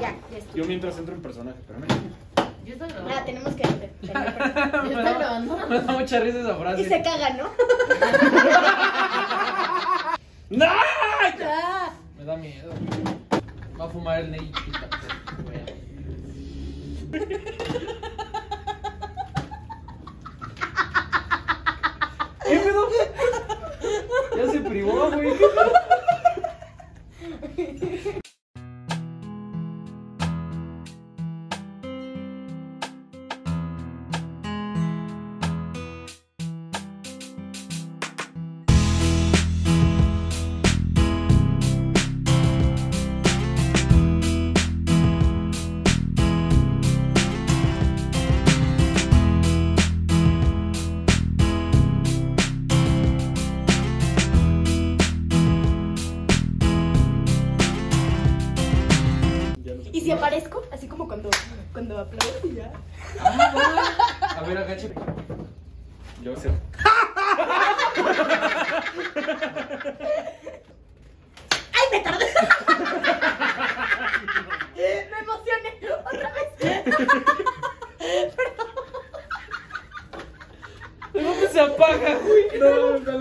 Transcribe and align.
Ya, 0.00 0.14
ya 0.30 0.38
estoy. 0.38 0.60
Yo 0.60 0.66
mientras 0.66 0.98
entro 0.98 1.14
en 1.14 1.22
personaje, 1.22 1.58
espérame. 1.60 1.86
Yo 2.64 2.72
estoy 2.74 2.88
Ah, 2.90 2.94
grabando. 2.94 3.24
tenemos 3.26 3.54
que. 3.54 3.62
Yo 4.02 4.10
estoy 5.00 5.14
grabando. 5.14 5.56
Me 5.68 5.80
da 5.80 5.92
mucha 5.92 6.20
risa 6.20 6.40
esa 6.40 6.56
frase. 6.56 6.82
Y 6.82 6.84
se 6.86 7.02
caga, 7.02 7.30
¿no? 7.30 7.44
¡No! 10.50 10.64
Ah, 10.66 11.90
Me 12.18 12.24
da 12.24 12.36
miedo. 12.36 12.72
Va 13.80 13.84
a 13.84 13.88
fumar 13.88 14.20
el 14.20 14.30
Ney. 14.30 14.52
¿Qué 22.46 22.58
pedo? 22.58 22.88
Ya 24.36 24.52
se 24.52 24.60
privó, 24.60 25.10
güey. 25.10 25.34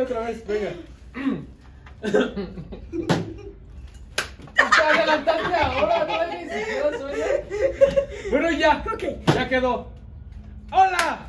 Dale 0.04 0.20
otra 0.20 0.20
vez, 0.28 0.46
venga. 0.48 0.72
Te 4.76 4.82
adelantaste 4.82 5.56
ahora, 5.56 6.06
no 6.06 6.28
ni 6.28 6.44
siquiera 6.50 6.98
suena. 6.98 7.26
Bueno, 8.32 8.52
ya. 8.52 8.84
Ya 9.34 9.50
quedó. 9.50 9.92
¡Hola! 10.72 11.28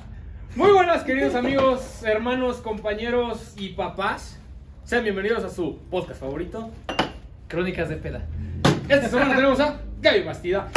Muy 0.57 0.71
buenas, 0.71 1.03
queridos 1.03 1.35
amigos, 1.35 2.03
hermanos, 2.05 2.59
compañeros 2.59 3.55
y 3.57 3.71
papás. 3.71 4.39
Sean 4.85 5.03
bienvenidos 5.03 5.45
a 5.45 5.51
su 5.51 5.79
podcast 5.91 6.21
favorito. 6.21 6.71
Crónicas 7.49 7.89
de 7.89 7.97
peda. 7.97 8.27
Esta 8.89 9.09
semana 9.09 9.35
tenemos 9.35 9.61
a 9.61 9.81
Gaby 10.01 10.23
Bastida. 10.23 10.69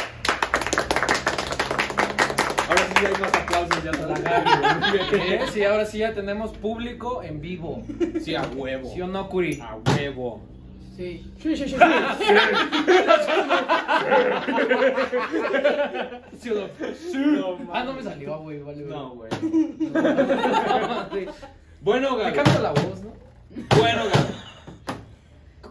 Ahora 2.67 2.81
sí 2.95 3.05
hay 3.05 3.13
más 3.21 3.33
aplausos 3.33 3.83
ya 3.83 3.91
para 3.91 4.19
Gaby. 4.19 4.97
¿Eh? 5.13 5.41
Sí, 5.53 5.63
ahora 5.63 5.85
sí 5.85 5.99
ya 5.99 6.13
tenemos 6.13 6.51
público 6.51 7.23
en 7.23 7.39
vivo. 7.41 7.83
Sí, 8.21 8.35
a 8.35 8.41
huevo. 8.43 8.91
¿Sí 8.93 9.01
o 9.01 9.07
no, 9.07 9.29
Curi? 9.29 9.59
A 9.61 9.77
huevo. 9.95 10.41
Sí. 10.97 11.31
Sí, 11.41 11.55
sí, 11.55 11.69
sí. 11.69 11.75
¿Sí 16.39 16.49
no? 17.19 17.57
No, 17.57 17.73
Ah, 17.73 17.83
no 17.83 17.93
me 17.93 18.03
salió, 18.03 18.39
güey. 18.39 18.59
Vale, 18.59 18.83
No, 18.83 19.09
güey. 19.11 19.29
Sí. 19.31 19.91
Bueno, 21.81 22.15
Te 22.17 22.23
Gaby. 22.23 22.35
cambio 22.35 22.59
la 22.63 22.71
voz, 22.71 23.01
¿no? 23.03 23.11
Bueno, 23.77 24.03
Gaby. 24.05 24.33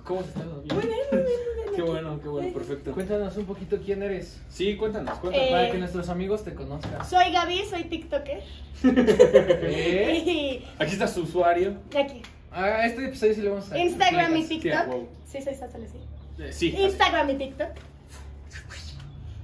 ¿Cómo 0.05 0.21
estás? 0.21 0.45
Muy 0.47 0.63
bien, 0.65 0.73
muy 0.73 0.87
bien, 0.87 1.13
muy 1.13 1.23
bien. 1.57 1.66
Qué 1.77 1.83
bueno, 1.83 2.21
qué 2.21 2.29
bueno, 2.29 2.53
perfecto. 2.53 2.93
Cuéntanos 2.93 3.37
un 3.37 3.45
poquito 3.45 3.79
quién 3.85 4.03
eres. 4.03 4.41
Sí, 4.49 4.77
cuéntanos, 4.77 5.19
cuéntanos. 5.19 5.49
Eh, 5.49 5.53
Para 5.53 5.71
que 5.71 5.79
nuestros 5.79 6.09
amigos 6.09 6.43
te 6.45 6.55
conozcan. 6.55 7.05
Soy 7.05 7.31
Gaby, 7.33 7.63
soy 7.69 7.85
TikToker. 7.85 8.43
¿Eh? 8.85 10.65
Aquí 10.79 10.93
está 10.93 11.07
su 11.07 11.23
usuario. 11.23 11.77
aquí. 11.97 12.23
Ah, 12.51 12.87
este 12.87 13.05
episodio 13.05 13.35
sí 13.35 13.43
le 13.43 13.51
vamos 13.51 13.71
a 13.71 13.79
Instagram 13.79 14.37
y. 14.37 14.43
Sí, 14.45 14.59
TikTok. 14.61 14.89
huevo. 14.89 15.09
Sí, 15.27 15.43
soy 15.43 15.55
Sátale, 15.55 15.89
sí. 15.89 15.99
Eh, 16.39 16.53
sí. 16.53 16.75
Instagram 16.79 17.31
y 17.31 17.35
TikTok. 17.35 17.69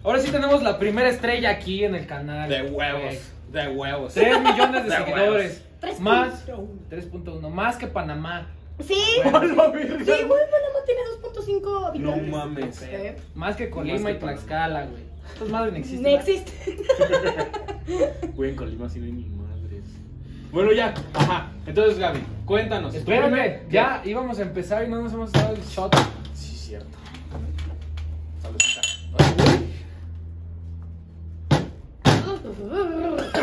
Ahora 0.04 0.18
sí 0.18 0.30
tenemos 0.32 0.62
la 0.62 0.78
primera 0.78 1.08
estrella 1.08 1.50
aquí 1.50 1.84
en 1.84 1.94
el 1.94 2.06
canal. 2.06 2.48
De 2.48 2.62
huevos. 2.62 3.14
De 3.52 3.68
huevos. 3.68 4.14
3 4.14 4.40
millones 4.40 4.84
de, 4.84 4.90
De 4.90 4.96
seguidores. 4.96 5.62
huevos. 5.82 6.00
Más 6.00 6.46
3.1. 6.48 6.66
3.1. 6.90 7.50
Más 7.50 7.76
que 7.76 7.86
Panamá. 7.86 8.48
Sí, 8.80 8.94
Bueno. 9.22 9.40
sí, 9.48 9.54
güey, 9.54 10.42
Panamá 10.50 10.78
tiene 10.86 11.00
2.5 11.22 11.60
No 11.62 11.86
habitantes. 11.86 12.30
mames. 12.30 12.82
¿Eh? 12.82 13.16
Más 13.34 13.56
que 13.56 13.70
Colima 13.70 14.10
y 14.10 14.18
Tlaxcala, 14.18 14.86
güey. 14.86 15.02
Estas 15.32 15.48
madres 15.48 15.72
no 15.72 15.78
existen. 15.78 16.02
No 16.02 16.18
¿verdad? 16.18 16.28
existe. 16.28 16.82
Güey, 18.34 18.50
en 18.50 18.56
Colima 18.56 18.88
sí 18.88 18.98
no 18.98 19.06
hay 19.06 19.12
ni 19.12 19.24
madres. 19.28 19.84
Bueno, 20.52 20.72
ya. 20.72 20.94
Ajá. 21.14 21.50
Entonces, 21.66 21.98
Gaby, 21.98 22.20
cuéntanos. 22.44 22.92
¿Tu 22.92 22.98
Espérame, 22.98 23.68
ya 23.70 24.02
íbamos 24.04 24.38
a 24.38 24.42
empezar 24.42 24.84
y 24.84 24.88
no 24.88 25.00
nos 25.02 25.12
hemos 25.12 25.32
dado 25.32 25.54
el 25.54 25.62
shot. 25.62 25.94
Sí, 26.34 26.56
cierto. 26.56 26.98
Saludcita. 28.42 28.80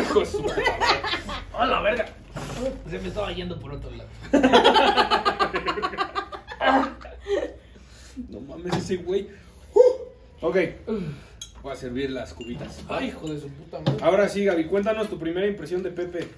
Hijo 0.00 0.20
de 0.20 0.26
su 0.26 0.42
madre. 0.42 0.62
¡A 1.58 1.66
la 1.66 1.80
verga! 1.80 2.06
Se 2.88 2.98
me 2.98 3.08
estaba 3.08 3.32
yendo 3.32 3.58
por 3.58 3.72
otro 3.72 3.90
lado. 3.90 4.08
No 8.28 8.40
mames, 8.40 8.74
ese 8.76 8.96
güey. 8.96 9.28
Uh. 9.74 9.80
Ok. 10.46 10.56
Voy 11.62 11.72
a 11.72 11.76
servir 11.76 12.10
las 12.10 12.32
cubitas. 12.34 12.80
Ay, 12.88 13.08
hijo 13.08 13.28
de 13.28 13.40
su 13.40 13.48
puta 13.48 13.78
madre. 13.80 14.02
Ahora 14.04 14.28
sí, 14.28 14.44
Gaby, 14.44 14.64
cuéntanos 14.66 15.08
tu 15.08 15.18
primera 15.18 15.46
impresión 15.46 15.82
de 15.82 15.90
Pepe. 15.90 16.28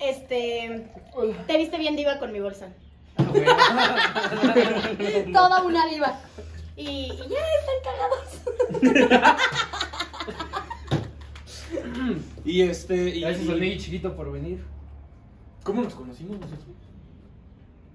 Este. 0.00 0.86
Te 1.46 1.56
viste 1.58 1.78
bien 1.78 1.96
diva 1.96 2.18
con 2.18 2.32
mi 2.32 2.40
bolsa. 2.40 2.68
Ah, 3.16 3.24
güey. 3.30 3.44
Toda 5.32 5.62
una 5.62 5.86
diva. 5.88 6.20
Y, 6.76 6.88
y 6.88 7.08
ya 7.28 7.38
están 7.60 7.78
cagados. 7.84 9.38
Y 12.44 12.62
este. 12.62 12.94
Y, 13.16 13.20
Gracias 13.20 13.44
y- 13.46 13.50
al 13.52 13.60
niño 13.60 13.78
chiquito 13.78 14.16
por 14.16 14.32
venir. 14.32 14.62
¿Cómo 15.68 15.82
nos 15.82 15.94
conocimos 15.94 16.40
nosotros? 16.40 16.64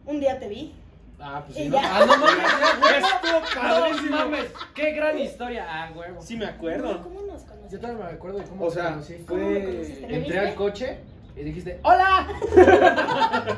Un 0.05 0.19
día 0.19 0.37
te 0.39 0.47
vi. 0.47 0.75
Ah, 1.19 1.41
pues 1.43 1.57
sí. 1.57 1.71
Ah, 1.75 2.05
no 2.05 2.17
mames, 2.19 2.45
Estuvo 3.03 3.39
no 3.63 3.79
padrísimo. 3.79 4.15
mames. 4.15 4.45
Qué 4.75 4.91
gran 4.91 5.17
historia. 5.17 5.65
Ah, 5.67 5.91
huevo. 5.95 6.21
Sí, 6.21 6.37
me 6.37 6.45
acuerdo. 6.45 7.01
¿Cómo 7.01 7.21
nos 7.23 7.41
Yo 7.41 7.47
conociste? 7.47 7.77
todavía 7.79 8.05
me 8.05 8.11
acuerdo 8.11 8.37
de 8.37 8.43
cómo 8.45 8.65
O 8.65 8.67
te 8.69 8.73
sea, 8.75 8.89
conocí. 8.91 9.15
¿Cómo 9.27 9.39
me 9.49 9.59
fue. 9.59 9.65
conociste? 9.71 10.01
¿Me 10.01 10.15
Entré 10.17 10.19
viste? 10.19 10.39
al 10.39 10.53
coche 10.53 10.97
y 11.35 11.41
dijiste, 11.41 11.79
¡Hola! 11.83 12.27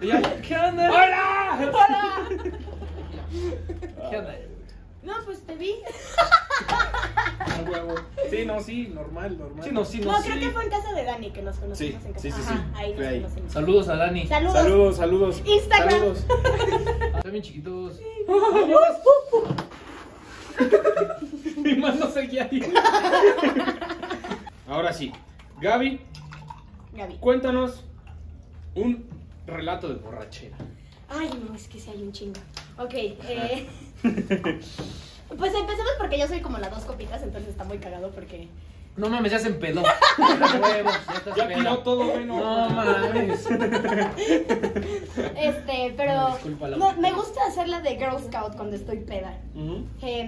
y 0.00 0.06
yo, 0.06 0.14
¿qué 0.48 0.56
onda? 0.58 0.90
¡Hola! 0.90 1.58
¡Hola! 1.74 2.28
¿Qué 4.08 4.16
onda? 4.16 4.34
No, 5.02 5.12
pues 5.24 5.40
te 5.46 5.56
vi. 5.56 5.74
Ah, 7.44 7.64
huevo. 7.68 7.94
Sí, 8.30 8.44
no, 8.46 8.60
sí, 8.62 8.88
normal, 8.94 9.36
normal. 9.36 9.64
Sí, 9.64 9.70
no, 9.72 9.84
sí, 9.84 9.98
no, 10.00 10.12
No, 10.12 10.22
sí. 10.22 10.28
creo 10.30 10.40
que 10.40 10.50
fue 10.50 10.64
en 10.64 10.70
casa 10.70 10.92
de 10.92 11.04
Dani 11.04 11.30
que 11.32 11.42
nos 11.42 11.56
conocimos 11.56 11.78
Sí, 12.00 12.06
en 12.06 12.12
casa. 12.12 12.18
sí, 12.22 12.30
sí, 12.30 12.40
Ajá, 12.40 12.54
sí. 12.54 12.72
Ahí 12.76 12.94
Fue 12.94 13.02
nos 13.04 13.12
ahí. 13.12 13.20
conocimos. 13.22 13.52
Saludos 13.52 13.88
a 13.88 13.96
Dani. 13.96 14.26
Saludos. 14.26 14.52
Saludos, 14.54 14.96
saludos. 14.96 15.42
Instagram. 15.44 15.90
Saludos. 15.90 16.18
Están 17.16 17.32
bien 17.32 17.42
chiquitos. 17.42 18.00
Mi 21.56 21.74
mano 21.76 22.10
seguía 22.10 22.48
ahí. 22.50 22.62
Ahora 24.68 24.92
sí. 24.92 25.12
Gaby, 25.60 26.00
Gaby. 26.94 27.16
cuéntanos 27.18 27.84
un 28.74 29.04
relato 29.46 29.88
de 29.88 29.94
borrachera. 29.96 30.56
Ay, 31.08 31.30
no, 31.48 31.54
es 31.54 31.68
que 31.68 31.78
sí 31.78 31.90
hay 31.90 32.02
un 32.02 32.12
chingo. 32.12 32.40
Ok, 32.78 32.94
eh. 32.94 33.66
Pues 35.38 35.54
empecemos 35.54 35.92
porque 35.98 36.18
yo 36.18 36.28
soy 36.28 36.40
como 36.42 36.58
las 36.58 36.70
dos 36.70 36.84
copitas, 36.84 37.22
entonces 37.22 37.50
está 37.50 37.64
muy 37.64 37.78
cagado 37.78 38.10
porque. 38.10 38.48
No 38.94 39.08
mames, 39.08 39.32
ya 39.32 39.38
se 39.38 39.48
empedó. 39.48 39.80
Huevos, 39.80 40.92
ya 41.08 41.14
estás 41.14 41.34
Ya 41.34 41.48
peda. 41.48 41.58
tiró 41.58 41.78
todo, 41.78 42.04
güey. 42.08 42.26
No 42.26 42.68
mames. 42.68 43.46
Este, 45.34 45.94
pero. 45.96 46.32
Disculpa, 46.34 46.68
no, 46.68 46.92
me 46.98 47.12
gusta 47.12 47.40
hacer 47.48 47.68
la 47.68 47.80
de 47.80 47.96
Girl 47.96 48.18
Scout 48.22 48.54
cuando 48.56 48.76
estoy 48.76 48.98
peda. 48.98 49.32
Ujú. 49.54 49.86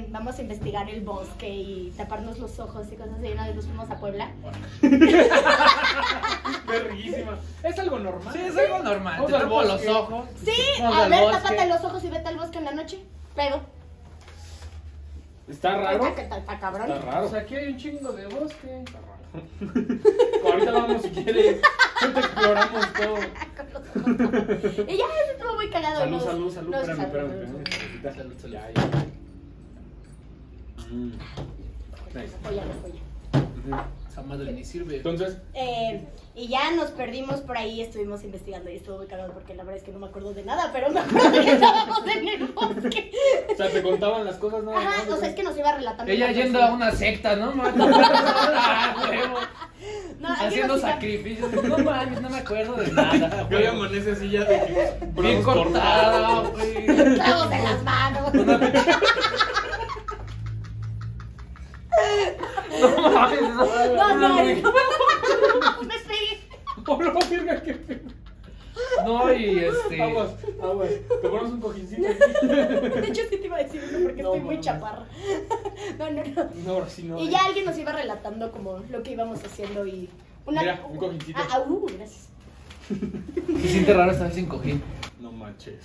Vamos 0.09 0.39
a 0.39 0.41
investigar 0.43 0.89
el 0.89 1.03
bosque 1.03 1.51
y 1.51 1.93
taparnos 1.99 2.39
los 2.39 2.59
ojos 2.59 2.87
y 2.91 2.97
cosas 2.97 3.19
así. 3.19 3.29
Una 3.33 3.47
vez 3.47 3.57
nos 3.57 3.67
fuimos 3.67 3.91
a 3.91 3.97
Puebla. 3.99 4.31
Verguísima. 6.67 7.39
Es 7.63 7.79
algo 7.79 7.99
normal. 7.99 8.33
Sí, 8.33 8.41
es 8.41 8.57
algo 8.57 8.79
normal. 8.79 9.15
Vamos 9.17 9.31
Te 9.31 9.37
al 9.37 9.43
tapo 9.43 9.63
los 9.63 9.73
bosque. 9.73 9.89
ojos. 9.91 10.25
Sí, 10.43 10.53
Vamos 10.81 10.97
a 10.99 11.05
al 11.05 11.11
ver, 11.11 11.21
bosque. 11.25 11.43
tápate 11.43 11.69
los 11.69 11.85
ojos 11.85 12.05
y 12.05 12.09
vete 12.09 12.29
al 12.29 12.37
bosque 12.39 12.59
en 12.59 12.65
la 12.65 12.73
noche. 12.73 12.99
Pero. 13.35 13.61
Está 15.49 15.77
raro. 15.77 16.07
Está, 16.07 16.23
está- 16.23 16.39
está 16.39 16.61
cabrón. 16.61 16.91
Está 16.91 17.05
raro. 17.11 17.27
O 17.27 17.31
sea, 17.31 17.41
aquí 17.41 17.55
hay 17.57 17.69
un 17.73 17.77
chingo 17.79 18.13
de 18.13 18.27
bosque. 18.27 18.79
Está 18.79 18.99
raro. 19.01 19.15
Ahorita 20.45 20.73
vamos 20.73 21.03
si 21.03 21.11
quieres. 21.11 21.61
Ahorita 22.01 22.21
exploramos 22.21 22.93
todo. 22.95 23.17
Y 24.87 24.97
ya, 24.97 25.05
eso 25.05 25.33
estuvo 25.37 25.55
muy 25.57 25.71
cagado. 25.71 25.99
Salud, 26.01 26.17
nos- 26.17 26.25
salud, 26.25 26.53
salud. 26.55 26.75
Espérame, 26.75 27.01
espérame. 27.03 27.31
salud. 27.47 28.17
Salud, 28.17 28.35
salud. 28.41 28.55
Ya, 28.55 28.71
ya. 28.71 28.83
Mm. 30.91 31.13
Nice. 32.15 32.33
Joya, 32.45 32.63
joya. 32.83 33.01
Ujú. 33.67 33.77
Esa 34.11 34.23
madre 34.23 34.53
ni 34.53 34.65
sirve. 34.65 34.97
Entonces, 34.97 35.39
Eh, 35.55 36.05
y 36.37 36.47
ya 36.49 36.71
nos 36.73 36.91
perdimos 36.93 37.41
por 37.41 37.57
ahí, 37.57 37.81
estuvimos 37.81 38.23
investigando 38.23 38.71
y 38.71 38.77
estuvo 38.77 38.99
muy 38.99 39.07
cagado 39.07 39.33
porque 39.33 39.55
la 39.55 39.65
verdad 39.65 39.79
es 39.79 39.83
que 39.85 39.91
no 39.93 39.99
me 39.99 40.07
acuerdo 40.07 40.33
de 40.35 40.45
nada, 40.45 40.71
pero 40.73 40.91
me 40.91 41.01
acuerdo 41.01 41.33
que 41.33 41.51
estábamos 41.53 42.01
en 42.07 42.29
el 42.29 42.47
bosque. 42.49 43.11
o 43.53 43.57
sea, 43.57 43.71
te 43.71 43.83
contaban 43.83 44.25
las 44.25 44.37
cosas 44.37 44.63
más. 44.63 44.77
Ajá, 44.77 45.03
o 45.13 45.17
sea, 45.17 45.29
es 45.29 45.35
que 45.35 45.43
nos 45.43 45.57
iba 45.59 45.73
relatando. 45.73 46.13
Ella 46.13 46.31
yendo 46.31 46.63
a 46.63 46.73
una 46.73 46.93
secta, 46.93 47.35
¿no? 47.37 47.53
Ah. 48.57 48.95
No, 50.19 50.33
aquí 50.33 50.45
Haciendo 50.47 50.79
sacrificios. 50.79 51.53
No 51.65 51.77
mames, 51.79 52.23
no 52.23 52.31
me 52.31 52.39
acuerdo 52.39 52.77
de 52.77 52.91
nada. 52.93 53.47
Que 53.49 53.57
hoy 53.57 53.67
amanece 53.67 54.13
así 54.13 54.31
ya 54.31 54.45
de 54.45 54.59
que 54.67 55.21
Bien 55.21 55.43
cortados. 55.43 56.53
güey. 56.53 56.87
Clavos 56.87 57.53
en 57.53 57.65
las 57.65 57.83
manos. 57.83 58.33
No 62.81 63.11
mames, 63.11 63.41
no. 63.41 63.65
No, 63.95 64.17
no, 64.17 64.29
no. 64.29 64.45
Me 65.83 65.99
pegué. 65.99 66.41
Oh, 66.87 67.03
no, 67.03 67.19
verga, 67.31 67.63
qué 67.63 67.75
feo. 67.75 67.99
No, 69.05 69.33
y 69.33 69.59
este. 69.59 70.03
Aguas, 70.03 70.31
aguas. 70.63 70.91
Te 71.23 71.29
pones 71.29 71.53
un 71.53 71.61
cojincito 71.61 72.09
aquí. 72.09 72.47
De 72.47 73.09
hecho, 73.09 73.23
sí 73.31 73.37
te 73.37 73.47
iba 73.47 73.57
a 73.57 73.63
decir 73.63 73.83
eso 73.83 73.99
porque 74.03 74.23
No, 74.23 74.35
estoy 74.35 74.41
muy 74.41 74.61
chaparra. 74.61 75.07
No, 75.99 76.11
no, 76.11 76.23
no. 76.25 76.81
No, 76.81 76.89
sí 76.89 77.05
no. 77.05 77.19
Y 77.21 77.31
ya 77.31 77.45
alguien 77.45 77.65
nos 77.67 77.79
iba 77.79 77.93
relatando 77.93 78.51
como 78.51 78.79
lo 78.91 79.03
que 79.03 79.13
íbamos 79.13 79.43
haciendo 79.45 79.87
y... 79.87 80.09
Una... 80.47 80.61
Mira, 80.61 80.85
un 80.89 80.97
cojincito. 80.97 81.39
Ah, 81.51 81.61
uh, 81.61 81.87
gracias. 81.87 82.29
Se 82.89 83.69
siente 83.69 83.95
raro 83.95 84.13
esta 84.13 84.25
vez 84.25 84.35
sin 84.35 84.47
cojín. 84.47 84.83
No 85.21 85.33
manches. 85.33 85.81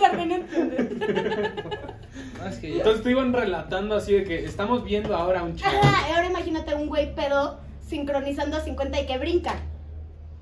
Carmen 0.00 0.28
no 0.28 0.34
entiende. 0.36 1.52
No, 2.38 2.46
es 2.48 2.56
que 2.58 2.70
ya. 2.70 2.76
Entonces 2.78 3.02
te 3.02 3.10
iban 3.10 3.32
relatando 3.32 3.94
así 3.96 4.12
de 4.12 4.24
que 4.24 4.44
estamos 4.44 4.84
viendo 4.84 5.16
ahora 5.16 5.42
un 5.42 5.56
chavo. 5.56 5.78
Ajá, 5.82 6.14
ahora 6.14 6.26
imagínate 6.26 6.74
un 6.74 6.88
güey 6.88 7.14
pedo 7.14 7.58
sincronizando 7.86 8.56
a 8.56 8.60
50 8.60 9.00
y 9.00 9.06
que 9.06 9.18
brinca. 9.18 9.54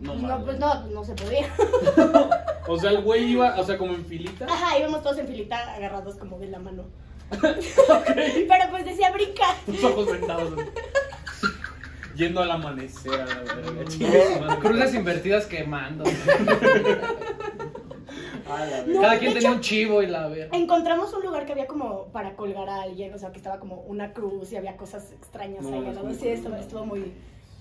No, 0.00 0.14
No, 0.14 0.23
mames. 0.23 0.44
pues 0.47 0.59
no, 0.59 0.87
no 0.88 1.05
se 1.05 1.14
podía. 1.14 1.47
O 2.69 2.79
sea, 2.79 2.91
el 2.91 3.00
güey 3.03 3.25
iba, 3.32 3.56
o 3.59 3.64
sea, 3.64 3.76
como 3.76 3.93
en 3.93 4.06
filita. 4.06 4.47
Ajá, 4.49 4.79
íbamos 4.79 5.03
todos 5.03 5.19
en 5.19 5.26
filita 5.26 5.75
agarrados 5.75 6.14
como 6.14 6.38
de 6.38 6.47
la 6.47 6.61
mano. 6.61 6.85
Pero 7.41 8.64
pues 8.70 8.85
decía 8.85 9.11
brinca. 9.11 9.47
Tus 9.67 9.82
ojos 9.82 10.06
vendados. 10.12 10.53
Yendo 12.14 12.41
al 12.41 12.53
amanecer 12.53 13.14
a 13.20 13.25
la 13.26 13.35
verga. 13.43 14.59
Cruces 14.61 14.94
invertidas 14.94 15.47
quemando. 15.47 16.05
No, 18.87 19.00
Cada 19.00 19.19
quien 19.19 19.31
hecho- 19.32 19.40
tenía 19.40 19.52
un 19.56 19.60
chivo 19.60 20.02
y 20.02 20.06
la 20.06 20.28
verga. 20.28 20.56
Encontramos 20.56 21.12
un 21.14 21.22
lugar 21.22 21.44
que 21.46 21.52
había 21.52 21.66
como 21.66 22.06
para 22.08 22.34
colgar 22.37 22.69
a 22.69 22.82
alguien, 22.82 23.12
o 23.14 23.19
sea, 23.19 23.31
que 23.32 23.38
estaba 23.38 23.58
como 23.58 23.76
una 23.82 24.12
cruz 24.12 24.52
y 24.52 24.56
había 24.56 24.76
cosas 24.76 25.12
extrañas 25.12 25.62
No, 25.64 25.69
ahí 25.75 25.82
es 25.82 25.88
al 25.88 25.94
lado. 25.94 26.06
muy 26.06 26.14
Sí, 26.16 26.28
estuvo, 26.28 26.50
cool. 26.50 26.60
estuvo 26.60 26.84
muy 26.87 27.12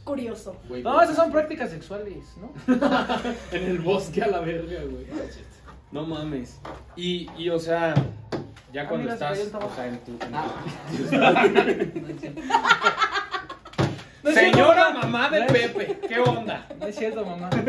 curioso. 0.04 0.56
No, 0.84 1.02
esas 1.02 1.16
son 1.16 1.32
prácticas 1.32 1.70
sexuales, 1.70 2.24
¿no? 2.38 2.52
En 3.52 3.64
el 3.64 3.80
bosque 3.80 4.22
a 4.24 4.28
la 4.28 4.40
verga, 4.40 4.82
güey. 4.84 5.06
No 5.92 6.06
mames. 6.06 6.60
Y, 6.96 7.28
y 7.38 7.50
o 7.50 7.60
sea, 7.60 7.94
ya 8.74 8.84
Ah, 8.84 8.88
cuando 8.88 9.12
estás, 9.12 9.40
o 9.54 9.76
sea, 9.76 9.88
en 9.88 10.00
tu. 10.00 10.12
en 10.12 10.34
Ah. 10.34 10.56
tu- 12.22 12.32
No 14.24 14.30
es 14.30 14.36
cierto, 14.38 14.58
Señora 14.58 14.90
mamá. 14.92 15.02
mamá 15.02 15.30
de 15.30 15.40
No 15.40 15.46
es- 15.46 15.52
Pepe, 15.52 16.00
¿qué 16.08 16.20
onda? 16.20 16.68
No 16.80 16.86
es 16.88 16.96
cierto, 16.96 17.26
mamá. 17.26 17.50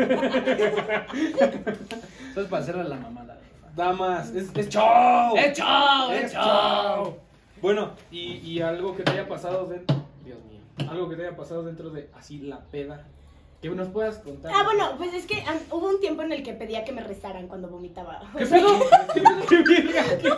Eso 2.31 2.41
es 2.41 2.47
para 2.47 2.61
hacerle 2.63 2.81
a 2.81 2.85
la 2.85 2.95
mamada. 2.97 3.37
Damas, 3.75 4.29
es, 4.31 4.49
es 4.55 4.69
show. 4.69 5.35
¡Hecho! 5.37 5.63
Es 6.13 6.33
show. 6.33 7.17
Bueno, 7.61 7.91
y, 8.11 8.33
y 8.37 8.61
algo 8.61 8.95
que 8.95 9.03
te 9.03 9.11
haya 9.11 9.27
pasado 9.27 9.65
dentro. 9.65 9.95
Dios 10.23 10.37
mío. 10.45 10.59
Algo 10.91 11.09
que 11.09 11.15
te 11.15 11.27
haya 11.27 11.35
pasado 11.35 11.63
dentro 11.63 11.89
de 11.89 12.09
así 12.17 12.39
la 12.39 12.59
peda. 12.59 13.03
Que 13.61 13.69
nos 13.69 13.87
puedas 13.87 14.17
contar. 14.17 14.51
Ah, 14.53 14.63
bueno, 14.63 14.95
pues 14.97 15.13
es 15.13 15.25
que 15.25 15.41
hubo 15.71 15.87
un 15.87 15.99
tiempo 16.01 16.21
en 16.21 16.33
el 16.33 16.43
que 16.43 16.53
pedía 16.53 16.83
que 16.83 16.91
me 16.91 17.01
rezaran 17.01 17.47
cuando 17.47 17.69
vomitaba. 17.69 18.21
¿Qué 18.37 18.45
pedo? 18.45 18.67
¿Qué 19.13 19.21
pedo? 19.21 19.47
¿Qué? 19.47 19.63
¿Qué? 19.63 20.29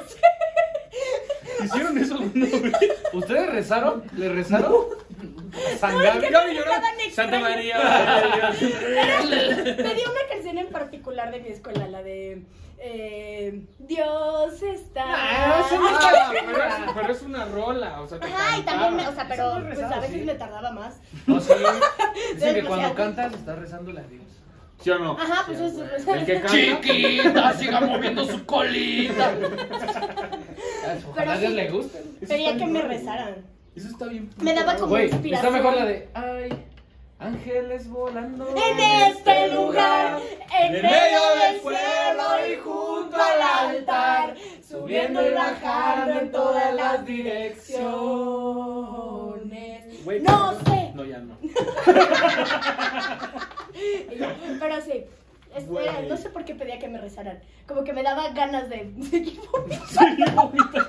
¿Hicieron 1.63 1.97
eso 1.97 2.15
alguna 2.15 2.45
vez? 2.45 2.73
¿Ustedes 3.13 3.51
rezaron? 3.51 4.03
¿Le 4.15 4.29
rezaron? 4.29 4.85
San 5.79 5.97
Gaby. 5.97 6.27
Gaby 6.29 6.53
lloró. 6.55 6.71
Santa. 7.13 7.39
María. 7.39 7.77
Pedí 8.59 10.01
una 10.03 10.29
canción 10.29 10.57
en 10.57 10.67
particular 10.67 11.31
de 11.31 11.39
mi 11.39 11.49
escuela, 11.49 11.87
la 11.87 12.03
de 12.03 12.43
eh, 12.77 13.61
Dios 13.79 14.61
está. 14.61 15.03
Ah, 15.07 15.65
no 15.71 15.87
Ah, 15.87 16.31
pero, 16.45 16.63
es, 16.63 16.73
pero 16.93 17.13
es 17.13 17.21
una 17.21 17.45
rola, 17.45 18.01
o 18.01 18.07
sea, 18.07 18.19
te 18.19 18.27
Ajá, 18.27 18.57
y 18.57 18.63
cantaba. 18.63 18.79
también, 18.87 19.05
me- 19.05 19.11
o 19.11 19.15
sea, 19.15 19.27
pero 19.27 19.61
pues, 19.65 19.81
a 19.81 19.99
veces 19.99 20.15
sí. 20.19 20.25
me 20.25 20.35
tardaba 20.35 20.71
más. 20.71 20.99
No, 21.25 21.39
sí. 21.39 21.53
Dicen 22.35 22.55
que 22.55 22.63
cuando 22.65 22.93
cantas 22.93 23.33
estás 23.33 23.57
rezándole 23.59 24.01
a 24.01 24.03
Dios. 24.03 24.23
¿Sí 24.81 24.89
o 24.91 24.99
no? 24.99 25.13
Ajá, 25.17 25.43
pues 25.47 25.59
eso 25.61 25.83
El 26.13 26.25
que 26.25 26.33
canta. 26.41 26.51
Chiquita, 26.51 27.53
siga 27.53 27.79
moviendo 27.81 28.25
su 28.25 28.45
colita. 28.45 29.31
Pero 29.39 31.09
Ojalá 31.09 31.33
a 31.33 31.37
Dios 31.37 31.51
sí. 31.51 31.55
le 31.55 31.69
guste. 31.71 32.03
Está 32.21 32.35
que 32.57 32.65
me 32.67 32.81
rezaran. 32.81 33.54
Eso 33.75 33.87
está 33.89 34.05
bien. 34.07 34.29
Me 34.41 34.53
daba 34.53 34.75
como 34.75 34.87
Güey, 34.87 35.09
inspiración. 35.09 35.53
está 35.55 35.63
mejor 35.63 35.77
la 35.79 35.85
de 35.85 36.07
Ay, 36.13 36.49
ángeles 37.19 37.89
volando. 37.89 38.47
En 38.55 38.79
este 38.79 39.49
lugar, 39.53 40.19
en 40.61 40.71
medio 40.73 41.19
del 41.41 41.59
cielo 41.61 42.47
y 42.49 42.55
junto 42.63 43.15
al 43.17 43.41
altar, 43.75 44.35
subiendo 44.67 45.27
y 45.27 45.33
bajando 45.33 46.19
en 46.19 46.31
todas 46.31 46.73
las 46.73 47.05
direcciones. 47.05 47.85
Güey, 50.05 50.21
No 50.21 50.53
pero- 50.63 50.75
sé, 50.75 50.91
No, 50.95 51.03
ya 51.05 51.19
no. 51.19 51.35
pero 54.59 54.81
sí. 54.81 55.03
Espera, 55.55 55.93
Güey. 55.93 56.09
no 56.09 56.17
sé 56.17 56.29
por 56.29 56.43
qué 56.43 56.53
pedía 56.53 56.77
que 56.79 56.89
me 56.89 56.99
rezaran. 56.99 57.39
Como 57.65 57.85
que 57.85 57.93
me 57.93 58.03
daba 58.03 58.27
ganas 58.31 58.67
de 58.69 58.91
seguir. 59.09 59.39
Uy, 59.53 59.71
qué 60.17 60.25
veo. 60.73 60.85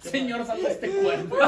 Señor, 0.00 0.46
salva 0.46 0.68
este 0.68 0.88
cuerpo. 0.90 1.36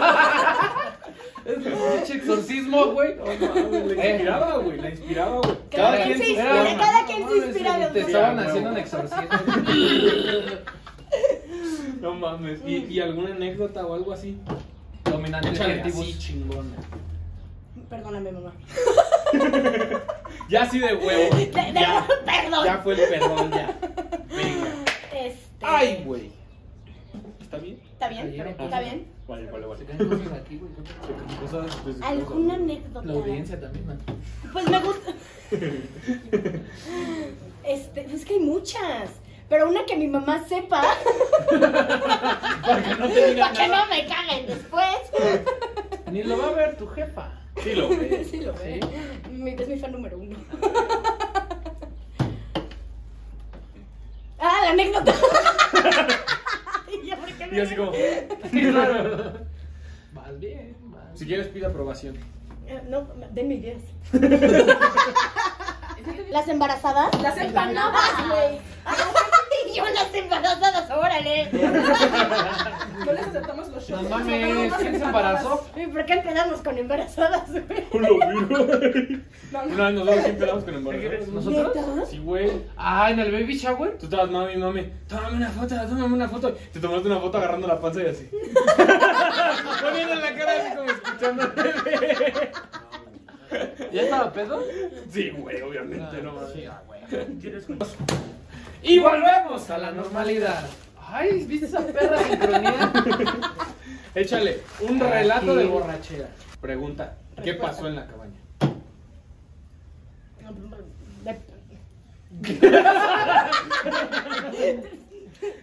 Es 1.44 1.56
un 1.56 1.62
pinche 1.62 2.14
exorcismo, 2.16 2.86
güey. 2.92 3.14
No 3.16 3.24
mames, 3.24 3.96
la 3.96 4.10
inspiraba, 4.10 4.58
güey. 4.58 4.80
La 4.80 4.90
inspiraba, 4.90 5.36
güey. 5.40 5.56
Cada 5.70 6.04
quien 6.04 6.18
se 6.18 6.28
inspira, 6.28 6.76
cada 6.78 7.06
quien 7.06 7.28
se 7.28 7.36
inspira 7.38 7.78
de 7.78 7.86
Te 7.86 8.00
estaban 8.00 8.38
haciendo 8.38 8.70
un 8.70 8.76
exorcismo. 8.76 9.28
No 12.02 12.14
mames. 12.14 12.60
¿Y, 12.66 12.84
y 12.84 13.00
alguna 13.00 13.34
anécdota 13.34 13.84
o 13.86 13.94
algo 13.94 14.12
así? 14.12 14.38
Dominante 15.04 15.48
Échale 15.48 15.80
así, 15.82 16.18
chingona. 16.18 16.76
Perdóname, 17.88 18.30
mamá. 18.30 18.52
Ya 20.48 20.62
así 20.62 20.78
de 20.78 20.94
huevo. 20.94 21.36
De- 21.36 21.46
de- 21.46 21.72
Ya, 21.74 22.06
perdón. 22.24 22.64
ya 22.64 22.78
fue 22.78 22.94
el 22.94 23.00
perdón, 23.08 23.50
ya. 23.50 23.78
Venga. 24.28 24.68
Este, 25.12 25.66
Ay, 25.66 26.02
güey. 26.06 26.30
¿Está 27.40 27.58
bien? 27.58 27.80
¿Está 27.92 28.08
bien? 28.08 28.28
¿Está 28.58 28.80
bien? 28.80 29.06
Vale, 29.26 29.50
vale, 29.50 29.66
vale. 29.66 29.84
pues, 31.84 32.02
¿Alguna 32.02 32.54
anécdota? 32.54 33.06
La 33.06 33.12
audiencia 33.12 33.60
también, 33.60 33.86
man. 33.86 33.98
Pues 34.52 34.68
me 34.70 34.78
gusta. 34.80 35.12
Este, 37.64 38.06
es 38.14 38.24
que 38.24 38.34
hay 38.34 38.40
muchas. 38.40 39.10
Pero 39.50 39.68
una 39.68 39.84
que 39.86 39.96
mi 39.96 40.08
mamá 40.08 40.44
sepa. 40.46 40.82
Para 41.50 42.82
que 42.82 42.94
no 42.96 43.08
te 43.08 43.26
digan 43.30 43.52
Para 43.52 43.64
que 43.64 43.68
no 43.68 43.86
me 43.86 44.06
caguen 44.06 44.46
después. 44.46 44.96
Ni 46.10 46.22
lo 46.22 46.38
va 46.38 46.48
a 46.48 46.52
ver 46.52 46.76
tu 46.76 46.86
jefa. 46.88 47.32
Sí 47.62 47.74
lo 47.74 47.88
ve. 47.96 48.26
Sí, 48.30 48.40
lo 48.40 48.52
ve. 48.54 48.80
Mi- 49.30 49.50
es 49.52 49.68
mi 49.68 49.78
fan 49.78 49.92
número 49.92 50.18
uno. 50.18 50.36
Ah, 54.38 54.58
la 54.64 54.70
anécdota. 54.70 55.14
Ya, 57.04 57.16
¿por 57.16 57.28
qué 57.32 57.46
me- 57.46 57.56
Y 57.56 57.60
así 57.60 57.74
como, 57.76 57.90
Vas 60.12 60.38
bien, 60.40 60.76
vas 60.84 61.18
si 61.18 61.26
quieres 61.26 61.48
pide 61.48 61.66
aprobación. 61.66 62.16
Eh, 62.66 62.82
No, 62.88 63.06
denme 63.32 63.54
ideas. 63.56 63.82
Las 66.30 66.48
embarazadas. 66.48 67.10
Las 67.22 67.36
empanadas, 67.38 68.26
güey. 68.28 68.58
Ay, 69.68 69.76
¡Y 69.76 69.80
unas 69.80 70.14
embarazadas, 70.14 70.90
órale! 70.90 71.48
No 72.98 73.12
les 73.12 73.26
aceptamos 73.28 73.68
los 73.68 73.88
shots. 73.88 74.02
No 74.02 74.08
mames, 74.08 74.74
¿quién 74.74 74.98
se 74.98 75.04
embarazó? 75.04 75.66
¿Y 75.76 75.86
por 75.86 76.04
qué 76.04 76.14
empezamos 76.14 76.60
con 76.60 76.76
embarazadas, 76.76 77.48
güey? 77.50 77.86
Una 77.92 78.08
vez 79.86 79.94
nos 79.94 80.06
vamos 80.06 80.24
siempre 80.24 80.46
damos 80.46 80.64
con 80.64 80.74
embarazadas. 80.74 81.28
¿Nosotros? 81.28 82.08
Sí, 82.10 82.18
güey. 82.18 82.50
Ah, 82.76 83.10
en 83.10 83.20
el 83.20 83.30
baby 83.30 83.56
shower. 83.56 83.96
Tú 83.96 84.06
estabas, 84.06 84.30
mami, 84.30 84.56
mami, 84.56 84.92
tómame 85.06 85.36
una 85.36 85.50
foto, 85.50 85.76
tómame 85.76 86.14
una 86.14 86.28
foto. 86.28 86.52
Te 86.52 86.80
tomaste 86.80 87.06
una 87.06 87.20
foto 87.20 87.38
agarrando 87.38 87.68
la 87.68 87.80
panza 87.80 88.02
y 88.02 88.06
así. 88.06 88.28
Poniendo 89.82 90.14
la 90.16 90.34
cara 90.34 90.52
así 90.60 90.76
como 90.76 90.90
escuchando. 90.90 91.52
¿Ya 93.92 94.02
estaba 94.02 94.32
pedo? 94.32 94.62
Sí, 95.10 95.30
güey, 95.30 95.62
obviamente, 95.62 96.20
no 96.20 96.32
mames. 96.32 96.52
Sí, 96.52 96.64
ah, 96.66 96.82
güey. 96.86 97.00
Y 98.82 98.98
volvemos 98.98 99.70
a 99.70 99.78
la 99.78 99.92
normalidad. 99.92 100.68
Ay, 101.10 101.44
¿viste 101.44 101.66
esa 101.66 101.86
perra 101.86 102.22
sincronía? 102.22 102.92
Échale 104.14 104.62
un 104.80 105.00
relato 105.00 105.56
de 105.56 105.66
borrachera. 105.66 106.28
Pregunta, 106.60 107.16
¿qué 107.42 107.54
pasó 107.54 107.88
en 107.88 107.96
la 107.96 108.06
cabaña? 108.06 108.38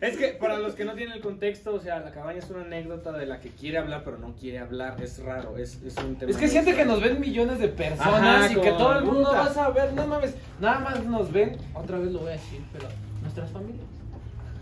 Es 0.01 0.17
que 0.17 0.29
para 0.29 0.57
los 0.57 0.75
que 0.75 0.85
no 0.85 0.93
tienen 0.93 1.15
el 1.15 1.21
contexto, 1.21 1.73
o 1.73 1.79
sea, 1.79 1.99
la 1.99 2.11
cabaña 2.11 2.39
es 2.39 2.49
una 2.49 2.61
anécdota 2.61 3.11
de 3.11 3.25
la 3.25 3.39
que 3.39 3.49
quiere 3.49 3.77
hablar, 3.77 4.03
pero 4.03 4.17
no 4.17 4.33
quiere 4.35 4.59
hablar. 4.59 5.01
Es 5.01 5.19
raro, 5.23 5.57
es, 5.57 5.81
es 5.83 5.97
un 5.97 6.15
tema. 6.15 6.31
Es 6.31 6.37
que 6.37 6.47
siente 6.47 6.75
que 6.75 6.85
nos 6.85 7.01
ven 7.01 7.19
millones 7.19 7.59
de 7.59 7.67
personas 7.67 8.45
Ajá, 8.45 8.51
y 8.51 8.55
que 8.55 8.71
todo 8.71 8.97
el 8.97 9.05
mundo 9.05 9.31
va 9.31 9.45
a 9.45 9.53
saber, 9.53 9.93
no 9.93 10.07
mames, 10.07 10.35
nada 10.59 10.79
más 10.79 11.03
nos 11.05 11.31
ven, 11.31 11.57
otra 11.73 11.97
vez 11.97 12.11
lo 12.11 12.19
voy 12.19 12.29
a 12.29 12.31
decir, 12.33 12.61
pero 12.71 12.87
nuestras 13.21 13.49
familias. 13.51 13.85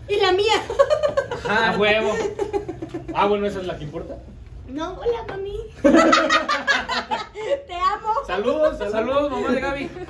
Y 0.08 0.16
la 0.16 0.32
mía. 0.32 0.54
Ah, 1.48 1.76
huevo. 1.78 2.12
Ah, 3.14 3.26
bueno, 3.26 3.46
esa 3.46 3.60
es 3.60 3.66
la 3.66 3.76
que 3.76 3.84
importa. 3.84 4.16
No, 4.68 4.94
hola, 4.98 5.24
mami. 5.28 5.58
Te 5.82 7.74
amo. 7.74 8.12
Saludos, 8.26 8.78
saludos. 8.78 8.92
Saludos, 8.92 9.30
mamá 9.30 9.50
de 9.52 9.60
Gaby. 9.60 9.90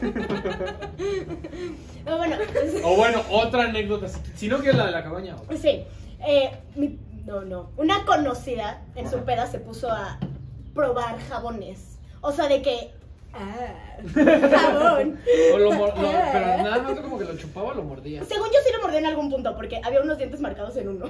Bueno, 2.05 2.37
pues, 2.53 2.83
O 2.85 2.97
bueno, 2.97 3.23
otra 3.31 3.63
anécdota. 3.65 4.07
si- 4.37 4.47
no, 4.49 4.61
que 4.61 4.69
es 4.71 4.77
la 4.77 4.85
de 4.87 4.93
la 4.93 5.03
cabaña. 5.03 5.37
o- 5.37 5.57
sí. 5.57 5.85
Eh, 6.27 6.51
mi- 6.77 6.99
no, 7.25 7.41
no. 7.43 7.71
Una 7.79 8.05
conocida 8.05 8.83
en 8.95 9.11
su 9.11 9.25
peda 9.25 9.47
se 9.47 9.59
puso 9.59 9.91
a 9.91 10.19
probar 10.75 11.19
jabones. 11.29 11.99
O 12.21 12.31
sea, 12.31 12.47
de 12.49 12.61
que. 12.61 12.91
Ah, 13.33 13.97
jabón. 14.15 15.19
O 15.55 15.59
lo 15.59 15.73
mor- 15.73 15.97
lo- 15.97 16.11
pero 16.33 16.47
nada 16.63 16.83
más 16.83 17.01
como 17.01 17.19
que 17.19 17.25
lo 17.25 17.37
chupaba 17.39 17.69
o 17.71 17.75
lo 17.75 17.83
mordía. 17.83 18.23
Según 18.25 18.49
yo 18.49 18.59
sí 18.65 18.71
lo 18.77 18.83
mordí 18.83 18.99
en 18.99 19.07
algún 19.07 19.31
punto, 19.31 19.57
porque 19.57 19.81
había 19.83 20.03
unos 20.03 20.19
dientes 20.19 20.41
marcados 20.41 20.77
en 20.77 20.89
uno. 20.91 21.07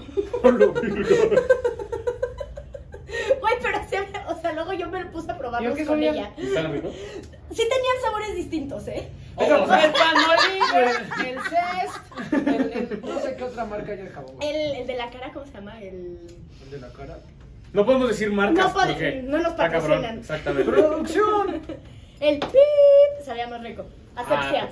Güey, 3.41 3.55
pero 3.63 3.79
sí 3.89 3.97
había- 3.97 4.27
o 4.29 4.41
sea, 4.41 4.53
luego 4.53 4.73
yo 4.73 4.89
me 4.89 5.05
puse 5.07 5.31
a 5.33 5.39
probarlos 5.39 5.75
¿Y 5.75 5.77
qué 5.77 5.87
con 5.87 6.03
ella. 6.03 6.31
¿Y 6.37 6.47
¿Están 6.47 6.73
ricos? 6.73 6.93
Sí 6.95 7.63
tenían 7.63 7.97
sabores 8.03 8.35
distintos, 8.35 8.87
¿eh? 8.89 9.09
Pero 9.39 9.65
Oh. 9.65 9.75
el 9.75 9.93
panolín, 9.93 10.97
el 11.27 11.39
Cest, 11.43 12.33
el, 12.33 12.73
el- 12.73 13.01
no 13.03 13.21
sé 13.21 13.37
qué 13.37 13.45
otra 13.45 13.65
marca 13.65 13.93
hay 13.93 14.01
el 14.01 14.09
jabón. 14.11 14.37
El, 14.43 14.75
el 14.77 14.87
de 14.87 14.97
la 14.97 15.11
cara, 15.11 15.31
¿cómo 15.33 15.47
se 15.47 15.53
llama? 15.53 15.81
El... 15.81 16.19
El 16.65 16.71
de 16.71 16.79
la 16.81 16.89
cara. 16.93 17.19
No 17.73 17.85
podemos 17.85 18.09
decir 18.09 18.31
marcas 18.33 18.73
No 18.73 18.81
porque 18.81 19.23
no 19.23 19.39
nos 19.39 19.51
está 19.53 19.65
cabrón. 19.71 19.81
patrocinan. 19.83 20.19
Exactamente. 20.19 20.71
¡Producción! 20.71 21.63
El 22.21 22.39
pip 22.39 23.25
sabía 23.25 23.49
más 23.49 23.61
rico. 23.63 23.85
Asepsia. 24.17 24.69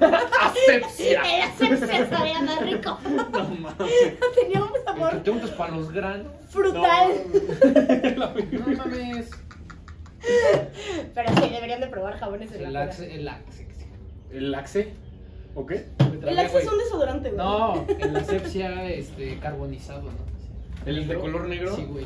Ah. 0.00 0.22
Asepsia. 0.46 1.22
El 1.36 1.42
asepsia 1.42 2.08
sabía 2.08 2.40
más 2.40 2.60
rico. 2.62 2.98
No 3.04 3.28
mames. 3.30 3.74
Tenía 4.34 4.62
un 4.62 4.68
El 4.68 4.72
que 4.72 4.82
sabor 4.84 5.22
te 5.22 5.30
untas 5.30 5.50
para 5.50 5.76
los 5.76 5.92
granos. 5.92 6.32
frutal. 6.48 7.12
No 8.52 8.66
mames. 8.76 9.30
Pero 11.14 11.28
sí, 11.42 11.48
deberían 11.50 11.80
de 11.80 11.86
probar 11.88 12.18
jabones 12.18 12.50
El 12.52 12.72
la 12.72 12.82
axe, 12.82 13.14
el 13.14 13.28
axe. 13.28 13.64
¿El 14.32 14.54
Axe? 14.54 14.92
¿O 15.54 15.64
qué? 15.64 15.86
El 16.26 16.38
Axe 16.38 16.58
es 16.58 16.66
un 16.66 16.78
desodorante, 16.78 17.30
güey. 17.30 17.38
No, 17.38 17.86
el 18.00 18.16
asepsia 18.16 18.90
este, 18.90 19.38
carbonizado, 19.38 20.02
¿no? 20.02 20.33
¿El 20.86 21.08
de 21.08 21.14
color 21.14 21.48
negro? 21.48 21.74
Sí, 21.76 21.84
güey. 21.88 22.04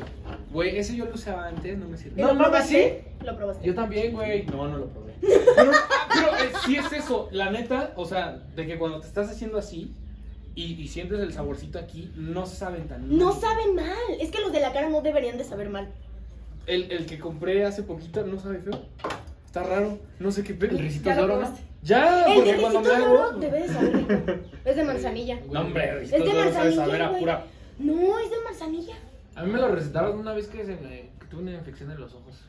Güey, 0.51 0.77
ese 0.77 0.95
yo 0.95 1.05
lo 1.05 1.13
usaba 1.15 1.47
antes, 1.47 1.77
no 1.77 1.87
me 1.87 1.97
sirve. 1.97 2.21
¿Lo 2.21 2.27
No 2.29 2.33
mames, 2.35 2.47
probaste? 2.49 3.03
Lo 3.23 3.35
probaste. 3.37 3.67
Yo 3.67 3.75
también, 3.75 4.13
güey. 4.13 4.45
No, 4.51 4.67
no 4.67 4.77
lo 4.77 4.87
probé. 4.87 5.13
Pero, 5.21 5.71
pero 6.13 6.27
eh, 6.37 6.51
sí 6.65 6.77
es 6.77 6.93
eso, 6.93 7.27
la 7.33 7.51
neta, 7.51 7.91
o 7.97 8.05
sea, 8.05 8.39
de 8.55 8.65
que 8.65 8.77
cuando 8.77 9.01
te 9.01 9.07
estás 9.07 9.29
haciendo 9.29 9.57
así 9.57 9.91
y, 10.55 10.81
y 10.81 10.87
sientes 10.87 11.19
el 11.19 11.33
saborcito 11.33 11.77
aquí, 11.77 12.09
no 12.15 12.45
saben 12.45 12.87
tan 12.87 13.01
mal. 13.07 13.17
No 13.17 13.33
saben 13.33 13.75
mal. 13.75 13.85
Es 14.21 14.31
que 14.31 14.39
los 14.39 14.53
de 14.53 14.61
la 14.61 14.71
cara 14.71 14.87
no 14.89 15.01
deberían 15.01 15.37
de 15.37 15.43
saber 15.43 15.69
mal. 15.69 15.89
El, 16.67 16.89
el 16.91 17.05
que 17.05 17.19
compré 17.19 17.65
hace 17.65 17.83
poquito 17.83 18.25
no 18.25 18.39
sabe 18.39 18.59
feo. 18.59 18.81
Está 19.45 19.63
raro, 19.63 19.97
no 20.19 20.31
sé 20.31 20.43
qué 20.43 20.53
pedo. 20.53 20.71
El 20.71 20.79
risito 20.79 21.09
de 21.09 21.19
oro. 21.21 21.41
Ya, 21.81 22.25
El 22.27 22.35
porque 22.35 22.53
de 22.53 22.61
cuando 22.61 22.81
me 22.81 22.89
hago. 22.89 23.31
debe 23.39 23.61
de 23.61 23.67
saber 23.67 23.95
rico. 23.97 24.13
Es 24.63 24.75
de 24.77 24.83
manzanilla. 24.85 25.39
No, 25.51 25.61
hombre, 25.61 25.89
Es 26.03 26.11
Ricitos 26.11 26.33
de 26.33 26.39
Oro 26.39 26.53
sabe 26.53 26.75
saber 26.75 27.01
a 27.01 27.17
pura. 27.17 27.45
No, 27.79 28.19
es 28.19 28.29
de 28.29 28.35
manzanilla. 28.43 28.95
A 29.35 29.43
mí 29.43 29.51
me 29.51 29.59
lo 29.59 29.69
recetaron 29.69 30.19
una 30.19 30.33
vez 30.33 30.47
que, 30.47 30.65
se 30.65 30.75
me, 30.75 31.09
que 31.19 31.25
tuve 31.29 31.41
una 31.41 31.53
infección 31.53 31.89
en 31.91 31.99
los 31.99 32.13
ojos. 32.13 32.43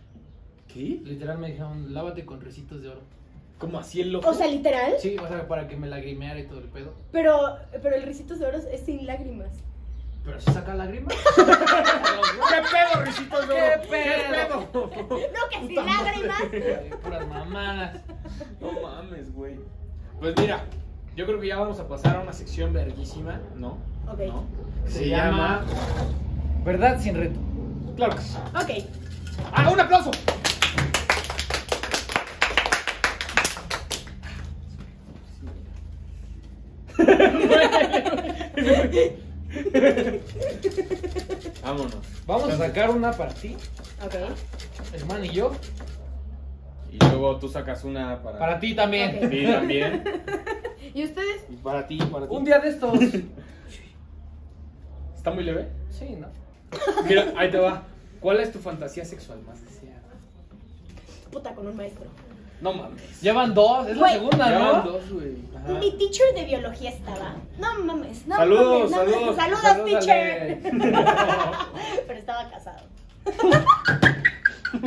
¿Qué? 0.69 1.01
Literal 1.05 1.39
me 1.39 1.49
dijeron, 1.49 1.95
lávate 1.95 2.27
con 2.27 2.41
recitos 2.41 2.83
de 2.83 2.89
oro. 2.89 3.01
Como 3.59 3.79
así 3.79 4.01
el 4.01 4.11
loco. 4.13 4.29
O 4.31 4.35
sea, 4.35 4.47
literal. 4.47 4.95
Sí, 4.99 5.17
o 5.19 5.29
sea, 5.29 5.47
para 5.47 5.69
que 5.69 5.77
me 5.77 5.87
lagrimeara 5.87 6.41
y 6.41 6.47
todo 6.47 6.61
el 6.61 6.69
pedo. 6.69 6.95
Pero, 7.13 7.59
pero 7.83 7.95
el 7.95 8.05
Ricitos 8.05 8.39
de 8.39 8.47
Oro 8.47 8.57
es 8.57 8.81
sin 8.81 9.07
lágrimas. 9.07 9.51
Pero 10.25 10.41
si 10.41 10.51
saca 10.51 10.75
lágrimas. 10.75 11.15
¿Qué 11.37 11.43
pedo, 11.43 13.05
Ricitos 13.05 13.49
de 13.49 13.55
Oro? 13.55 13.83
¿Qué 13.83 13.89
pedo? 13.89 14.69
No, 14.73 15.49
que 15.51 15.67
sin 15.67 15.75
lágrimas. 15.77 16.43
Eh, 16.53 16.91
Puras 17.03 17.29
mamadas. 17.29 18.01
No 18.61 18.81
mames, 18.81 19.31
güey. 19.35 19.57
Pues 20.19 20.35
mira, 20.39 20.65
yo 21.15 21.27
creo 21.27 21.39
que 21.39 21.49
ya 21.49 21.59
vamos 21.59 21.79
a 21.81 21.87
pasar 21.87 22.17
a 22.17 22.21
una 22.21 22.33
sección 22.33 22.73
verguísima, 22.73 23.43
¿no? 23.57 23.77
Ok. 24.13 24.21
¿No? 24.27 24.45
Se, 24.89 25.09
llama 25.09 25.65
Verdad 26.65 27.01
sin 27.01 27.15
reto. 27.15 27.39
Claro 27.97 28.17
que 28.17 28.23
sí. 28.23 28.37
Ok. 28.55 28.85
¡Ah, 29.53 29.71
un 29.71 29.81
aplauso! 29.81 30.11
Vámonos. 41.63 41.97
Vamos 42.27 42.51
a 42.51 42.59
sacar 42.59 42.91
una 42.91 43.13
para 43.13 43.33
ti, 43.35 43.57
Ok. 44.05 44.15
hermano 44.95 45.25
y 45.25 45.31
yo. 45.31 45.53
Y 46.93 46.99
luego 46.99 47.37
tú 47.37 47.49
sacas 47.49 47.85
una 47.85 48.21
para, 48.23 48.39
Para 48.39 48.59
ti 48.59 48.75
también. 48.75 49.25
Ok. 49.25 49.31
ti 49.31 49.47
también. 49.47 50.03
¿Y 50.95 51.05
ustedes? 51.05 51.45
Y 51.49 51.57
para 51.57 51.87
ti, 51.87 51.99
para 51.99 52.27
ti. 52.27 52.35
Un 52.35 52.45
día 52.45 52.59
de 52.59 52.69
estos. 52.71 52.99
¿Está 55.21 55.31
muy 55.33 55.45
leve? 55.45 55.69
Sí, 55.91 56.17
¿no? 56.19 56.29
Mira, 57.07 57.27
ahí 57.37 57.51
te 57.51 57.59
va. 57.59 57.83
¿Cuál 58.21 58.41
es 58.41 58.51
tu 58.53 58.59
fantasía 58.59 59.05
sexual 59.05 59.39
más 59.47 59.63
deseada? 59.67 60.01
Puta 61.31 61.55
con 61.55 61.67
un 61.67 61.77
maestro. 61.77 62.07
No 62.63 62.73
mames. 62.73 63.21
Llevan 63.21 63.53
dos, 63.53 63.87
es 63.87 63.97
la 63.97 64.01
Güey. 64.01 64.13
segunda, 64.15 64.49
Llevan 64.49 64.85
¿no? 64.87 64.93
dos, 64.93 65.11
güey. 65.13 65.35
Ajá. 65.59 65.73
Mi 65.79 65.93
teacher 65.99 66.35
de 66.35 66.45
biología 66.47 66.89
estaba. 66.89 67.35
No 67.59 67.85
mames, 67.85 68.27
no 68.27 68.35
Saludos, 68.37 68.91
mames, 68.91 68.93
no 68.93 68.97
saludos. 68.97 69.21
mames. 69.21 69.37
Saludos, 69.37 69.61
Saludos, 69.63 69.91
teacher. 70.07 70.59
Pero 72.07 72.19
estaba 72.19 72.51
casado. 72.51 72.81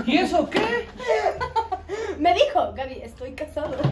¿Y 0.07 0.17
eso 0.17 0.49
qué? 0.49 0.87
Me 2.17 2.33
dijo, 2.33 2.73
Gaby, 2.73 3.01
estoy 3.03 3.33
casado. 3.33 3.75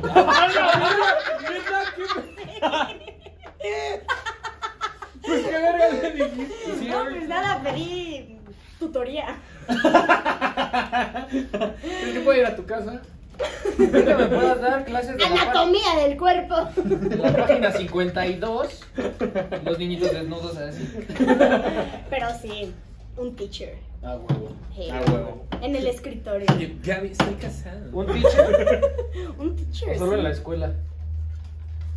Pues 5.25 5.43
qué 5.43 5.51
verga 5.51 5.89
le 5.89 6.11
dijiste. 6.11 6.75
Sí, 6.79 6.87
No, 6.87 7.03
pues 7.05 7.27
nada, 7.27 7.61
pedí 7.63 8.37
tutoría. 8.79 9.37
¿Crees 11.29 12.13
que 12.13 12.19
puedo 12.21 12.39
ir 12.39 12.45
a 12.45 12.55
tu 12.55 12.65
casa? 12.65 13.01
¿Crees 13.77 13.91
que 14.05 14.15
me 14.15 14.25
puedas 14.25 14.61
dar 14.61 14.85
clases 14.85 15.17
de 15.17 15.23
Anatomía 15.23 15.95
del 16.03 16.17
cuerpo. 16.17 16.55
la 17.17 17.35
página 17.35 17.71
52? 17.71 18.83
Los 19.65 19.79
niñitos 19.79 20.11
desnudos 20.11 20.57
así. 20.57 20.89
Pero 22.09 22.27
sí, 22.41 22.73
un 23.17 23.35
teacher. 23.35 23.77
Ah, 24.03 24.15
huevo. 24.15 24.49
Hey. 24.75 24.89
Ah, 24.91 25.01
huevo. 25.11 25.45
En 25.61 25.75
el 25.75 25.85
escritorio. 25.87 26.47
Gaby, 26.83 27.09
estoy 27.09 27.35
casado. 27.35 27.89
¿Un 27.93 28.07
teacher? 28.07 28.81
Un 29.37 29.55
teacher. 29.55 29.97
Solo 29.97 30.13
sí. 30.13 30.17
en 30.17 30.23
la 30.23 30.31
escuela. 30.31 30.73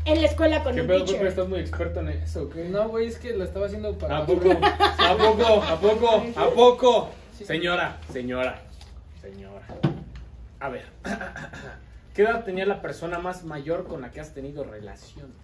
En 0.06 0.20
la 0.20 0.26
escuela 0.28 0.62
con 0.62 0.74
¿Qué 0.74 0.82
un 0.82 0.86
pedo, 0.86 1.04
teacher. 1.04 1.26
¿Estás 1.26 1.48
muy 1.48 1.60
experto 1.60 2.00
en 2.00 2.08
eso 2.10 2.42
o 2.42 2.50
qué? 2.50 2.68
No, 2.68 2.88
güey, 2.88 3.06
es 3.06 3.18
que 3.18 3.32
la 3.34 3.44
estaba 3.44 3.66
haciendo 3.66 3.96
para. 3.96 4.18
¿A 4.18 4.26
poco? 4.26 4.50
¿A 4.50 5.16
poco? 5.16 5.62
¿A 5.62 5.80
poco? 5.80 6.24
¿A 6.36 6.50
poco? 6.50 7.08
Sí. 7.36 7.44
Señora, 7.44 7.98
señora, 8.12 8.60
señora. 9.20 9.62
A 10.60 10.68
ver. 10.68 10.84
¿Qué 12.14 12.22
edad 12.22 12.44
tenía 12.44 12.66
la 12.66 12.80
persona 12.82 13.18
más 13.18 13.44
mayor 13.44 13.86
con 13.86 14.02
la 14.02 14.10
que 14.10 14.20
has 14.20 14.34
tenido 14.34 14.62
relaciones? 14.62 15.34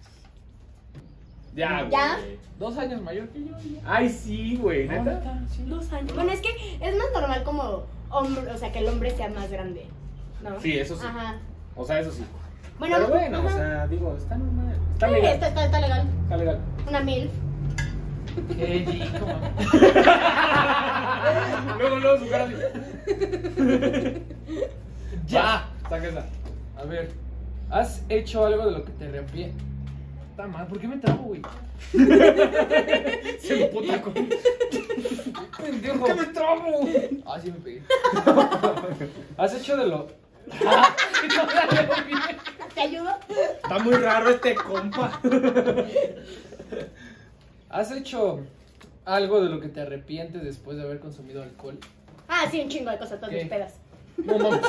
Ya, 1.53 1.79
güey. 1.79 1.91
¿Ya? 1.91 2.17
Dos 2.59 2.77
años 2.77 3.01
mayor 3.01 3.27
que 3.29 3.39
yo. 3.41 3.57
ya. 3.57 3.81
Ay, 3.85 4.09
sí, 4.09 4.55
güey, 4.57 4.87
No, 4.87 4.93
neta. 5.03 5.15
neta, 5.15 5.41
sí. 5.53 5.63
Dos 5.65 5.91
años. 5.91 6.13
Bueno, 6.13 6.31
es 6.31 6.39
que 6.39 6.49
es 6.79 6.95
más 6.95 7.07
normal 7.13 7.43
como 7.43 7.83
hombre, 8.09 8.49
o 8.51 8.57
sea, 8.57 8.71
que 8.71 8.79
el 8.79 8.87
hombre 8.87 9.11
sea 9.11 9.27
más 9.29 9.51
grande. 9.51 9.87
¿No? 10.41 10.61
Sí, 10.61 10.77
eso 10.77 10.95
sí. 10.95 11.05
Ajá. 11.05 11.39
O 11.75 11.83
sea, 11.85 11.99
eso 11.99 12.11
sí. 12.11 12.23
Bueno, 12.81 12.95
Pero 12.97 13.09
bueno, 13.09 13.45
o 13.45 13.49
sea, 13.51 13.85
digo, 13.85 14.15
está 14.17 14.35
normal. 14.37 14.75
Está 14.93 15.07
Sí, 15.07 15.13
legal. 15.13 15.33
está, 15.35 15.47
está, 15.49 15.65
está 15.65 15.81
legal. 15.81 16.07
Está 16.23 16.37
legal. 16.37 16.59
Una 16.87 16.99
mil. 17.01 17.29
Qué 18.57 18.85
luego, 21.77 21.99
luego 21.99 22.17
su 22.25 22.29
cara 22.31 22.45
así. 22.45 22.55
Ya. 25.27 25.67
Saca 25.87 26.07
esa. 26.07 26.25
A 26.75 26.83
ver, 26.85 27.11
¿has 27.69 28.01
hecho 28.09 28.47
algo 28.47 28.65
de 28.65 28.71
lo 28.71 28.83
que 28.83 28.93
te 28.93 29.05
arrepientes? 29.09 29.61
Está 30.31 30.47
mal, 30.47 30.65
¿por 30.65 30.79
qué 30.79 30.87
me 30.87 30.97
trabo, 30.97 31.21
güey? 31.25 31.43
Se 31.91 33.65
emputa 33.65 34.01
con. 34.01 34.13
Pendejo. 35.61 36.03
¿Qué 36.05 36.13
me 36.15 36.25
trabo? 36.25 36.79
Ah, 37.27 37.39
sí 37.43 37.51
me 37.51 37.59
pegué. 37.59 37.83
¿Has 39.37 39.53
hecho 39.53 39.77
de 39.77 39.85
lo. 39.85 40.07
Ah, 40.65 40.95
no. 41.35 41.47
¿Te 42.73 42.81
ayudo? 42.81 43.09
Está 43.63 43.79
muy 43.79 43.93
raro 43.93 44.29
este 44.29 44.55
compa. 44.55 45.19
¿Has 47.69 47.91
hecho 47.91 48.41
algo 49.05 49.41
de 49.41 49.49
lo 49.49 49.59
que 49.59 49.67
te 49.67 49.81
arrepientes 49.81 50.43
después 50.43 50.77
de 50.77 50.83
haber 50.83 50.99
consumido 50.99 51.43
alcohol? 51.43 51.77
Ah, 52.27 52.45
sí, 52.49 52.61
un 52.61 52.69
chingo 52.69 52.91
de 52.91 52.97
cosas, 52.97 53.19
todas 53.19 53.29
¿Qué? 53.29 53.41
mis 53.41 53.49
pedas. 53.49 53.73
No 54.17 54.37
mames. 54.37 54.61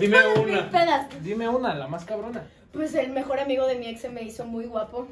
Dime 0.00 0.18
una. 0.38 0.70
pedas. 0.70 1.06
Dime 1.22 1.48
una, 1.48 1.74
la 1.74 1.88
más 1.88 2.04
cabrona. 2.04 2.42
Pues 2.72 2.94
el 2.94 3.10
mejor 3.10 3.40
amigo 3.40 3.66
de 3.66 3.76
mi 3.76 3.88
ex 3.88 4.00
se 4.00 4.08
me 4.08 4.22
hizo 4.22 4.44
muy 4.44 4.64
guapo 4.64 5.08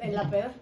en 0.00 0.14
la 0.14 0.28
peda. 0.28 0.52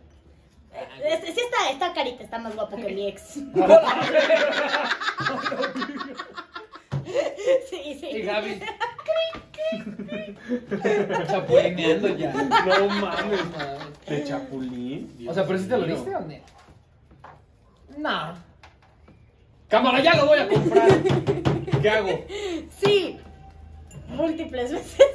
Eh, 1.02 1.21
sí 1.25 1.40
está, 1.40 1.71
está 1.73 1.92
carita, 1.92 2.23
está 2.23 2.38
más 2.38 2.54
guapo 2.54 2.76
que 2.76 2.95
mi 2.95 3.09
ex. 3.09 3.37
Sí, 7.69 7.99
sí. 8.00 8.07
Y 8.09 8.23
Gaby. 8.23 8.61
Chapulineando 11.27 12.09
ya. 12.17 12.33
No 12.33 12.88
mames. 12.88 13.45
mames. 13.50 14.07
De 14.07 14.25
chapulín. 14.25 15.27
O 15.29 15.35
sea, 15.35 15.47
pero 15.47 15.59
si 15.59 15.69
te 15.69 15.77
lo 15.77 15.87
diste 15.87 16.15
o 16.15 16.21
no? 16.21 16.29
No. 17.99 18.35
Cámara, 19.69 20.00
ya 20.00 20.17
lo 20.17 20.27
voy 20.27 20.38
a 20.38 20.49
comprar. 20.49 20.88
¿Qué 21.83 21.91
hago? 21.91 22.25
Sí. 22.79 23.19
Múltiples 24.09 24.73
veces. 24.73 25.07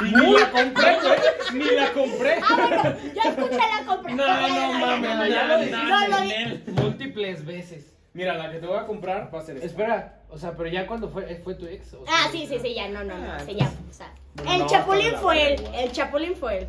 Y 0.00 0.04
ni 0.04 0.32
la 0.32 0.50
compré, 0.50 0.98
güey. 1.02 1.18
Ni 1.52 1.76
la 1.76 1.92
compré. 1.92 2.36
Ah, 2.42 2.56
bueno, 2.56 2.96
ya 3.14 3.22
escuché 3.30 3.58
la 3.58 3.86
compra. 3.86 4.14
No, 4.14 4.48
no 4.48 4.72
mames, 4.78 5.16
no, 5.16 5.26
ya 5.26 5.46
no, 5.46 6.08
lo. 6.08 6.82
Múltiples 6.82 7.44
veces. 7.44 7.92
Mira, 8.14 8.34
la 8.34 8.50
que 8.50 8.58
te 8.58 8.66
voy 8.66 8.78
a 8.78 8.86
comprar 8.86 9.30
va 9.34 9.40
a 9.40 9.42
ser 9.42 9.56
esta. 9.56 9.66
Espera, 9.66 10.21
o 10.32 10.38
sea, 10.38 10.52
pero 10.56 10.68
ya 10.68 10.86
cuando 10.86 11.08
fue, 11.08 11.36
fue 11.36 11.54
tu 11.54 11.66
ex. 11.66 11.94
¿o 11.94 12.04
Ah, 12.08 12.28
sí? 12.32 12.46
sí, 12.46 12.46
sí, 12.54 12.58
sí, 12.60 12.74
ya, 12.74 12.88
no, 12.88 13.04
no, 13.04 13.16
no, 13.18 13.32
Ah, 13.32 13.38
sí, 13.44 13.54
ya, 13.54 13.66
o 13.66 13.92
sea. 13.92 14.12
El 14.52 14.60
no, 14.60 14.66
chapulín 14.66 15.14
fue 15.20 15.54
él, 15.54 15.68
el 15.74 15.92
chapulín 15.92 16.34
fue 16.34 16.58
él. 16.60 16.68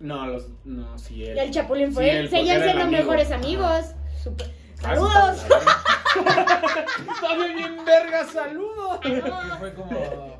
No, 0.00 0.26
los. 0.26 0.48
No, 0.64 0.98
sí, 0.98 1.24
él. 1.24 1.38
El 1.38 1.50
chapulín 1.52 1.92
fue 1.92 2.04
Sí, 2.04 2.10
él. 2.10 2.28
Seguían 2.30 2.62
siendo 2.62 2.82
amigo. 2.84 3.02
mejores 3.02 3.30
amigos. 3.30 3.86
Super- 4.22 4.50
Ah, 4.84 4.96
Saludos. 4.96 5.44
Está 7.14 7.36
bien, 7.36 7.84
verga, 7.84 8.24
saludos. 8.26 8.98
Fue 9.60 9.74
como. 9.74 10.38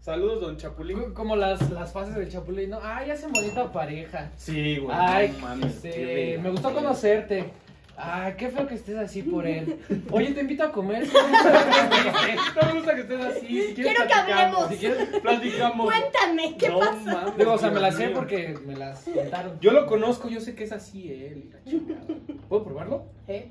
Saludos, 0.00 0.40
don 0.42 0.56
Chapulín. 0.58 1.14
Como 1.14 1.34
las, 1.36 1.70
las 1.70 1.92
fases 1.92 2.14
del 2.14 2.30
chapulín, 2.30 2.70
¿no? 2.70 2.80
Ay, 2.82 3.10
hacen 3.10 3.32
bonita 3.32 3.70
pareja. 3.72 4.30
Sí, 4.36 4.76
güey. 4.78 4.94
Ay, 4.98 5.34
no 5.40 5.46
mames. 5.46 5.76
este, 5.76 5.90
qué 5.90 6.38
me 6.42 6.50
gustó 6.50 6.72
conocerte. 6.74 7.50
Ay, 8.00 8.34
qué 8.38 8.48
feo 8.48 8.64
que 8.68 8.76
estés 8.76 8.96
así 8.96 9.22
por 9.24 9.44
él. 9.44 9.80
Oye, 10.12 10.30
te 10.32 10.40
invito 10.40 10.62
a 10.62 10.70
comer. 10.70 11.02
¿Qué 11.02 11.18
me 11.20 12.36
No 12.36 12.66
me 12.66 12.72
gusta 12.78 12.94
que 12.94 13.00
estés 13.00 13.24
así. 13.24 13.62
Si 13.62 13.74
Quiero 13.82 14.06
que 14.06 14.14
hablemos. 14.14 14.68
Si 14.68 14.76
quieres, 14.76 15.08
platicamos. 15.20 15.86
Cuéntame, 15.92 16.56
¿qué 16.56 16.68
no, 16.68 16.78
pasa? 16.78 17.12
Mames, 17.12 17.36
Digo, 17.36 17.52
o 17.54 17.58
sea, 17.58 17.70
me 17.70 17.80
las 17.80 17.96
sé 17.96 18.10
porque 18.10 18.56
me 18.64 18.76
las 18.76 19.02
contaron. 19.02 19.58
Yo 19.60 19.72
lo 19.72 19.86
conozco, 19.86 20.28
yo 20.28 20.40
sé 20.40 20.54
que 20.54 20.62
es 20.62 20.70
así 20.70 21.10
él. 21.10 21.50
chingada. 21.66 22.04
¿Puedo 22.48 22.64
probarlo? 22.64 23.04
¿Eh? 23.26 23.50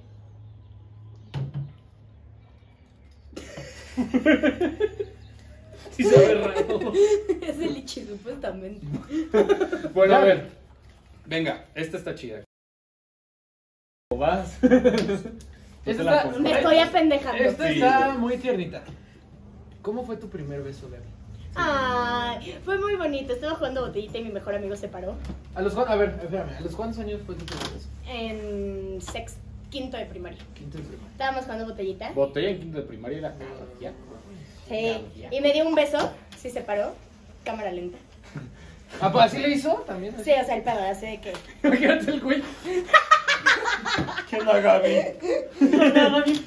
Sí 5.91 6.03
se 6.03 6.15
ve 6.15 6.35
raro. 6.35 6.93
Es 7.41 7.57
el 7.57 7.73
lichi, 7.73 8.05
supuestamente. 8.05 8.85
Bueno, 9.95 10.15
a 10.15 10.19
ver. 10.19 10.51
Venga, 11.25 11.65
esta 11.73 11.97
está 11.97 12.13
chida. 12.13 12.46
¿O 14.09 14.17
vas? 14.17 14.57
La 14.63 15.91
está-. 15.91 16.31
Me 16.39 16.51
estoy 16.51 16.79
apendejando. 16.79 17.43
Esta 17.43 17.67
Sí, 17.67 17.73
está 17.73 18.15
muy 18.17 18.37
tiernita. 18.37 18.83
¿Cómo 19.81 20.05
fue 20.05 20.15
tu 20.15 20.29
primer 20.29 20.63
beso, 20.63 20.89
Gaby? 20.89 21.03
Ay, 21.55 22.57
fue 22.63 22.77
muy 22.77 22.95
bonito. 22.95 23.33
Estaba 23.33 23.55
jugando 23.55 23.81
botellita 23.81 24.17
y 24.17 24.23
mi 24.23 24.31
mejor 24.31 24.55
amigo 24.55 24.75
se 24.75 24.87
paró. 24.87 25.15
A 25.55 25.61
los 25.61 25.75
a 25.75 25.95
ver, 25.95 26.17
espérame, 26.21 26.55
¿a 26.57 26.61
los 26.61 26.75
cuántos 26.75 26.99
años 26.99 27.21
fue 27.25 27.35
tu 27.35 27.45
primer 27.45 27.69
beso? 27.73 27.89
En 28.07 29.01
sex, 29.01 29.37
quinto 29.69 29.97
de 29.97 30.05
primaria. 30.05 30.39
Quinto 30.53 30.77
y 30.77 30.81
primario. 30.81 31.07
Estábamos 31.11 31.43
jugando 31.43 31.65
botellita. 31.65 32.11
Botella 32.11 32.49
en 32.49 32.59
quinto 32.59 32.77
de 32.77 32.83
primaria 32.83 33.17
era 33.17 33.35
ya. 33.81 33.91
Sí. 34.69 35.05
Y 35.31 35.41
me 35.41 35.51
dio 35.51 35.67
un 35.67 35.75
beso. 35.75 36.11
Sí, 36.37 36.49
se 36.49 36.61
paró. 36.61 36.93
Cámara 37.43 37.71
lenta. 37.71 37.97
Ah, 39.01 39.11
pues 39.11 39.25
así 39.25 39.37
le 39.39 39.49
hizo 39.49 39.73
también. 39.87 40.15
Sí, 40.23 40.31
o 40.31 40.45
sea, 40.45 40.55
el 40.55 40.63
pedo 40.63 40.79
hace 40.89 41.05
de 41.07 41.21
que. 41.21 41.33
Imagínate 41.63 42.11
el 42.11 42.21
güey. 42.21 42.43
¿Qué 44.29 44.37
onda, 44.37 44.59
Gaby? 44.59 45.01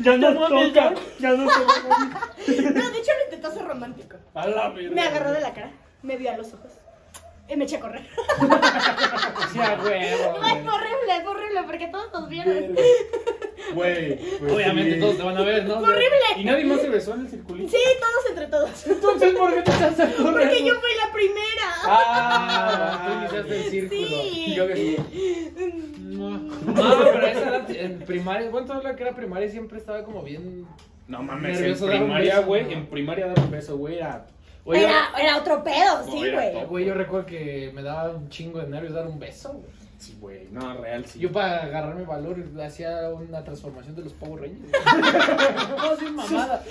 Ya 0.01 0.17
no 0.17 0.35
toca. 0.35 0.95
Ya 1.19 1.31
no 1.31 1.45
toca. 1.49 2.33
No, 2.47 2.91
de 2.91 2.99
hecho 2.99 3.13
lo 3.19 3.25
intentó 3.25 3.49
hacer 3.49 3.65
romántico. 3.67 4.17
A 4.35 4.47
la 4.47 4.69
verga. 4.71 4.91
Me 4.95 5.03
agarró 5.03 5.33
de 5.33 5.41
la 5.41 5.53
cara, 5.53 5.71
me 6.03 6.17
vio 6.17 6.31
a 6.31 6.37
los 6.37 6.53
ojos. 6.55 6.73
Y 7.51 7.57
me 7.57 7.65
eché 7.65 7.77
a 7.77 7.81
correr. 7.81 8.03
Sí, 9.53 9.59
a 9.59 9.79
huevo. 9.83 10.39
Ay, 10.41 10.61
fue 10.63 10.73
horrible, 10.73 11.23
fue 11.25 11.31
horrible, 11.33 11.63
porque 11.67 11.89
todos 11.89 12.13
nos 12.13 12.29
vieron. 12.29 12.77
Güey. 13.75 14.17
pues 14.39 14.53
Obviamente 14.53 14.95
sí. 14.95 15.01
todos 15.01 15.17
te 15.17 15.23
van 15.23 15.37
a 15.37 15.43
ver, 15.43 15.65
¿no? 15.65 15.75
¿Y 15.81 15.85
¡Horrible! 15.85 16.45
nadie 16.45 16.65
más 16.65 16.81
se 16.81 16.89
besó 16.89 17.15
en 17.15 17.21
el 17.21 17.29
circulito? 17.29 17.71
Sí, 17.71 17.79
todos 18.01 18.27
entre 18.31 18.47
todos. 18.49 18.87
Entonces, 18.87 19.35
¿por 19.35 19.55
qué 19.55 19.63
te 19.63 19.71
estás 19.71 19.95
corriendo? 19.95 20.33
Porque 20.33 20.65
yo 20.65 20.75
fui 20.81 20.91
la 21.07 21.13
primera. 21.13 21.67
Ah, 21.85 23.05
tú 23.07 23.13
iniciaste 23.37 23.57
el 23.65 23.71
círculo. 23.71 24.01
Sí. 24.01 24.45
Y 24.47 24.55
yo 24.55 24.67
que 24.67 25.01
No, 26.01 26.31
no, 26.31 26.51
pero 27.13 27.27
esa 27.27 27.49
era 27.49 27.67
en 27.69 27.99
primaria. 28.01 28.51
Bueno, 28.51 28.67
todo 28.67 28.83
lo 28.83 28.97
que 28.97 29.03
era 29.03 29.15
primaria 29.15 29.49
siempre 29.49 29.79
estaba 29.79 30.03
como 30.05 30.23
bien. 30.23 30.67
No 31.07 31.23
mames, 31.23 31.61
Nervioso 31.61 31.91
en 31.91 32.03
un 32.03 32.07
primaria, 32.09 32.35
beso, 32.37 32.47
güey, 32.47 32.65
¿no? 32.65 32.71
en 32.71 32.87
primaria 32.87 33.27
dar 33.27 33.39
un 33.41 33.51
beso, 33.51 33.77
güey, 33.77 33.97
era... 33.99 34.27
Era, 34.67 35.11
era 35.19 35.39
otro 35.39 35.65
pedo, 35.65 36.05
sí, 36.11 36.23
era 36.23 36.51
güey. 36.51 36.67
güey, 36.67 36.85
yo 36.85 36.95
recuerdo 36.95 37.27
que 37.27 37.73
me 37.75 37.83
daba 37.83 38.11
un 38.11 38.29
chingo 38.29 38.61
de 38.61 38.69
nervios 38.69 38.93
dar 38.93 39.07
un 39.07 39.19
beso, 39.19 39.53
güey. 39.55 39.81
Sí, 39.99 40.17
güey, 40.19 40.49
no, 40.51 40.79
real, 40.79 41.05
sí. 41.05 41.19
Yo 41.19 41.31
para 41.31 41.65
agarrarme 41.65 42.05
valor 42.05 42.37
hacía 42.65 43.11
una 43.11 43.45
transformación 43.45 43.95
de 43.97 44.03
los 44.03 44.13
Power 44.15 44.43
Rangers. 44.43 44.73
no, 45.77 45.97
sin 45.97 46.15
mamada. 46.15 46.63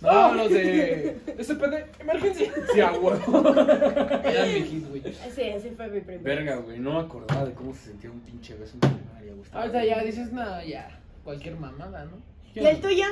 No, 0.00 0.34
los 0.34 0.50
de. 0.50 1.16
Ese 1.38 1.54
pende. 1.54 1.86
Emergencia. 1.98 2.52
Sí, 2.72 2.80
a 2.80 2.92
huevo. 2.92 3.54
Eran 4.24 4.52
mi 4.52 4.60
hit, 4.62 4.88
güey. 4.88 5.02
Sí, 5.34 5.50
así 5.50 5.70
fue 5.70 5.88
mi 5.88 6.00
primer. 6.00 6.22
Verga, 6.22 6.56
güey, 6.56 6.78
no 6.78 6.94
me 6.94 7.00
acordaba 7.00 7.44
de 7.44 7.52
cómo 7.52 7.74
se 7.74 7.86
sentía 7.86 8.10
un 8.10 8.20
pinche 8.20 8.54
beso 8.54 8.74
en 8.74 8.80
primaria, 8.80 9.32
güey. 9.32 9.42
Estaba 9.42 9.64
Ahorita 9.64 9.84
ya 9.84 10.02
dices, 10.02 10.32
no, 10.32 10.62
ya. 10.62 11.00
Cualquier 11.24 11.56
mamada, 11.56 12.04
¿no? 12.04 12.18
¿Y 12.54 12.64
el 12.64 12.80
tuyo? 12.80 13.04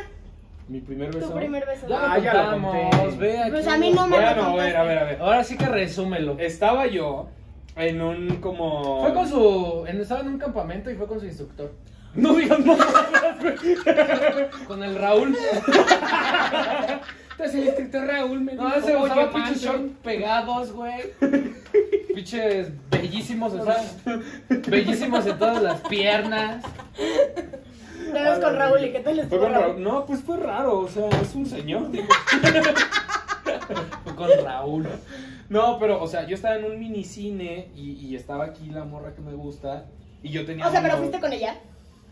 Mi 0.68 0.80
primer 0.80 1.10
Tu 1.10 1.18
beso. 1.18 1.34
primer 1.34 1.66
beso. 1.66 1.86
Ya 1.88 2.12
Ah, 2.12 2.18
ya 2.18 2.32
lo 2.34 2.40
contamos, 2.42 2.96
conté. 2.96 3.16
ve 3.18 3.38
aquí. 3.38 3.50
Pues 3.50 3.66
a 3.68 3.76
mí 3.78 3.90
no 3.90 4.06
me 4.06 4.16
lo 4.16 4.22
Bueno, 4.22 4.42
a 4.44 4.54
ver, 4.64 4.76
a 4.76 4.82
ver, 4.84 4.98
a 4.98 5.04
ver. 5.04 5.18
Ahora 5.20 5.44
sí 5.44 5.56
que 5.58 5.66
resúmelo. 5.66 6.36
Estaba 6.38 6.86
yo 6.86 7.28
en 7.76 8.00
un 8.00 8.36
como... 8.36 9.02
Fue 9.02 9.12
con 9.12 9.28
su. 9.28 9.84
en- 9.86 10.00
Estaba 10.00 10.20
en 10.22 10.28
un 10.28 10.38
campamento 10.38 10.90
y 10.90 10.94
fue 10.94 11.06
con 11.06 11.20
su 11.20 11.26
instructor. 11.26 11.72
No 12.14 12.32
digas 12.34 12.60
no. 12.60 12.76
Con 14.68 14.84
el 14.84 14.94
Raúl. 14.94 15.36
Entonces 17.32 17.54
el 17.56 17.64
instructor 17.66 18.06
Raúl 18.06 18.40
me 18.40 18.54
No, 18.54 18.66
dijo, 18.66 18.86
"Oye, 18.86 18.96
usaba 18.96 19.32
pinches 19.32 19.64
Pancho". 19.64 19.72
short 19.78 19.92
pegados, 20.04 20.72
güey. 20.72 21.00
Pinches 22.14 22.68
bellísimos, 22.88 23.52
o 23.54 23.64
sea, 23.64 23.82
bellísimos 24.68 25.26
en 25.26 25.36
todas 25.38 25.60
las 25.60 25.80
piernas. 25.80 26.64
Una 28.20 28.30
vez 28.30 28.38
con 28.44 28.56
Raúl 28.56 28.84
y 28.84 28.92
qué 28.92 29.00
tal 29.00 29.14
Fue 29.14 29.22
estuvo 29.24 29.40
con 29.40 29.52
Raúl? 29.52 29.66
Raúl. 29.66 29.82
No, 29.82 30.06
pues 30.06 30.20
fue 30.22 30.36
raro, 30.36 30.78
o 30.80 30.88
sea, 30.88 31.08
es 31.20 31.34
un 31.34 31.46
señor. 31.46 31.90
digo. 31.90 32.06
Fue 34.04 34.14
con 34.14 34.30
Raúl. 34.44 34.88
No, 35.48 35.78
pero, 35.78 36.02
o 36.02 36.06
sea, 36.06 36.26
yo 36.26 36.34
estaba 36.34 36.56
en 36.56 36.64
un 36.64 36.78
minicine 36.78 37.68
y, 37.74 37.92
y 37.92 38.16
estaba 38.16 38.44
aquí 38.44 38.70
la 38.70 38.84
morra 38.84 39.14
que 39.14 39.20
me 39.20 39.34
gusta 39.34 39.86
y 40.22 40.30
yo 40.30 40.44
tenía... 40.46 40.66
O 40.66 40.70
sea, 40.70 40.82
pero 40.82 40.96
fuiste 40.96 41.20
con 41.20 41.32
ella. 41.32 41.56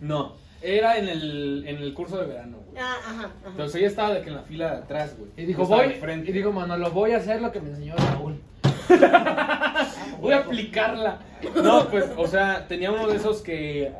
No, 0.01 0.35
era 0.61 0.99
en 0.99 1.09
el, 1.09 1.65
en 1.67 1.79
el 1.79 1.95
curso 1.95 2.19
de 2.19 2.27
verano, 2.27 2.59
güey. 2.67 2.83
Ah, 2.83 2.97
ajá, 3.01 3.21
ajá. 3.21 3.31
Entonces 3.47 3.77
ella 3.77 3.89
estaba 3.89 4.15
de 4.15 4.23
que 4.23 4.29
en 4.29 4.37
la 4.37 4.43
fila 4.43 4.71
de 4.71 4.77
atrás, 4.79 5.17
güey. 5.17 5.31
Y 5.37 5.47
dijo, 5.47 5.65
voy. 5.65 5.99
Y 6.27 6.33
dijo, 6.33 6.53
mano, 6.53 6.77
lo 6.77 6.91
voy 6.91 7.13
a 7.13 7.17
hacer 7.19 7.41
lo 7.41 7.51
que 7.51 7.61
me 7.61 7.71
enseñó 7.71 7.95
Raúl. 7.97 8.41
Voy 10.21 10.33
a 10.33 10.39
aplicarla. 10.39 11.19
No, 11.63 11.89
pues, 11.89 12.05
o 12.17 12.27
sea, 12.27 12.67
tenía 12.69 12.91
uno 12.91 13.09
de 13.09 13.17
esos 13.17 13.41
que. 13.41 13.93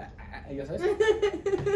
¿Ya 0.57 0.67
sabes? 0.67 0.83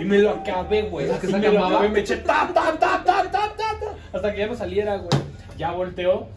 Y 0.01 0.05
me 0.05 0.19
lo 0.19 0.31
acabé, 0.31 0.83
güey. 0.83 1.07
¿Esos 1.07 1.19
que 1.21 1.27
sacan 1.29 1.53
me 1.55 1.59
lo 1.59 1.67
acabé, 1.67 1.89
me 1.89 2.01
eché 2.01 2.17
ta, 2.19 2.51
ta, 2.53 2.73
ta, 2.79 3.03
ta, 3.05 3.23
ta, 3.25 3.31
ta, 3.31 3.57
ta, 3.57 3.95
Hasta 4.13 4.33
que 4.33 4.39
ya 4.39 4.47
no 4.47 4.55
saliera, 4.55 4.97
güey. 4.97 5.09
Ya 5.57 5.71
volteó. 5.73 6.29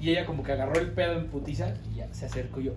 Y 0.00 0.10
ella 0.10 0.26
como 0.26 0.42
que 0.42 0.52
agarró 0.52 0.74
el 0.78 0.90
pedo 0.90 1.12
en 1.14 1.28
putiza. 1.28 1.68
Y 1.92 1.96
ya 1.98 2.08
se 2.12 2.26
acercó 2.26 2.60
yo. 2.60 2.72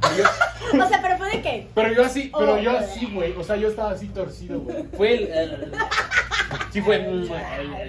Pero 0.00 0.16
yo, 0.16 0.24
O 0.84 0.88
sea, 0.88 1.00
pero 1.02 1.16
fue 1.18 1.30
de 1.30 1.42
qué? 1.42 1.68
pero 1.74 1.92
yo 1.92 2.04
así, 2.04 2.30
pero 2.36 2.54
Oh, 2.54 2.58
yo 2.58 2.72
güey. 2.72 2.84
así, 2.84 3.06
güey. 3.12 3.32
O 3.36 3.44
sea, 3.44 3.56
yo 3.56 3.68
estaba 3.68 3.90
así 3.92 4.08
torcido, 4.08 4.60
güey. 4.60 4.84
Fue 4.96 5.14
el. 5.14 5.28
el- 5.32 5.72
sí, 6.72 6.80
fue. 6.80 6.96
el- 6.96 7.30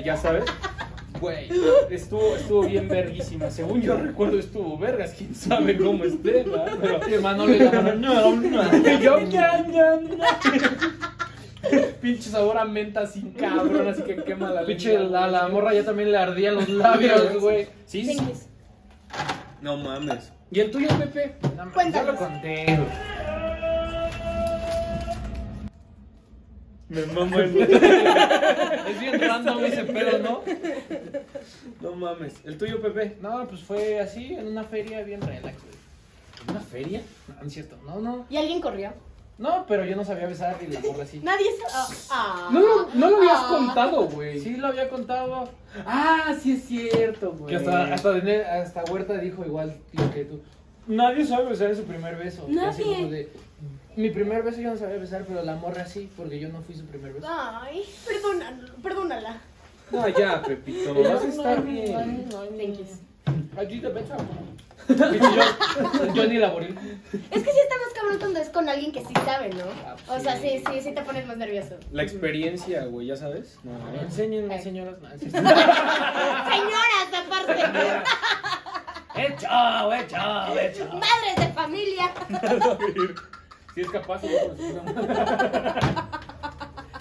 Ya 0.03 0.15
sabes. 0.17 0.43
Güey, 1.25 1.49
estuvo, 1.89 2.35
estuvo 2.35 2.61
bien 2.67 2.87
verguísima. 2.87 3.49
Según 3.49 3.81
yo 3.81 3.97
recuerdo, 3.97 4.37
estuvo 4.37 4.77
vergas. 4.77 5.15
Quién 5.17 5.33
sabe 5.33 5.75
cómo 5.75 6.03
esté, 6.03 6.43
¿verdad? 6.43 6.77
Pero. 6.79 6.99
Mi 7.07 7.13
hermano 7.15 7.47
le 7.47 7.57
llama. 7.57 7.93
No, 7.93 8.35
no. 8.35 8.99
Yo. 8.99 9.17
Pinche 11.99 12.29
sabor 12.29 12.59
a 12.59 12.65
menta 12.65 13.01
así, 13.01 13.33
cabrón, 13.35 13.87
así 13.87 14.03
que 14.03 14.17
quema 14.17 14.51
la 14.51 14.67
Pinche, 14.67 14.99
la, 14.99 15.25
la 15.25 15.47
morra 15.47 15.73
ya 15.73 15.83
también 15.83 16.11
le 16.11 16.17
ardían 16.19 16.53
los 16.53 16.69
labios, 16.69 17.41
güey. 17.41 17.67
Sí. 17.87 18.15
No 19.63 19.77
mames. 19.77 20.31
¿Y 20.51 20.59
el 20.59 20.69
tuyo, 20.69 20.89
Pepe? 20.89 21.37
No, 21.57 21.65
mames. 21.65 21.91
Yo 21.95 22.03
lo 22.03 22.15
conté, 22.15 22.79
Me 26.95 27.05
mama 27.13 27.37
el... 27.37 27.57
Es 28.87 28.99
bien 28.99 29.19
random 29.19 29.63
ese 29.65 29.83
pedo, 29.83 30.19
¿no? 30.19 30.41
No 31.81 31.95
mames. 31.95 32.33
¿El 32.45 32.57
tuyo, 32.57 32.81
Pepe? 32.81 33.17
No, 33.21 33.45
pues 33.47 33.61
fue 33.61 33.99
así, 33.99 34.33
en 34.33 34.47
una 34.47 34.63
feria 34.63 35.03
bien 35.03 35.21
relax, 35.21 35.57
güey. 35.61 35.75
¿Una 36.49 36.59
feria? 36.61 37.01
No, 37.27 37.35
no 37.41 37.47
es 37.47 37.53
cierto. 37.53 37.75
No, 37.85 37.99
no. 37.99 38.25
¿Y 38.29 38.37
alguien 38.37 38.61
corrió? 38.61 38.93
No, 39.37 39.65
pero 39.67 39.83
yo 39.83 39.97
no 39.97 40.05
sabía 40.05 40.27
besar 40.27 40.55
y 40.65 40.71
la 40.71 40.79
morra 40.79 41.03
así. 41.03 41.19
Nadie 41.19 41.47
sa- 41.59 41.67
ah, 41.73 41.87
ah. 42.11 42.49
No, 42.53 42.59
lo- 42.61 42.87
no 42.93 43.09
lo 43.09 43.17
habías 43.17 43.33
Ah. 43.37 43.47
contado, 43.49 44.07
güey. 44.07 44.39
Sí, 44.39 44.55
lo 44.55 44.67
había 44.67 44.87
contado. 44.87 45.49
Ah, 45.85 46.33
sí 46.41 46.53
es 46.53 46.63
cierto, 46.65 47.31
güey. 47.33 47.49
Que 47.49 47.55
hasta, 47.57 47.93
hasta, 47.93 48.61
hasta 48.61 48.83
Huerta 48.91 49.17
dijo 49.17 49.43
igual 49.45 49.75
que 50.13 50.23
tú. 50.23 50.39
Nadie 50.87 51.25
sabe 51.25 51.49
besar 51.49 51.71
en 51.71 51.75
su 51.75 51.83
primer 51.83 52.15
beso. 52.15 52.43
Así 52.45 52.53
Nadie. 52.55 52.95
como 52.95 53.07
de, 53.09 53.29
mi 53.95 54.09
primer 54.09 54.43
beso 54.43 54.61
yo 54.61 54.71
no 54.71 54.77
sabía 54.77 54.97
besar, 54.97 55.23
pero 55.27 55.41
la 55.43 55.55
morra 55.55 55.85
sí, 55.85 56.09
porque 56.17 56.39
yo 56.39 56.49
no 56.49 56.61
fui 56.61 56.75
su 56.75 56.85
primer 56.85 57.13
beso. 57.13 57.27
Ay, 57.29 57.83
perdónala, 58.07 58.57
perdónala. 58.83 59.37
No, 59.91 60.07
ya, 60.09 60.41
Pepito. 60.41 60.93
Vas 60.95 61.23
a 61.23 61.27
estar 61.27 61.61
bien. 61.63 62.27
Tinkis. 62.57 62.99
Allí 63.57 63.79
te 63.79 63.87
beso. 63.89 64.15
Pinche 64.87 65.19
yo, 66.05 66.13
yo 66.13 66.27
ni 66.27 66.37
laboré. 66.37 66.67
Es 67.31 67.43
que 67.43 67.51
sí 67.51 67.59
está 67.59 67.75
más 67.77 67.93
cabrón 67.95 68.17
cuando 68.19 68.39
es 68.39 68.49
con 68.49 68.67
alguien 68.69 68.91
que 68.91 68.99
sí 69.01 69.13
sabe, 69.25 69.49
¿no? 69.49 69.63
Ah, 69.85 69.95
O 70.09 70.19
sea, 70.19 70.37
sí. 70.37 70.61
sí, 70.69 70.81
sí, 70.81 70.91
te 70.93 71.01
pones 71.01 71.25
más 71.25 71.37
nervioso. 71.37 71.77
La 71.91 72.03
experiencia, 72.03 72.85
güey, 72.85 73.07
¿ya 73.07 73.15
sabes? 73.15 73.57
No, 73.63 73.71
Enséñenme, 74.01 74.57
Eh. 74.57 74.61
señoras. 74.61 74.99
No, 75.01 75.09
sí. 75.17 75.29
Señoras, 75.31 77.09
aparte. 77.25 77.63
Hecho, 79.17 79.93
hecho, 79.93 80.59
hecho. 80.59 80.85
Madres 80.93 81.35
de 81.37 81.47
familia. 81.53 82.11
Si 83.75 83.81
es 83.81 83.89
capaz, 83.89 84.21
güey. 84.21 84.33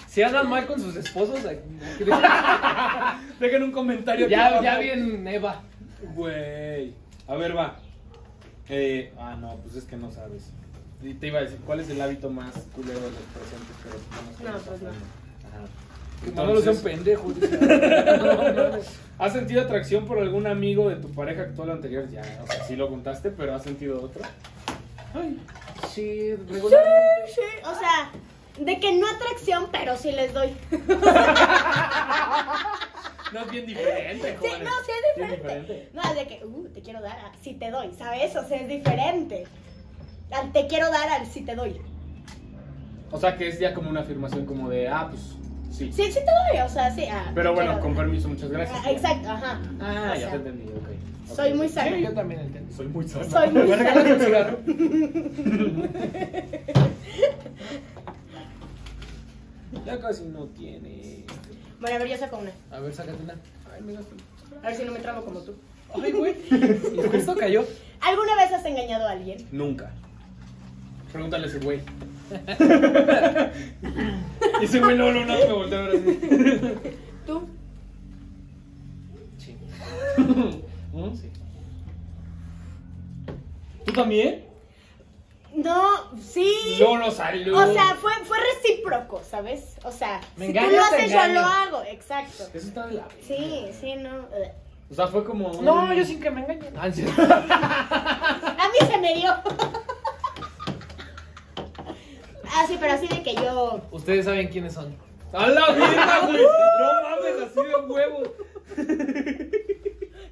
Si 0.07 0.23
andan 0.23 0.49
mal 0.49 0.65
con 0.65 0.79
sus 0.79 0.95
esposos, 0.95 1.39
Dejen 3.39 3.63
un 3.63 3.71
comentario. 3.73 4.29
ya, 4.29 4.55
aquí 4.55 4.63
ya 4.63 4.79
bien 4.79 5.27
Eva. 5.27 5.61
Güey. 6.13 6.93
A 7.27 7.35
ver, 7.35 7.57
va. 7.57 7.75
Eh, 8.69 9.11
ah, 9.19 9.35
no, 9.35 9.57
pues 9.57 9.75
es 9.75 9.83
que 9.83 9.97
no 9.97 10.11
sabes. 10.13 10.51
Y 11.03 11.15
Te 11.15 11.27
iba 11.27 11.39
a 11.39 11.41
decir, 11.41 11.59
¿cuál 11.65 11.81
es 11.81 11.89
el 11.89 11.99
hábito 11.99 12.29
más 12.29 12.53
culero 12.73 13.01
de 13.01 13.09
los 13.11 13.19
presentes? 13.33 13.75
Pero 13.83 13.97
no, 14.47 14.53
No, 14.53 14.59
sé. 14.59 14.69
pues 14.69 14.81
no. 14.83 14.89
Ajá. 14.89 15.65
No, 16.47 16.53
no 16.53 16.61
sean 16.61 16.77
pendejos. 16.77 17.33
¿has 19.19 19.33
sentido 19.33 19.61
atracción 19.63 20.05
por 20.05 20.19
algún 20.19 20.47
amigo 20.47 20.87
de 20.89 20.95
tu 20.95 21.09
pareja 21.11 21.41
actual 21.41 21.71
o 21.71 21.73
anterior? 21.73 22.09
Ya, 22.09 22.21
o 22.41 22.47
sea, 22.47 22.63
sí 22.63 22.77
lo 22.77 22.87
contaste, 22.89 23.31
pero 23.31 23.53
¿has 23.53 23.63
sentido 23.63 24.01
otro? 24.01 24.21
Ay, 25.15 25.39
sí, 25.89 26.35
regularmente. 26.35 27.31
Sí, 27.33 27.41
o 27.63 27.75
sea, 27.75 28.11
de 28.59 28.79
que 28.79 28.93
no 28.93 29.07
atracción, 29.07 29.67
pero 29.71 29.95
sí 29.97 30.11
les 30.11 30.33
doy. 30.33 30.55
No, 33.33 33.41
es 33.41 33.51
bien 33.51 33.65
diferente, 33.65 34.31
Sí, 34.31 34.47
jóvenes. 34.47 34.63
no, 34.63 34.71
sí 34.85 34.91
es 34.91 35.17
Bien 35.17 35.31
diferente. 35.31 35.89
No, 35.93 36.01
es 36.03 36.15
de 36.15 36.27
que, 36.27 36.45
uh, 36.45 36.67
te 36.69 36.81
quiero 36.81 37.01
dar, 37.01 37.17
a, 37.17 37.31
sí 37.41 37.53
te 37.55 37.71
doy, 37.71 37.91
¿sabes? 37.97 38.35
O 38.35 38.47
sea, 38.47 38.61
es 38.61 38.67
diferente. 38.67 39.45
Al 40.31 40.51
te 40.53 40.67
quiero 40.67 40.89
dar, 40.91 41.09
al 41.09 41.25
sí 41.25 41.41
te 41.41 41.55
doy. 41.55 41.81
O 43.11 43.19
sea, 43.19 43.35
que 43.35 43.47
es 43.47 43.59
ya 43.59 43.73
como 43.73 43.89
una 43.89 44.01
afirmación 44.01 44.45
como 44.45 44.69
de, 44.69 44.87
ah, 44.87 45.07
pues, 45.09 45.21
sí. 45.75 45.91
Sí, 45.93 46.11
sí 46.11 46.19
doy, 46.19 46.59
o 46.61 46.69
sea, 46.69 46.93
sí. 46.93 47.05
ah, 47.11 47.31
Pero 47.35 47.53
bueno, 47.53 47.71
quiero 47.71 47.81
con 47.85 47.95
permiso, 47.95 48.29
muchas 48.29 48.49
gracias. 48.49 48.79
Ah, 48.85 48.91
Exacto, 48.91 49.29
ajá. 49.29 49.61
Ah, 49.81 50.11
O 50.11 50.15
ya 50.15 50.19
sea, 50.19 50.29
te 50.31 50.35
entendí, 50.37 50.63
ok. 50.69 50.75
Ok. 51.29 51.35
Soy 51.35 51.53
muy 51.55 51.67
Sí, 51.67 51.73
sana. 51.73 51.97
yo 51.99 52.13
también 52.13 52.39
entiendo. 52.41 52.73
Soy 52.75 52.87
muy 52.87 53.07
sano. 53.07 53.29
Soy 53.29 53.49
muy 53.49 53.63
¿Me 53.67 53.77
sana. 53.77 54.19
cigarro? 54.25 54.59
Ya 59.85 59.99
casi 59.99 60.23
no 60.25 60.45
tiene. 60.47 61.25
Bueno, 61.79 61.95
a 61.95 61.99
ver, 61.99 62.07
yo 62.07 62.17
saco 62.17 62.37
una. 62.37 62.51
A 62.71 62.79
ver, 62.79 62.93
sácate 62.93 63.21
una. 63.21 63.35
Ay, 63.73 63.81
mira. 63.83 63.99
A 64.63 64.67
ver 64.67 64.75
si 64.75 64.83
no 64.85 64.91
me 64.91 64.99
trabo 64.99 65.23
como 65.25 65.39
tú. 65.41 65.53
Ay, 66.01 66.11
güey. 66.11 66.35
Y 66.49 67.01
justo 67.11 67.35
cayó. 67.35 67.65
¿Alguna 68.01 68.35
vez 68.35 68.51
has 68.53 68.65
engañado 68.65 69.07
a 69.07 69.11
alguien? 69.11 69.45
Nunca. 69.51 69.91
Pregúntale 71.11 71.45
a 71.45 71.47
ese 71.47 71.59
güey. 71.59 71.81
y 74.61 74.65
ese 74.65 74.79
güey 74.79 74.97
no, 74.97 75.11
no, 75.11 75.25
no, 75.25 75.33
me 75.33 75.53
volteó 75.53 75.79
a 75.79 75.81
ver 75.83 75.97
así. 75.97 76.19
¿Tú? 77.25 77.47
Sí. 79.37 79.57
¿Mm? 80.17 81.15
Sí. 81.15 81.29
¿Tú 83.85 83.93
también? 83.93 84.45
No, 85.53 86.11
sí. 86.19 86.79
No 86.81 86.97
lo 86.97 87.11
salió. 87.11 87.55
O 87.55 87.73
sea, 87.73 87.95
fue, 87.95 88.11
fue 88.25 88.37
recíproco, 88.39 89.21
¿sabes? 89.23 89.77
O 89.83 89.91
sea, 89.91 90.19
Me 90.35 90.47
si 90.47 90.53
tú 90.53 90.59
engañas, 90.59 90.73
lo 90.73 90.89
te 90.89 90.95
haces, 91.03 91.11
yo 91.11 91.27
lo 91.27 91.41
hago. 91.41 91.83
Exacto. 91.83 92.47
Eso 92.53 92.67
está 92.67 92.87
de 92.87 92.95
la. 92.95 93.07
Sí, 93.25 93.67
sí, 93.79 93.95
no. 93.95 94.27
O 94.89 94.93
sea, 94.93 95.07
fue 95.07 95.23
como. 95.23 95.61
No, 95.61 95.93
yo 95.93 96.03
sin 96.03 96.19
que 96.19 96.29
me 96.29 96.41
engañen. 96.41 96.73
Ah. 96.77 96.85
A 98.59 98.69
mí 98.69 98.79
se 98.91 98.97
me 98.97 99.15
dio. 99.15 99.33
Ah, 102.53 102.65
sí, 102.67 102.77
pero 102.79 102.93
así 102.93 103.07
de 103.07 103.23
que 103.23 103.35
yo. 103.35 103.81
Ustedes 103.91 104.25
saben 104.25 104.47
quiénes 104.47 104.73
son. 104.73 104.95
¡A 105.33 105.47
la 105.47 105.71
vida, 105.71 106.19
güey! 106.27 106.43
No 106.43 107.01
mames, 107.03 107.41
así 107.45 107.61
de 107.61 107.75
huevos. 107.87 108.29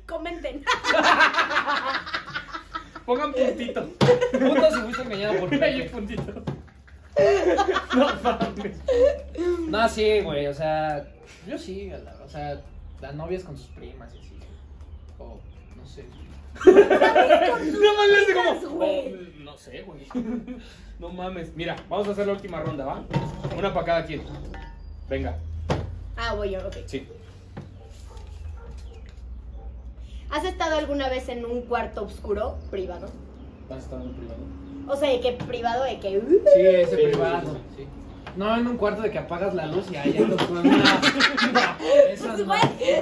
Comenten. 0.05 0.63
Pongan 3.05 3.33
puntito. 3.33 3.89
Punto 4.31 4.71
si 4.71 4.79
fuiste 4.81 5.01
engañado 5.03 5.39
por 5.39 5.49
Pepe. 5.49 5.89
puntito. 5.89 6.43
No 7.95 8.07
mames. 8.23 8.77
No, 9.67 9.89
sí, 9.89 10.21
güey, 10.21 10.47
o 10.47 10.53
sea, 10.53 11.05
yo 11.47 11.57
sí, 11.57 11.91
o 12.23 12.29
sea, 12.29 12.61
las 13.01 13.13
novias 13.13 13.43
con 13.43 13.57
sus 13.57 13.67
primas 13.67 14.13
y 14.15 14.19
así. 14.19 14.39
O, 15.19 15.39
no 15.75 15.85
sé. 15.85 16.05
No 16.53 16.71
como. 18.33 19.57
sé, 19.57 19.81
güey. 19.81 20.07
No 20.99 21.09
mames. 21.09 21.55
Mira, 21.55 21.75
vamos 21.89 22.07
a 22.07 22.11
hacer 22.11 22.27
la 22.27 22.33
última 22.33 22.61
ronda, 22.61 22.85
¿va? 22.85 23.03
Una 23.57 23.73
para 23.73 23.85
cada 23.85 24.05
quien. 24.05 24.23
Venga, 25.09 25.37
Ah, 26.15 26.33
voy 26.35 26.51
yo, 26.51 26.59
ok. 26.67 26.75
sí. 26.85 27.07
¿Has 30.29 30.43
estado 30.45 30.77
alguna 30.77 31.09
vez 31.09 31.29
en 31.29 31.45
un 31.45 31.61
cuarto 31.63 32.03
oscuro 32.03 32.57
privado? 32.71 33.07
¿Vas 33.69 33.79
a 33.79 33.81
estar 33.81 34.01
en 34.01 34.13
privado? 34.13 34.39
O 34.87 34.95
sea, 34.95 35.09
de 35.09 35.19
que 35.19 35.31
privado, 35.33 35.83
de 35.83 35.99
que. 35.99 36.17
uh, 36.17 36.21
Sí, 36.53 36.59
ese 36.61 36.95
Sí, 36.95 37.01
privado, 37.03 37.57
sí. 37.77 37.87
No 38.35 38.55
en 38.57 38.65
un 38.67 38.77
cuarto 38.77 39.01
de 39.01 39.11
que 39.11 39.19
apagas 39.19 39.53
la 39.53 39.65
luz 39.67 39.85
y 39.91 39.95
ahí 39.95 40.17
andas 40.17 40.41
con 40.47 40.57
una. 40.57 40.69
No, 41.53 42.09
esas 42.09 42.39
no. 42.39 42.45
Güey. 42.45 42.59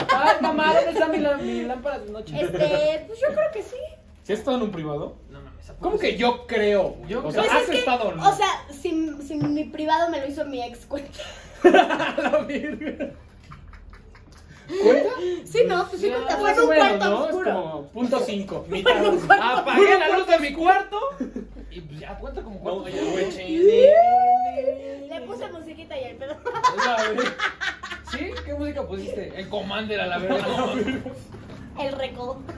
Ay, 0.10 0.36
mamá, 0.42 0.74
¿dónde 0.74 0.92
está 0.92 1.08
mi, 1.08 1.18
lá- 1.20 1.38
mi 1.38 1.62
lámpara 1.64 2.00
de 2.00 2.12
noche? 2.12 2.36
Este, 2.42 3.04
pues 3.08 3.20
yo 3.20 3.28
creo 3.28 3.52
que 3.54 3.62
sí. 3.62 3.76
¿Sí 4.24 4.34
has 4.34 4.40
estado 4.40 4.58
en 4.58 4.64
un 4.64 4.72
privado? 4.72 5.16
No 5.30 5.42
mames, 5.42 5.70
¿a 5.70 5.74
poco 5.74 5.84
¿Cómo 5.86 6.00
que 6.00 6.12
sí? 6.12 6.18
yo 6.18 6.46
creo? 6.48 6.90
güey? 6.90 7.10
Yo 7.10 7.26
o 7.26 7.32
sea, 7.32 7.42
creo. 7.42 7.52
Pues 7.54 7.56
has 7.56 7.62
es 7.64 7.70
que, 7.70 7.80
estado 7.80 8.10
o 8.10 8.16
no. 8.16 8.30
O 8.30 8.34
sea, 8.36 8.48
si, 8.70 9.22
si 9.26 9.36
mi 9.36 9.64
privado 9.66 10.10
me 10.10 10.20
lo 10.20 10.28
hizo 10.28 10.46
mi 10.46 10.62
ex 10.64 10.86
cuenta. 10.86 11.20
la 11.64 12.38
virgen. 12.48 13.14
¿Cuenta? 14.84 15.10
Sí, 15.46 15.64
no, 15.68 15.88
pues 15.90 16.02
sí 16.02 16.10
cuenta. 16.10 16.38
Fue 16.38 16.52
en 16.52 16.60
un 16.60 16.70
menos, 16.70 16.88
cuarto 16.88 17.10
¿no? 17.10 17.24
Es 17.26 17.30
oscuro. 17.32 17.54
como 17.54 17.84
punto 17.90 18.20
cinco. 18.26 18.66
Cuarto 19.28 19.44
Apagué 19.44 20.00
la 20.00 20.10
luz 20.18 20.28
de 20.28 20.40
mi 20.40 20.54
cuarto 20.54 21.00
y 21.70 21.82
pues 21.82 22.00
ya 22.00 22.18
cuenta 22.18 22.42
como 22.42 22.60
cuarto. 22.60 22.82
No, 22.82 22.88
ya, 22.90 23.02
güey. 23.04 23.32
Le 25.10 25.22
puse 25.26 25.48
musiquita 25.52 26.00
y 26.00 26.04
el 26.06 26.16
pedo. 26.18 26.36
¿Sí? 28.12 28.32
¿Qué 28.46 28.54
música 28.54 28.86
pusiste? 28.88 29.34
El 29.40 29.50
Commander 29.50 30.00
a 30.02 30.08
la 30.08 30.18
verdad. 30.18 30.46
El 31.80 31.92
recodo. 31.94 32.40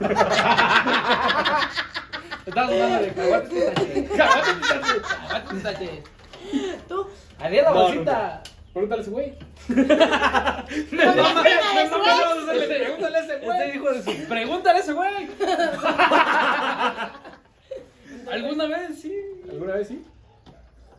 Estamos 2.46 2.72
hablando 2.72 2.98
de 2.98 3.12
caguates. 3.12 3.64
Caguates 4.16 4.54
pistache. 4.54 5.00
Caguates 5.00 5.50
pistache. 5.50 6.02
Tú. 6.88 7.06
Adiós 7.40 7.64
la 7.64 7.70
No, 7.70 7.76
bolsita. 7.82 8.42
Pregúntale 8.74 9.00
a 9.00 9.02
ese 9.02 9.10
güey. 9.10 9.32
No, 9.68 11.14
no, 11.14 12.52
Este, 12.52 12.78
Pregúntale 12.80 13.18
a 13.18 13.24
ese 13.24 13.36
güey. 13.38 13.58
Este 13.60 13.76
hijo 13.76 13.90
de 13.92 14.02
su. 14.02 14.28
Pregúntale 14.28 14.78
a 14.78 14.82
ese 14.82 14.92
güey. 14.92 15.14
¿Alguna 18.30 18.66
vez? 18.66 19.00
Sí. 19.00 19.14
¿Alguna 19.50 19.74
vez 19.74 19.88
sí? 19.88 20.02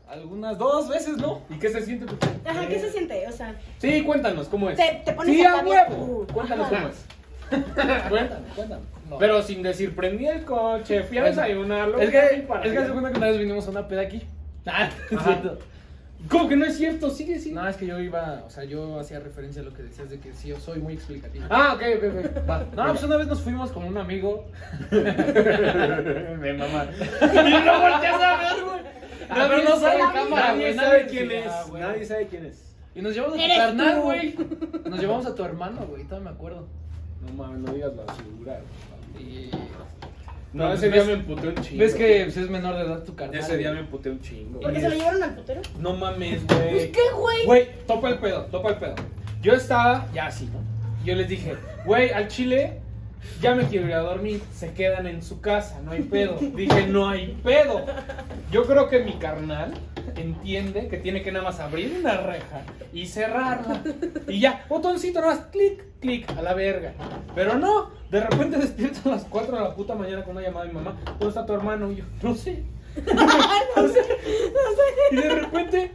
Algunas 0.08 0.58
dos 0.58 0.88
veces, 0.88 1.18
¿no? 1.18 1.42
¿Y 1.50 1.58
qué 1.58 1.70
se 1.70 1.82
siente? 1.82 2.06
tu- 2.06 2.18
Ajá, 2.48 2.68
¿qué 2.68 2.80
se 2.80 2.92
siente? 2.92 3.28
O 3.28 3.32
sea, 3.32 3.56
Sí, 3.80 4.04
cuéntanos, 4.04 4.48
¿cómo 4.48 4.70
es? 4.70 4.78
te, 4.78 5.02
te 5.04 5.14
pones 5.14 5.36
Sí, 5.36 5.44
a 5.44 5.58
huevo. 5.58 6.28
Cuéntanos 6.32 6.68
ajá. 6.68 6.76
cómo 6.76 6.88
es. 6.90 7.06
Cuéntanos, 8.10 8.54
cuéntanos. 8.56 8.86
No. 9.10 9.18
Pero 9.18 9.42
sin 9.44 9.62
decir, 9.64 9.96
prendí 9.96 10.28
el 10.28 10.46
coche, 10.46 11.04
fui 11.04 11.18
a 11.18 11.24
desayunarlo. 11.26 12.00
Es 12.00 12.10
que, 12.10 12.18
es 12.18 12.72
que 12.72 12.78
hace 12.78 12.92
cuenta 12.92 13.12
que 13.12 13.18
una 13.18 13.28
vez 13.28 13.38
vinimos 13.40 13.68
a 13.68 13.72
una 13.72 13.88
peda 13.88 14.02
aquí. 14.02 14.24
Ah. 14.66 14.90
¿Cómo 16.30 16.48
que 16.50 16.56
no 16.56 16.66
es 16.66 16.78
cierto? 16.78 17.10
Sigue, 17.10 17.40
sigue. 17.40 17.56
No, 17.56 17.68
es 17.68 17.76
que 17.78 17.86
yo 17.86 18.00
iba, 18.00 18.44
o 18.46 18.50
sea, 18.50 18.64
yo 18.64 19.00
hacía 19.00 19.20
referencia 19.20 19.62
a 19.62 19.66
lo 19.66 19.74
que 19.74 19.84
decías 19.84 20.10
de 20.10 20.20
que 20.20 20.34
sí, 20.34 20.48
yo 20.50 20.60
soy 20.60 20.80
muy 20.80 20.94
explicativo. 20.94 21.46
Ah, 21.50 21.74
ok, 21.76 21.82
ok, 21.98 22.04
ok. 22.04 22.50
Va. 22.50 22.66
No, 22.76 22.92
pues 22.94 23.04
una 23.04 23.18
vez 23.18 23.28
nos 23.28 23.42
fuimos 23.42 23.72
con 23.72 23.84
un 23.86 23.98
amigo. 23.98 24.46
Me 24.92 26.54
mamá. 26.54 26.88
y 27.22 27.66
no 27.66 27.80
volteas 27.82 28.22
a 28.22 28.38
ver, 28.38 28.64
güey. 28.64 28.80
Ah, 29.30 29.46
pero 29.50 29.64
no 29.64 29.80
sale 29.80 30.00
sabe- 30.00 30.14
cámara, 30.14 30.48
Nadie 30.54 30.74
sabe 30.76 31.06
quién 31.08 31.32
es. 31.32 31.48
ah. 31.48 31.66
Nadie 31.74 32.06
sabe 32.06 32.28
quién 32.28 32.46
es. 32.46 32.62
Y 32.96 33.02
nos 33.02 33.14
llevamos 33.14 33.38
a 33.38 33.42
tu 33.42 33.48
carnal, 33.58 34.02
güey. 34.02 34.36
Nos 34.90 35.00
llevamos 35.00 35.26
a 35.26 35.36
tu 35.36 35.44
hermano, 35.44 35.86
güey. 35.88 36.04
Todavía 36.06 36.30
me 36.32 36.36
acuerdo. 36.36 36.68
No 37.22 37.34
mames, 37.34 37.60
no 37.60 37.74
digas 37.74 37.92
basura. 37.96 38.60
Y. 39.20 39.50
No, 40.56 40.68
pues 40.70 40.82
ese 40.84 40.90
día 40.90 41.04
me 41.04 41.12
emputé 41.14 41.50
un 41.50 41.56
chingo. 41.56 41.80
Ves 41.84 41.96
que 41.96 42.22
pues, 42.24 42.38
es 42.38 42.50
menor 42.50 42.76
de 42.76 42.82
edad 42.84 43.04
tu 43.04 43.14
carnal. 43.14 43.38
Ese 43.40 43.58
día 43.58 43.72
me 43.74 43.80
emputé 43.82 44.10
un 44.10 44.22
chingo. 44.22 44.62
¿Por 44.62 44.72
qué 44.72 44.80
se 44.80 44.88
lo 44.90 44.96
llevaron 44.96 45.22
al 45.22 45.36
putero? 45.36 45.62
No 45.80 45.94
mames, 45.98 46.42
Pues 46.48 46.72
güey. 46.72 46.92
qué, 46.94 47.02
güey. 47.14 47.46
Güey, 47.46 47.68
topa 47.86 48.08
el 48.10 48.20
pedo, 48.20 48.44
topa 48.46 48.70
el 48.70 48.76
pedo. 48.78 48.96
Yo 49.42 49.54
estaba 49.54 50.08
ya 50.14 50.28
así, 50.28 50.46
¿no? 50.46 50.60
Yo 51.04 51.14
les 51.16 51.28
dije, 51.28 51.56
güey, 51.86 52.10
al 52.12 52.30
chile 52.30 52.80
ya 53.42 53.54
me 53.54 53.66
quiero 53.66 53.86
ir 53.88 53.94
a 53.96 54.00
dormir. 54.00 54.42
Se 54.54 54.72
quedan 54.74 55.08
en 55.08 55.22
su 55.22 55.42
casa, 55.42 55.82
no 55.84 55.92
hay 55.92 56.04
pedo. 56.04 56.38
Dije, 56.40 56.88
no 56.88 57.10
hay 57.10 57.38
pedo. 57.44 57.86
Yo 58.50 58.66
creo 58.66 58.88
que 58.88 59.00
mi 59.00 59.14
carnal 59.14 59.74
entiende 60.16 60.88
que 60.88 60.98
tiene 60.98 61.22
que 61.22 61.32
nada 61.34 61.44
más 61.44 61.60
abrir 61.60 61.98
una 62.00 62.18
reja 62.18 62.62
y 62.94 63.08
cerrarla. 63.08 63.82
Y 64.30 64.40
ya, 64.40 64.66
botoncito, 64.70 65.20
nada 65.20 65.36
más, 65.36 65.46
clic, 65.48 65.84
clic, 66.00 66.30
a 66.38 66.42
la 66.42 66.54
verga. 66.54 66.94
Pero 67.36 67.58
no, 67.58 67.92
de 68.16 68.22
repente 68.22 68.58
despierto 68.58 69.10
a 69.10 69.16
las 69.16 69.26
4 69.26 69.58
de 69.58 69.62
la 69.62 69.76
puta 69.76 69.94
mañana 69.94 70.24
con 70.24 70.38
una 70.38 70.46
llamada 70.46 70.66
de 70.66 70.72
mi 70.72 70.80
mamá. 70.80 70.98
¿Dónde 71.06 71.28
está 71.28 71.46
tu 71.46 71.54
hermano? 71.54 71.92
Y 71.92 71.98
yo, 71.98 72.06
no 72.24 72.34
sé. 72.34 72.64
no 73.06 73.88
sé, 73.90 74.02
Y 75.12 75.16
de 75.18 75.36
repente, 75.36 75.92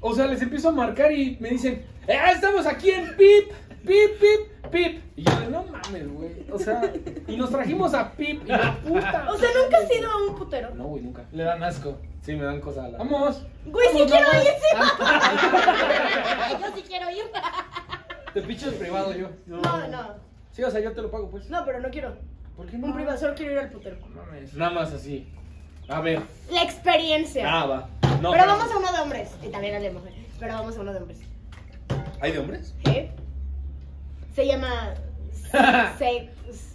o 0.00 0.14
sea, 0.14 0.26
les 0.26 0.40
empiezo 0.40 0.70
a 0.70 0.72
marcar 0.72 1.12
y 1.12 1.36
me 1.38 1.50
dicen, 1.50 1.84
¡eh, 2.06 2.18
estamos 2.32 2.66
aquí 2.66 2.90
en 2.90 3.14
Pip! 3.16 3.52
¡Pip, 3.84 4.18
pip, 4.18 4.70
pip! 4.72 5.02
Y 5.14 5.22
yo, 5.22 5.40
de, 5.40 5.46
no 5.48 5.62
mames, 5.64 6.08
güey. 6.10 6.46
O 6.50 6.58
sea, 6.58 6.90
y 7.28 7.36
nos 7.36 7.50
trajimos 7.50 7.94
a 7.94 8.10
Pip 8.12 8.42
y 8.44 8.48
la 8.48 8.74
puta. 8.78 9.28
O 9.30 9.36
sea, 9.36 9.48
nunca 9.62 9.76
has 9.76 9.94
ido 9.94 10.10
a 10.10 10.26
un 10.26 10.34
putero. 10.34 10.74
No, 10.74 10.84
güey, 10.86 11.04
nunca. 11.04 11.22
Le 11.30 11.44
dan 11.44 11.62
asco. 11.62 11.96
Sí, 12.22 12.34
me 12.34 12.44
dan 12.44 12.60
cosas 12.60 12.86
a 12.86 12.88
la. 12.88 12.98
Vamos. 12.98 13.46
Güey, 13.64 13.88
sí 13.92 13.98
Vamos, 13.98 14.10
quiero 14.10 14.42
ir, 14.42 14.50
sí. 14.58 14.76
Ah, 14.76 16.58
Yo 16.60 16.66
sí 16.74 16.82
quiero 16.82 17.10
ir. 17.10 17.30
Te 18.34 18.42
picho 18.42 18.68
el 18.70 18.74
privado 18.74 19.14
yo. 19.14 19.28
No, 19.46 19.60
no. 19.62 20.25
Sí, 20.56 20.64
o 20.64 20.70
sea, 20.70 20.80
yo 20.80 20.92
te 20.92 21.02
lo 21.02 21.10
pago, 21.10 21.28
pues. 21.30 21.50
No, 21.50 21.66
pero 21.66 21.80
no 21.80 21.90
quiero. 21.90 22.16
¿Por 22.56 22.64
qué 22.66 22.76
Un 22.76 22.94
privado, 22.94 23.18
solo 23.18 23.34
quiero 23.34 23.52
ir 23.52 23.58
al 23.58 23.68
putero. 23.70 23.98
No 24.08 24.22
mames. 24.24 24.54
Nada 24.54 24.70
más 24.70 24.90
así. 24.90 25.28
A 25.86 26.00
ver. 26.00 26.22
La 26.50 26.62
experiencia. 26.62 27.44
Ah, 27.46 27.66
va. 27.66 27.88
No, 28.22 28.30
pero 28.30 28.46
vamos 28.46 28.72
a 28.72 28.78
uno 28.78 28.90
de 28.90 28.98
hombres. 29.00 29.30
Y 29.42 29.48
también 29.48 29.74
al 29.74 29.82
de 29.82 29.90
mujer. 29.90 30.14
Pero 30.40 30.54
vamos 30.54 30.74
a 30.78 30.80
uno 30.80 30.92
de 30.94 30.98
hombres. 31.00 31.18
¿Hay 32.22 32.32
de 32.32 32.38
hombres? 32.38 32.74
¿Eh? 32.86 33.10
Se 34.34 34.46
llama. 34.46 34.94
Se, 35.98 36.30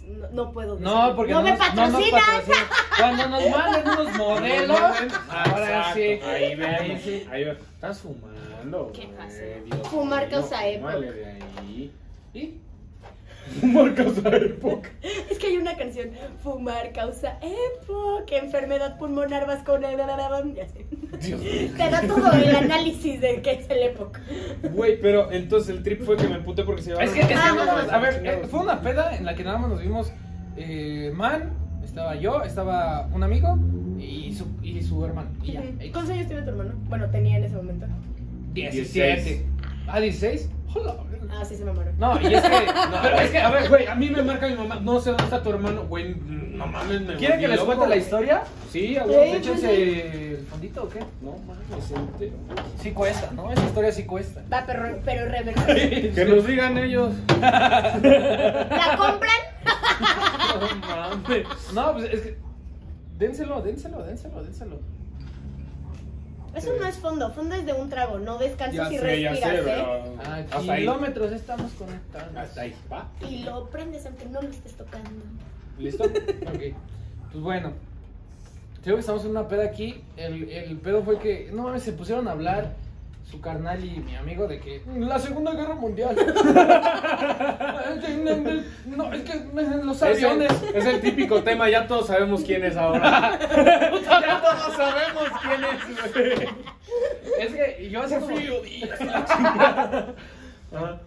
no, 0.06 0.28
no 0.30 0.52
puedo 0.52 0.76
decir. 0.76 0.86
No, 0.86 1.16
porque 1.16 1.32
no, 1.32 1.42
me 1.42 1.50
nos- 1.50 1.58
no 1.74 1.88
nos 1.88 1.92
patrocinan. 1.92 2.20
patrocinan. 2.24 2.66
Cuando 2.96 3.28
nos 3.30 3.50
manden 3.50 3.88
unos 3.88 4.16
modelos, 4.16 4.80
ahora 5.28 5.92
sí. 5.94 6.00
Ahí 6.22 6.54
ve, 6.54 6.66
Ahí 6.66 7.00
sí. 7.02 7.26
Ahí 7.32 7.44
ve. 7.44 7.58
Estás 7.74 7.98
fumando. 7.98 8.92
¿Qué 8.94 9.08
pasa? 9.18 9.88
Fumar 9.90 10.28
causa 10.30 10.64
época. 10.68 10.92
fúmale 10.92 11.12
de 11.12 11.26
ahí. 11.26 11.92
¿Y? 12.32 12.60
Fumar 13.60 13.94
causa 13.94 14.28
época. 14.36 14.90
Es 15.30 15.38
que 15.38 15.46
hay 15.48 15.56
una 15.56 15.76
canción. 15.76 16.10
Fumar 16.42 16.92
causa 16.92 17.38
época. 17.42 18.36
Enfermedad 18.36 18.98
pulmonar 18.98 19.46
vascular. 19.46 19.96
Ya 20.54 20.68
sé. 20.68 20.86
Dios 21.20 21.40
Te 21.76 21.90
da 21.90 22.00
todo 22.02 22.32
el 22.32 22.54
análisis 22.54 23.20
de 23.20 23.42
qué 23.42 23.52
es 23.52 23.70
el 23.70 23.82
época. 23.82 24.20
Güey, 24.72 25.00
pero 25.00 25.30
entonces 25.32 25.70
el 25.76 25.82
trip 25.82 26.02
fue 26.02 26.16
que 26.16 26.28
me 26.28 26.36
emputé 26.36 26.64
porque 26.64 26.82
se 26.82 26.90
llevaron. 26.90 27.08
Es 27.08 27.14
que, 27.14 27.20
es 27.20 27.26
que, 27.28 27.34
Ah, 27.34 27.52
no, 27.54 27.64
no, 27.64 27.82
no, 27.82 27.92
a 27.92 27.98
ver, 27.98 28.22
eh, 28.24 28.42
fue 28.50 28.60
una 28.60 28.80
peda 28.80 29.16
en 29.16 29.24
la 29.24 29.34
que 29.34 29.44
nada 29.44 29.58
más 29.58 29.70
nos 29.70 29.80
vimos 29.80 30.12
eh, 30.56 31.12
Man, 31.14 31.50
estaba 31.84 32.14
yo, 32.14 32.42
estaba 32.42 33.08
un 33.12 33.22
amigo 33.22 33.58
y 33.98 34.32
su, 34.34 34.46
y 34.62 34.82
su 34.82 35.04
hermano. 35.04 35.30
Y 35.42 35.52
ya. 35.52 35.60
Ujú. 35.60 35.70
¿Cuántos 35.92 36.10
años 36.10 36.26
tiene 36.26 36.42
tu 36.42 36.50
hermano? 36.50 36.72
Bueno, 36.88 37.10
tenía 37.10 37.36
en 37.38 37.44
ese 37.44 37.56
momento. 37.56 37.86
17. 38.54 39.46
Ah, 39.86 40.00
16. 40.00 40.48
Hola. 40.74 40.96
Ah, 41.34 41.44
sí, 41.44 41.56
se 41.56 41.64
me 41.64 41.70
amaron. 41.70 41.98
No, 41.98 42.20
y 42.20 42.34
es 42.34 42.42
que. 42.42 42.48
No, 42.66 42.98
pero 43.02 43.16
es 43.20 43.30
que, 43.30 43.38
a 43.38 43.50
ver, 43.50 43.68
güey, 43.68 43.86
a 43.86 43.94
mí 43.94 44.10
me 44.10 44.22
marca 44.22 44.46
mi 44.46 44.54
mamá. 44.54 44.76
No 44.80 45.00
sé 45.00 45.10
dónde 45.10 45.24
está 45.24 45.42
tu 45.42 45.50
hermano. 45.50 45.84
Güey, 45.86 46.14
no 46.14 46.66
mames, 46.66 47.00
me 47.00 47.14
¿Quieren 47.16 47.40
que 47.40 47.48
les 47.48 47.56
loco, 47.56 47.66
cuente 47.68 47.84
la 47.86 47.94
güey. 47.94 48.00
historia? 48.00 48.42
Sí, 48.70 48.96
a 48.96 49.04
huevo. 49.04 49.22
Échense 49.22 50.32
el 50.34 50.46
fondito 50.46 50.84
o 50.84 50.88
qué? 50.88 51.00
No 51.22 51.36
mames, 51.46 51.90
entero. 51.90 52.32
Sí 52.80 52.90
cuesta, 52.92 53.30
¿no? 53.34 53.50
Esa 53.50 53.64
historia 53.64 53.92
sí 53.92 54.04
cuesta. 54.04 54.42
Va, 54.52 54.64
pero, 54.66 54.98
pero. 55.04 55.22
Que 56.14 56.24
nos 56.28 56.46
digan 56.46 56.76
ellos. 56.78 57.12
¿La 57.40 58.96
compran? 58.96 59.30
No 60.52 60.86
mames. 60.86 61.46
No, 61.72 61.92
pues 61.94 62.12
es 62.12 62.20
que. 62.20 62.36
Dénselo, 63.18 63.62
dénselo, 63.62 64.02
dénselo, 64.02 64.42
dénselo. 64.42 64.80
Eso 66.54 66.72
no 66.78 66.86
es 66.86 66.96
fondo. 66.96 67.30
Fondo 67.32 67.54
es 67.54 67.64
de 67.66 67.72
un 67.72 67.88
trago. 67.88 68.18
No 68.18 68.38
descansas 68.38 68.90
Ya 68.90 68.92
y 68.94 68.98
sé, 68.98 69.20
ya 69.22 69.30
respiras, 69.30 69.52
sé, 69.52 69.58
¿eh? 69.58 69.62
pero. 69.64 70.16
A 70.22 70.34
Hasta 70.36 70.72
ahí. 70.72 70.80
kilómetros 70.80 71.32
estamos 71.32 71.72
conectados. 71.72 72.36
Hasta 72.36 72.60
ahí. 72.62 72.74
¿Va? 72.92 73.08
Y 73.28 73.38
lo 73.44 73.68
prendes 73.70 74.04
aunque 74.06 74.26
no 74.26 74.42
lo 74.42 74.48
estés 74.48 74.74
tocando. 74.74 75.10
¿Listo? 75.78 76.04
Ok. 76.54 76.74
Pues 77.32 77.42
bueno. 77.42 77.72
Creo 78.82 78.96
que 78.96 79.00
estamos 79.00 79.24
en 79.24 79.30
una 79.30 79.48
peda 79.48 79.64
aquí. 79.64 80.02
El, 80.16 80.48
el 80.50 80.76
pedo 80.78 81.02
fue 81.02 81.18
que, 81.18 81.50
no 81.52 81.62
mames, 81.62 81.82
se 81.84 81.92
pusieron 81.92 82.26
a 82.28 82.32
hablar 82.32 82.74
su 83.32 83.40
carnal 83.40 83.82
y 83.82 83.98
mi 84.00 84.14
amigo 84.14 84.46
de 84.46 84.60
que 84.60 84.82
la 84.98 85.18
Segunda 85.18 85.52
Guerra 85.54 85.74
Mundial. 85.74 86.14
no, 88.86 89.10
es 89.12 89.22
que 89.22 89.34
los 89.82 90.02
Es 90.02 90.18
el, 90.18 90.24
aviones. 90.26 90.52
es 90.74 90.84
el 90.84 91.00
típico 91.00 91.42
tema, 91.42 91.70
ya 91.70 91.86
todos 91.86 92.08
sabemos 92.08 92.42
quién 92.44 92.62
es 92.62 92.76
ahora. 92.76 93.38
ya 93.50 94.42
todos 94.42 94.76
sabemos 94.76 95.24
quién 95.40 95.64
es, 95.64 96.12
güey. 96.12 96.32
Es 97.40 97.54
que 97.54 97.88
yo 97.90 98.02
así 98.02 98.16
como, 98.16 98.36
Ajá. 99.14 100.06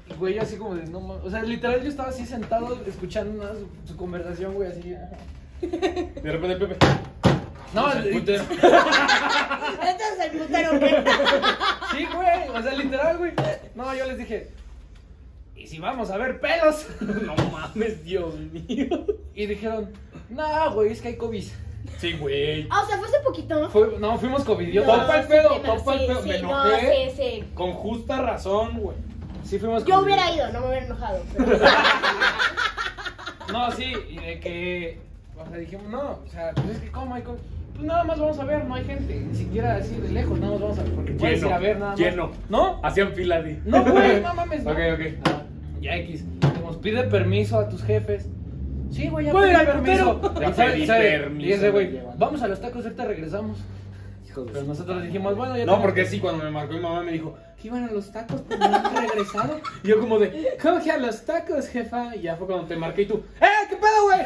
güey, 0.18 0.34
yo 0.34 0.42
así 0.42 0.58
como 0.58 0.74
de, 0.76 0.88
no 0.88 1.00
mames. 1.02 1.24
O 1.26 1.30
sea, 1.30 1.44
literal 1.44 1.84
yo 1.84 1.90
estaba 1.90 2.10
así 2.10 2.26
sentado 2.26 2.82
escuchando 2.88 3.40
una- 3.44 3.54
su, 3.54 3.68
su 3.88 3.96
conversación, 3.96 4.56
güey, 4.56 4.70
así. 4.72 4.96
De 5.62 6.32
repente, 6.32 6.56
Pepe. 6.58 6.76
No, 7.74 7.92
el 7.92 8.10
putero. 8.10 8.44
Este 8.44 8.66
es 8.66 10.20
el 10.24 10.32
putero 10.40 10.80
que. 10.80 11.04
Sí, 11.98 12.08
güey, 12.14 12.50
o 12.50 12.62
sea, 12.62 12.74
literal, 12.74 13.18
güey. 13.18 13.32
No, 13.76 13.94
yo 13.96 14.06
les 14.06 14.18
dije, 14.18 14.50
¿y 15.56 15.68
si 15.68 15.80
vamos 15.80 16.10
a 16.12 16.18
ver 16.18 16.40
pelos? 16.40 16.88
No 17.02 17.36
mames, 17.52 18.04
Dios 18.04 18.36
mío. 18.38 19.06
Y 19.34 19.46
dijeron, 19.46 19.92
no, 20.30 20.74
güey, 20.74 20.92
es 20.92 21.02
que 21.02 21.10
hay 21.10 21.16
COVID. 21.18 21.44
Sí, 22.00 22.14
güey. 22.14 22.68
Ah, 22.72 22.82
o 22.84 22.88
sea, 22.88 22.98
fue 22.98 23.08
hace 23.08 23.20
poquito. 23.20 23.70
Fue- 23.70 23.98
no, 24.00 24.18
fuimos 24.18 24.44
COVID. 24.44 24.82
Topa 24.86 25.20
el 25.20 25.28
pedo, 25.28 25.54
sí, 25.56 25.62
topa 25.66 25.94
el 25.94 26.00
sí, 26.02 26.06
pedo. 26.08 26.22
sí, 26.24 26.30
Me 26.30 26.40
no, 26.42 26.66
enojé. 26.68 27.12
sí, 27.16 27.22
sí. 27.42 27.44
Con 27.54 27.74
justa 27.74 28.22
razón, 28.22 28.80
güey. 28.80 28.98
Sí, 29.44 29.60
fuimos 29.60 29.86
Yo 29.86 30.00
hubiera 30.00 30.32
ido, 30.34 30.52
no 30.52 30.62
me 30.62 30.68
hubiera 30.70 30.86
enojado. 30.88 31.22
pero- 31.38 31.60
No, 33.52 33.72
sí, 33.72 33.94
y 34.10 34.18
de 34.18 34.40
que, 34.40 35.00
o 35.38 35.48
sea, 35.48 35.58
dijimos, 35.58 35.86
no, 35.88 36.20
o 36.26 36.28
sea, 36.32 36.52
pues 36.56 36.70
es 36.70 36.80
que, 36.80 36.92
¿cómo 36.92 37.14
hay 37.14 37.22
COVID? 37.22 37.40
Pues 37.76 37.88
nada 37.88 38.04
más 38.06 38.20
vamos 38.20 38.40
a 38.40 38.46
ver, 38.46 38.66
no 38.66 38.74
hay 38.76 38.86
gente, 38.86 39.20
ni 39.20 39.36
siquiera 39.36 39.76
así 39.76 39.96
de 39.96 40.10
lejos, 40.10 40.40
nada 40.40 40.54
más 40.54 40.62
vamos 40.62 40.80
a 40.80 40.84
ver, 40.84 40.92
porque 40.94 41.12
puedes 41.14 41.36
Lleno, 41.40 41.48
ir 41.50 41.54
a 41.54 41.60
ver 41.60 41.78
nada 41.80 41.92
más. 41.92 42.00
lleno. 42.00 42.32
¿No? 42.50 42.80
Hacían 42.84 43.12
fila 43.14 43.42
de. 43.42 43.60
No, 43.66 43.84
güey, 43.84 44.22
no 44.24 44.34
mames, 44.34 44.64
no. 44.64 44.72
Ok, 44.72 44.78
ok. 44.94 45.02
Ah, 45.26 45.42
ya 45.82 45.96
X. 45.98 46.26
Dijimos, 46.40 46.78
pide 46.78 47.04
permiso 47.04 47.60
a 47.60 47.68
tus 47.70 47.84
jefes. 47.84 48.30
Sí, 48.92 49.10
güey, 49.10 49.26
ya 49.26 49.32
al 49.60 49.66
permiso. 49.66 50.22
Ya 50.40 50.52
pedí 50.52 50.86
sabe- 50.86 51.20
permiso, 51.20 51.50
Y 51.50 51.52
ese 51.52 51.70
güey, 51.72 52.00
vamos 52.18 52.42
a 52.42 52.48
los 52.48 52.62
tacos, 52.62 52.84
ahorita 52.86 53.04
regresamos. 53.06 53.58
Pero 54.44 54.64
nosotros 54.64 55.04
dijimos, 55.04 55.36
bueno, 55.36 55.58
ya 55.58 55.66
No, 55.66 55.82
porque 55.82 56.06
sí, 56.06 56.20
cuando 56.20 56.44
me 56.44 56.52
marcó 56.52 56.74
mi 56.74 56.80
mamá 56.80 57.02
me 57.04 57.14
dijo, 57.14 57.38
¿que 57.62 57.68
iban 57.68 57.86
a 57.86 57.92
los 57.92 58.12
tacos? 58.12 58.42
¿Pero 58.48 58.68
no 58.68 58.76
han 58.76 58.96
regresado? 58.96 59.62
Y 59.84 59.88
yo 59.88 60.00
como 60.00 60.20
de, 60.20 60.58
¿cómo 60.62 60.84
que 60.84 60.92
a 60.92 60.98
los 60.98 61.24
tacos, 61.26 61.68
jefa? 61.68 62.16
Y 62.16 62.24
ya 62.24 62.36
fue 62.36 62.48
cuando 62.48 62.66
te 62.66 62.76
marqué 62.76 63.04
y 63.04 63.06
tú, 63.06 63.24
¡eh, 63.40 63.68
qué 63.70 63.76
pedo, 63.76 64.04
güey. 64.04 64.22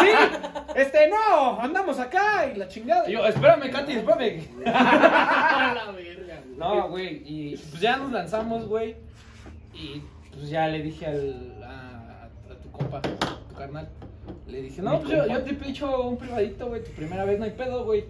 Sí. 0.00 0.76
Este, 0.76 1.08
no, 1.08 1.60
andamos 1.60 1.98
acá 1.98 2.46
y 2.52 2.56
la 2.58 2.68
chingada. 2.68 3.08
Y 3.08 3.12
yo, 3.14 3.26
espérame, 3.26 3.70
Katy, 3.70 3.92
espérame. 3.92 4.48
A 4.66 5.74
la 5.74 5.92
verga, 5.92 6.40
güey. 6.44 6.56
No, 6.56 6.88
güey, 6.88 7.22
y 7.24 7.56
pues 7.56 7.80
ya 7.80 7.96
nos 7.96 8.12
lanzamos, 8.12 8.66
güey. 8.68 8.96
Y 9.74 10.02
pues 10.32 10.48
ya 10.50 10.68
le 10.68 10.82
dije 10.82 11.06
al, 11.06 11.62
a, 11.64 12.24
a 12.52 12.54
tu 12.62 12.70
compa, 12.70 12.98
a 12.98 13.02
tu 13.02 13.54
carnal. 13.56 13.88
Le 14.46 14.62
dije, 14.62 14.82
no, 14.82 15.00
pues 15.00 15.10
yo, 15.12 15.26
yo 15.26 15.42
te 15.42 15.54
picho 15.54 16.08
un 16.08 16.16
privadito, 16.16 16.68
güey. 16.68 16.84
Tu 16.84 16.90
primera 16.92 17.24
vez 17.24 17.38
no 17.38 17.44
hay 17.44 17.52
pedo, 17.52 17.84
güey. 17.84 18.04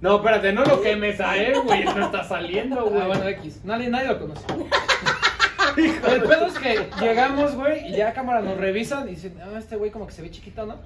No, 0.00 0.16
espérate, 0.16 0.52
no 0.52 0.64
lo 0.64 0.80
quemes 0.80 1.20
a 1.20 1.36
él, 1.36 1.60
güey. 1.62 1.84
No 1.84 2.06
está 2.06 2.24
saliendo, 2.24 2.86
güey. 2.86 3.02
Ah, 3.02 3.06
bueno, 3.06 3.28
X. 3.28 3.60
Nadie, 3.64 3.88
nadie 3.88 4.08
lo 4.08 4.18
conoce. 4.18 4.44
El 5.76 6.22
pedo 6.22 6.46
es 6.46 6.58
que 6.58 6.90
llegamos, 7.00 7.54
güey, 7.54 7.88
y 7.88 7.96
ya 7.96 8.12
cámara 8.12 8.40
nos 8.40 8.56
revisan 8.56 9.06
y 9.08 9.12
dicen, 9.12 9.38
ah, 9.42 9.58
este 9.58 9.76
güey 9.76 9.90
como 9.90 10.06
que 10.06 10.12
se 10.12 10.22
ve 10.22 10.30
chiquito, 10.30 10.66
¿no? 10.66 10.76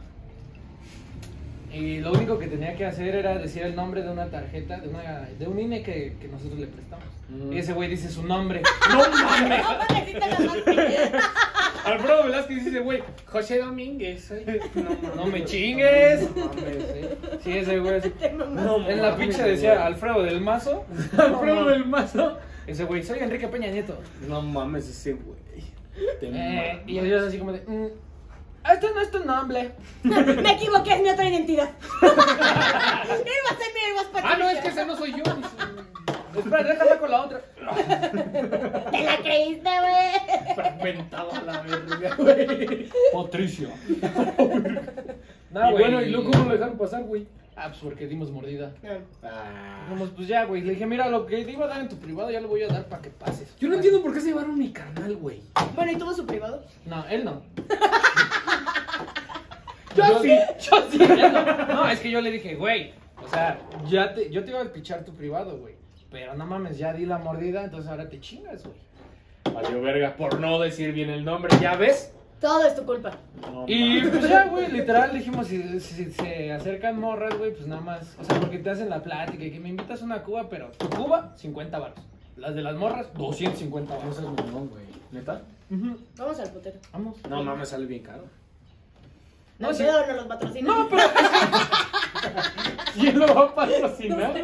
Y 1.74 1.98
lo 2.00 2.12
único 2.12 2.38
que 2.38 2.46
tenía 2.46 2.74
que 2.76 2.87
hacer 2.87 3.14
era 3.16 3.37
decir 3.37 3.62
el 3.64 3.74
nombre 3.74 4.02
de 4.02 4.10
una 4.10 4.26
tarjeta, 4.30 4.78
de, 4.78 4.88
una, 4.88 5.28
de 5.38 5.46
un 5.48 5.58
INE 5.58 5.82
que, 5.82 6.16
que 6.20 6.28
nosotros 6.28 6.60
le 6.60 6.66
prestamos. 6.68 7.04
Mm. 7.28 7.52
Y 7.52 7.58
ese 7.58 7.72
güey 7.72 7.88
dice 7.90 8.08
su 8.08 8.22
nombre. 8.22 8.62
No 8.90 8.98
mames. 9.10 9.64
Alfredo 11.84 12.24
Velázquez 12.24 12.64
dice, 12.64 12.80
güey, 12.80 13.02
José 13.26 13.58
Domínguez. 13.58 14.24
soy". 14.24 14.44
No, 14.74 15.16
No 15.16 15.26
me 15.26 15.44
chingues. 15.44 16.30
No 16.34 16.44
mames, 16.46 16.64
eh. 16.66 17.18
Sí, 17.42 17.52
ese 17.58 17.78
güey 17.78 17.96
así. 17.96 18.12
No 18.37 18.88
En 18.88 19.02
la 19.02 19.16
pinche 19.16 19.42
decía 19.42 19.84
Alfredo 19.84 20.22
del 20.22 20.40
Mazo. 20.40 20.84
Alfredo 21.18 21.66
del 21.66 21.84
Mazo. 21.87 22.38
Ese 22.66 22.84
güey, 22.84 23.02
soy 23.02 23.18
Enrique 23.18 23.48
Peña 23.48 23.68
Nieto. 23.68 23.98
No 24.28 24.40
mames, 24.40 24.88
ese 24.88 25.12
güey. 25.14 25.44
Eh, 26.22 26.82
y 26.87 26.94
yo 26.94 27.26
así 27.26 27.38
como 27.38 27.52
de, 27.52 27.60
mm, 27.60 27.87
este 28.72 28.90
no 28.94 29.00
es 29.00 29.11
tu 29.11 29.24
nombre. 29.24 29.72
Me 30.03 30.53
equivoqué, 30.53 30.94
es 30.94 31.03
mi 31.03 31.11
otra 31.11 31.29
identidad. 31.29 31.70
Iba 32.03 32.11
a 32.11 33.57
ser 33.57 33.72
mi 33.74 33.85
Ah, 34.22 34.37
no, 34.38 34.48
es 34.48 34.61
que 34.61 34.68
ese 34.68 34.87
no 34.87 34.96
soy 34.96 35.12
yo. 35.12 35.22
Espera, 36.37 36.64
déjala 36.64 36.98
con 36.98 37.11
la 37.11 37.22
otra. 37.22 37.40
Te 38.90 39.05
la 39.05 39.16
creíste, 39.18 39.70
güey. 39.81 40.55
Fragmentada 40.55 41.42
la 41.42 41.61
verga, 41.62 42.16
güey. 42.16 42.88
Patricio. 43.12 43.68
y 43.98 45.72
bueno, 45.72 46.03
¿y 46.03 46.11
luego 46.11 46.31
cómo 46.31 46.44
lo 46.46 46.53
dejaron 46.53 46.77
pasar, 46.77 47.05
güey? 47.05 47.27
Ah, 47.57 47.68
pues 47.68 47.79
porque 47.83 48.09
dimos 48.09 48.33
mordida. 48.33 48.72
Ah. 49.22 49.85
Dijimos, 49.88 50.11
pues 50.16 50.27
ya, 50.27 50.44
güey. 50.44 50.62
Le 50.62 50.72
dije, 50.72 50.87
mira, 50.87 51.09
lo 51.09 51.24
que 51.27 51.44
te 51.44 51.53
iba 51.53 51.66
a 51.66 51.68
dar 51.68 51.81
en 51.81 51.88
tu 51.88 51.96
privado 51.98 52.31
ya 52.31 52.40
lo 52.40 52.48
voy 52.48 52.62
a 52.62 52.68
dar 52.68 52.87
para 52.87 53.03
que 53.03 53.11
pases. 53.11 53.55
Yo 53.59 53.68
no 53.68 53.77
entiendo 53.77 54.03
por 54.03 54.12
qué 54.12 54.20
se 54.20 54.29
llevaron 54.29 54.59
mi 54.59 54.72
carnal, 54.72 55.14
güey. 55.16 55.40
Bueno, 55.77 55.92
¿y 55.92 55.96
tuvo 55.96 56.12
su 56.14 56.27
privado? 56.27 56.64
No, 56.85 57.07
él 57.07 57.24
no. 57.24 57.42
Yo 59.96 60.22
sí. 60.22 60.37
Yo 60.61 60.90
sí, 60.90 60.98
no. 60.98 61.66
No, 61.74 61.88
es 61.88 62.00
que 62.00 62.11
yo 62.11 62.20
le 62.20 62.30
dije, 62.30 62.54
güey, 62.54 62.92
o 63.22 63.28
sea, 63.28 63.59
ya 63.88 64.12
te, 64.14 64.30
yo 64.30 64.44
te 64.44 64.50
iba 64.50 64.61
a 64.62 64.64
pichar 64.72 65.04
tu 65.04 65.12
privado, 65.14 65.59
güey. 65.59 65.74
Pero 66.11 66.35
no 66.35 66.46
mames, 66.46 66.78
ya 66.78 66.92
di 66.92 67.07
la 67.07 67.18
mordida, 67.18 67.64
entonces 67.64 67.90
ahora 67.90 68.09
te 68.09 68.20
chingas, 68.20 68.62
güey. 68.64 68.76
Valió 69.54 69.80
verga 69.83 70.16
por 70.16 70.40
no 70.40 70.59
decir 70.61 70.92
bien 70.92 71.11
el 71.11 71.24
nombre, 71.24 71.57
¿ya 71.61 71.76
ves? 71.76 72.12
Todo 72.40 72.66
es 72.66 72.74
tu 72.74 72.85
culpa. 72.85 73.12
No, 73.40 73.64
Y 73.66 74.02
pues 74.02 74.28
ya, 74.28 74.46
güey, 74.46 74.70
literal 74.70 75.12
dijimos, 75.12 75.46
si, 75.46 75.80
si 75.80 76.11
se 76.11 76.52
acercan 76.52 77.00
morras, 77.00 77.37
güey, 77.38 77.52
pues 77.54 77.66
nada 77.66 77.80
más, 77.80 78.16
o 78.20 78.24
sea, 78.24 78.38
porque 78.40 78.59
te 78.59 78.70
hacen 78.70 78.90
la 78.90 79.02
plática 79.02 79.42
y 79.44 79.50
que 79.50 79.61
me 79.61 79.68
invitas 79.70 80.02
a 80.02 80.04
una 80.04 80.22
cuba, 80.22 80.48
pero 80.48 80.70
tu 80.72 80.88
cuba, 80.90 81.33
50 81.37 81.78
baros. 81.78 81.98
Las 82.37 82.54
de 82.54 82.62
las 82.62 82.74
morras, 82.76 83.07
250 83.14 83.92
No 83.94 84.00
baros. 84.00 84.16
seas 84.16 84.26
mamón, 84.28 84.68
güey. 84.68 84.85
¿Neta? 85.12 85.40
Ujú, 85.70 85.96
Vamos 86.18 86.38
al 86.40 86.50
putero. 86.50 86.78
Vamos. 86.92 87.16
No 87.30 87.42
mames, 87.42 87.68
sale 87.68 87.87
bien 87.87 88.02
caro. 88.02 88.24
No, 89.58 89.72
sí. 89.72 89.84
no 89.84 90.14
los 90.14 90.26
patrocina. 90.26 90.68
No, 90.74 90.88
pero 90.88 91.02
¿Quién 92.94 93.18
lo 93.18 93.34
va 93.34 93.42
a 93.42 93.54
patrocinar? 93.54 94.36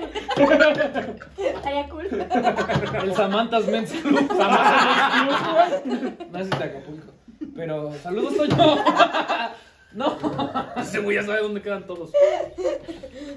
Estaría 1.39 1.89
cool. 1.89 2.07
el 3.03 3.15
Samantha's 3.15 3.67
Men's 3.67 3.93
Club. 3.93 4.29
Samantha's 4.29 5.87
Men's 5.87 6.01
Club. 6.01 6.29
No 6.31 6.39
es 6.39 6.51
de 6.51 6.57
Acapulco. 6.57 7.13
Pero 7.55 7.93
saludos, 8.03 8.37
Toño. 8.37 8.57
No. 9.93 10.17
Ese 10.77 11.01
güey 11.01 11.17
ya 11.17 11.25
sabe 11.25 11.41
dónde 11.41 11.61
quedan 11.63 11.85
todos. 11.87 12.13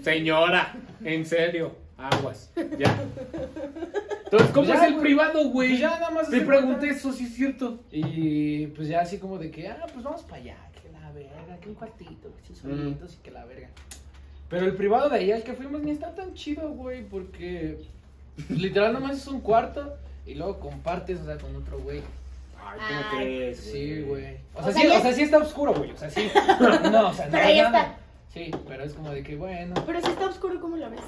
Señora, 0.03 0.73
en 1.03 1.25
serio, 1.25 1.75
aguas, 1.97 2.51
ya. 2.77 2.95
Entonces, 4.25 4.49
¿cómo 4.51 4.67
Ya, 4.67 4.75
es 4.75 4.83
el 4.83 4.95
privado, 4.97 5.49
güey? 5.49 5.69
Pues 5.69 5.79
ya 5.79 5.89
nada 5.99 6.09
más 6.11 6.29
Te 6.29 6.41
pregunté 6.41 6.77
cuenta. 6.79 6.95
eso, 6.95 7.11
sí 7.11 7.25
es 7.25 7.33
cierto. 7.33 7.79
Y 7.91 8.67
pues 8.67 8.87
ya 8.87 9.01
así 9.01 9.17
como 9.17 9.37
de 9.39 9.49
que, 9.51 9.67
ah, 9.67 9.85
pues 9.91 10.03
vamos 10.03 10.21
para 10.23 10.37
allá, 10.37 10.57
verga, 11.13 11.57
que 11.61 11.69
un 11.69 11.75
cuartito, 11.75 12.29
que 12.35 12.47
sus 12.47 12.57
solitos 12.59 13.13
y 13.13 13.17
que 13.23 13.31
la 13.31 13.45
verga. 13.45 13.69
Pero 14.49 14.65
el 14.65 14.75
privado 14.75 15.09
de 15.09 15.17
ahí 15.17 15.31
al 15.31 15.43
que 15.43 15.53
fuimos 15.53 15.81
ni 15.81 15.91
está 15.91 16.13
tan 16.13 16.33
chido, 16.33 16.69
güey, 16.69 17.03
porque 17.03 17.79
literal 18.49 18.93
nomás 18.93 19.17
es 19.17 19.27
un 19.27 19.41
cuarto 19.41 19.95
y 20.25 20.35
luego 20.35 20.59
compartes, 20.59 21.19
o 21.21 21.25
sea, 21.25 21.37
con 21.37 21.55
otro 21.55 21.79
güey. 21.79 22.01
Ay, 22.65 22.79
¿cómo 22.79 23.01
¿cómo 23.01 23.17
crees? 23.21 23.57
Sí, 23.59 24.01
güey. 24.01 24.37
O, 24.55 24.59
O 24.59 24.63
sea, 24.63 24.73
sí, 24.73 24.87
ya 24.87 24.99
o 24.99 25.01
sea, 25.01 25.13
sí 25.13 25.21
está 25.23 25.37
oscuro, 25.37 25.73
güey. 25.73 25.91
O 25.91 25.97
sea, 25.97 26.09
sí. 26.09 26.31
No, 26.91 27.09
o 27.09 27.13
sea, 27.13 27.25
no 27.25 27.31
Pero 27.31 27.43
ahí 27.43 27.57
nada. 27.57 27.81
está. 27.81 27.97
Sí, 28.33 28.51
pero 28.67 28.83
es 28.83 28.93
como 28.93 29.11
de 29.11 29.21
que, 29.21 29.35
bueno. 29.35 29.73
Pero 29.85 30.01
si 30.01 30.07
está 30.09 30.25
oscuro, 30.27 30.59
¿cómo 30.59 30.77
lo 30.77 30.89
ves? 30.89 31.01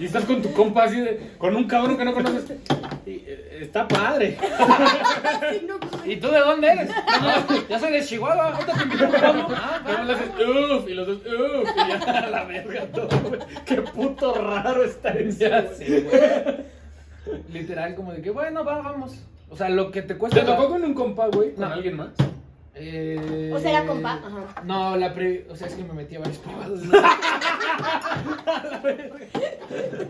Y 0.00 0.06
estás 0.06 0.24
con 0.24 0.42
tu 0.42 0.52
compa 0.52 0.84
así 0.84 1.00
de, 1.00 1.32
con 1.38 1.54
un 1.54 1.64
cabrón 1.68 1.96
que 1.96 2.04
no 2.04 2.12
conoces. 2.14 2.58
Y, 3.04 3.24
eh, 3.26 3.58
está 3.62 3.86
padre. 3.88 4.38
¿Y 6.04 6.16
tú 6.16 6.28
de 6.28 6.38
dónde 6.38 6.68
eres? 6.68 6.90
Ya 7.68 7.78
soy 7.78 7.92
de 7.92 8.04
Chihuahua. 8.04 8.54
Ahorita 8.54 8.72
te 8.72 8.82
invito 8.82 9.04
a. 9.04 9.10
Ah, 9.56 9.82
Pero 9.84 10.04
le 10.04 10.12
haces, 10.12 10.28
uff, 10.28 10.88
y 10.88 10.94
los 10.94 11.06
dos, 11.06 11.18
uff, 11.18 11.68
y 11.74 12.06
ya 12.06 12.28
la 12.30 12.44
verga 12.44 12.86
todo. 12.86 13.08
Qué 13.64 13.82
puto 13.82 14.34
raro 14.34 14.84
está 14.84 15.10
eso. 15.10 15.46
Güey. 15.78 17.42
Literal, 17.52 17.94
como 17.94 18.12
de 18.12 18.22
que, 18.22 18.30
bueno, 18.30 18.64
va, 18.64 18.80
vamos. 18.82 19.22
O 19.48 19.56
sea, 19.56 19.68
lo 19.68 19.90
que 19.90 20.02
te 20.02 20.16
cuesta. 20.16 20.40
¿Te 20.40 20.46
tocó 20.46 20.68
con 20.68 20.82
un 20.82 20.94
compa, 20.94 21.28
güey? 21.28 21.54
¿Con 21.54 21.64
alguien 21.64 21.96
más? 21.96 22.10
Eh... 22.84 23.52
O 23.54 23.58
sea, 23.60 23.70
era 23.70 23.86
compa, 23.86 24.14
ajá. 24.14 24.62
No, 24.64 24.96
la 24.96 25.14
pri... 25.14 25.44
O 25.48 25.54
sea, 25.56 25.68
es 25.68 25.74
que 25.74 25.84
me 25.84 25.92
metí 25.94 26.16
a 26.16 26.20
varios 26.20 26.38
privados. 26.38 26.80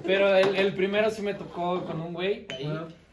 Pero 0.04 0.36
el, 0.36 0.56
el 0.56 0.74
primero 0.74 1.10
sí 1.10 1.22
me 1.22 1.34
tocó 1.34 1.84
con 1.84 2.00
un 2.00 2.12
güey 2.14 2.46
ahí. 2.50 2.70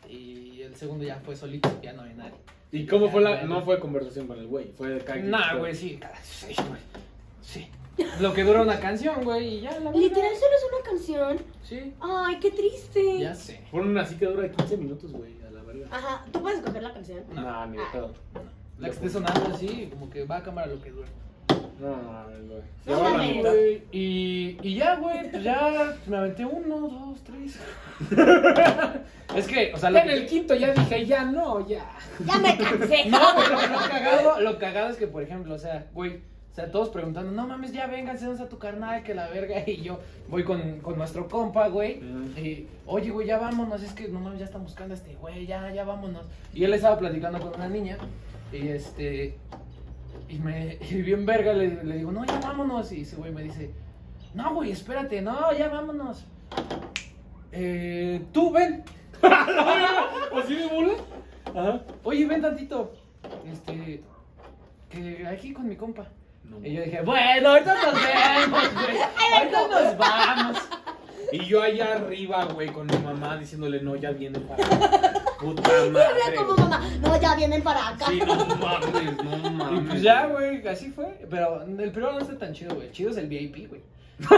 Y 0.09 0.61
el 0.61 0.75
segundo 0.75 1.03
ya 1.03 1.15
fue 1.23 1.35
solito, 1.35 1.69
ya 1.81 1.93
no 1.93 2.01
había 2.03 2.15
nadie. 2.15 2.33
¿Y 2.71 2.85
cómo 2.85 3.09
fue 3.09 3.21
la.? 3.21 3.43
No 3.43 3.61
fue 3.63 3.79
conversación 3.79 4.27
con 4.27 4.37
el 4.39 4.47
güey, 4.47 4.71
fue 4.77 4.89
de 4.89 4.99
quien. 4.99 5.29
Nah, 5.31 5.55
güey, 5.55 5.73
sí, 5.75 5.97
cada- 5.99 6.15
sí, 6.23 6.53
güey. 6.55 6.79
Sí. 7.41 7.67
Lo 8.21 8.33
que 8.33 8.43
dura 8.43 8.61
una 8.61 8.79
canción, 8.79 9.23
güey, 9.23 9.55
y 9.55 9.61
ya 9.61 9.71
la 9.71 9.79
verdad. 9.79 9.93
Literal, 9.95 10.31
solo 10.35 10.51
es 10.55 10.65
una 10.73 10.83
canción. 10.89 11.37
Sí. 11.63 11.93
Ay, 11.99 12.37
qué 12.39 12.51
triste. 12.51 13.19
Ya 13.19 13.33
sé. 13.33 13.61
Fueron 13.71 13.89
una 13.89 14.03
así 14.03 14.15
que 14.15 14.25
dura 14.25 14.49
15 14.49 14.77
minutos, 14.77 15.11
güey, 15.11 15.33
a 15.45 15.49
la 15.51 15.61
verga. 15.63 15.87
Ajá, 15.91 16.25
¿tú 16.31 16.41
puedes 16.41 16.59
escoger 16.59 16.83
la 16.83 16.93
canción? 16.93 17.23
No. 17.33 17.41
Nah, 17.41 17.65
ni 17.65 17.77
de 17.77 17.83
pedo. 17.91 18.13
La 18.79 18.87
que 18.87 18.95
esté 18.95 19.09
sonando 19.09 19.53
así, 19.53 19.87
como 19.91 20.09
que 20.09 20.23
va 20.25 20.37
a 20.37 20.43
cámara 20.43 20.67
lo 20.67 20.81
que 20.81 20.91
dura. 20.91 21.07
No, 21.79 21.87
no, 21.89 22.23
güey. 22.25 22.41
No 22.47 22.55
Ya 22.85 22.97
va 22.97 23.03
la 23.03 23.09
mames. 23.17 23.35
mitad. 23.37 23.49
Güey, 23.51 23.83
Y, 23.91 24.57
y 24.61 24.75
ya, 24.75 24.95
güey, 24.95 25.31
pues 25.31 25.43
ya 25.43 25.95
me 26.07 26.17
aventé 26.17 26.45
uno, 26.45 26.77
dos, 26.87 27.23
tres. 27.23 27.57
es 29.35 29.47
que, 29.47 29.71
o 29.73 29.77
sea, 29.77 29.89
lo 29.89 29.99
En 29.99 30.07
que- 30.07 30.13
el 30.13 30.25
quinto 30.27 30.55
ya 30.55 30.73
dije, 30.73 31.05
ya 31.05 31.23
no, 31.25 31.65
ya. 31.67 31.85
Ya 32.25 32.37
me 32.37 32.57
cansé. 32.57 33.05
No, 33.09 33.19
güey, 33.35 33.47
lo, 33.49 33.55
lo 33.79 33.89
cagado, 33.89 34.41
lo 34.41 34.59
cagado 34.59 34.89
es 34.89 34.97
que, 34.97 35.07
por 35.07 35.23
ejemplo, 35.23 35.55
o 35.55 35.59
sea, 35.59 35.87
güey, 35.93 36.21
sea, 36.59 36.71
todos 36.71 36.89
preguntando, 36.89 37.31
no 37.31 37.47
mames, 37.47 37.71
ya 37.71 37.87
vénganse, 37.87 38.25
¿dónde 38.25 38.41
está 38.41 38.49
tu 38.49 38.59
carnal? 38.59 39.03
Que 39.03 39.13
la 39.13 39.27
verga. 39.29 39.63
Y 39.67 39.81
yo 39.81 39.99
voy 40.27 40.43
con, 40.43 40.79
con 40.79 40.97
nuestro 40.97 41.27
compa, 41.27 41.67
güey. 41.69 42.01
Y, 42.37 42.67
oye, 42.85 43.09
güey, 43.11 43.27
ya 43.27 43.37
vámonos, 43.37 43.81
es 43.83 43.93
que 43.93 44.07
no 44.07 44.19
mames, 44.19 44.39
ya 44.39 44.45
están 44.45 44.63
buscando 44.63 44.93
a 44.93 44.97
este 44.97 45.15
güey, 45.15 45.45
ya, 45.45 45.71
ya 45.71 45.83
vámonos. 45.83 46.25
Y 46.53 46.63
él 46.63 46.73
estaba 46.73 46.97
platicando 46.97 47.39
con 47.39 47.55
una 47.55 47.69
niña. 47.69 47.97
Y 48.51 48.67
este. 48.67 49.37
Y 50.27 50.39
me. 50.39 50.77
Y 50.89 51.01
bien 51.01 51.25
verga 51.25 51.53
le, 51.53 51.83
le 51.83 51.97
digo, 51.97 52.11
no, 52.11 52.25
ya 52.25 52.39
vámonos. 52.39 52.91
Y 52.91 53.01
ese 53.01 53.15
güey 53.15 53.31
me 53.31 53.43
dice, 53.43 53.71
no, 54.33 54.53
güey, 54.53 54.71
espérate, 54.71 55.21
no, 55.21 55.53
ya 55.53 55.69
vámonos. 55.69 56.25
Eh, 57.51 58.21
tú 58.31 58.51
ven. 58.51 58.83
¿Así 59.21 60.67
bola? 60.71 60.93
Ajá. 61.45 61.81
Oye, 62.03 62.25
ven 62.25 62.41
tantito. 62.41 62.93
Este. 63.51 64.03
Que 64.89 65.27
aquí 65.27 65.53
con 65.53 65.67
mi 65.67 65.75
compa. 65.75 66.07
No. 66.49 66.65
Y 66.65 66.73
yo 66.73 66.81
dije, 66.83 67.01
bueno, 67.01 67.49
ahorita 67.49 67.73
nos 67.75 67.93
vemos, 67.93 68.73
güey. 68.73 68.97
Ahorita 69.33 69.67
nos 69.67 69.97
vamos. 69.97 70.57
Y 71.31 71.45
yo 71.45 71.61
allá 71.61 71.93
arriba, 71.93 72.45
güey, 72.45 72.69
con 72.69 72.87
mi 72.87 72.97
mamá 72.97 73.37
diciéndole, 73.37 73.81
no, 73.81 73.95
ya 73.95 74.09
viene 74.11 74.39
para 74.39 74.67
Puta 75.39 75.61
Y 75.71 75.75
habla 75.87 76.09
madre. 76.23 76.35
como 76.35 76.55
mamá. 76.57 76.81
No, 77.01 77.21
ya 77.21 77.35
vienen 77.35 77.61
para 77.61 77.89
acá. 77.89 78.05
Sí, 78.07 78.19
no 78.25 78.35
mames, 78.35 79.23
no 79.23 79.37
Y 79.47 79.51
mames. 79.51 79.89
pues 79.89 80.01
ya, 80.01 80.25
güey, 80.25 80.67
así 80.67 80.89
fue. 80.89 81.05
Pero 81.29 81.61
el 81.63 81.91
primero 81.91 82.13
no 82.13 82.19
está 82.19 82.35
tan 82.37 82.53
chido, 82.53 82.73
güey. 82.75 82.87
El 82.87 82.93
chido 82.93 83.11
es 83.11 83.17
el 83.17 83.27
VIP, 83.27 83.69
güey. 83.69 83.81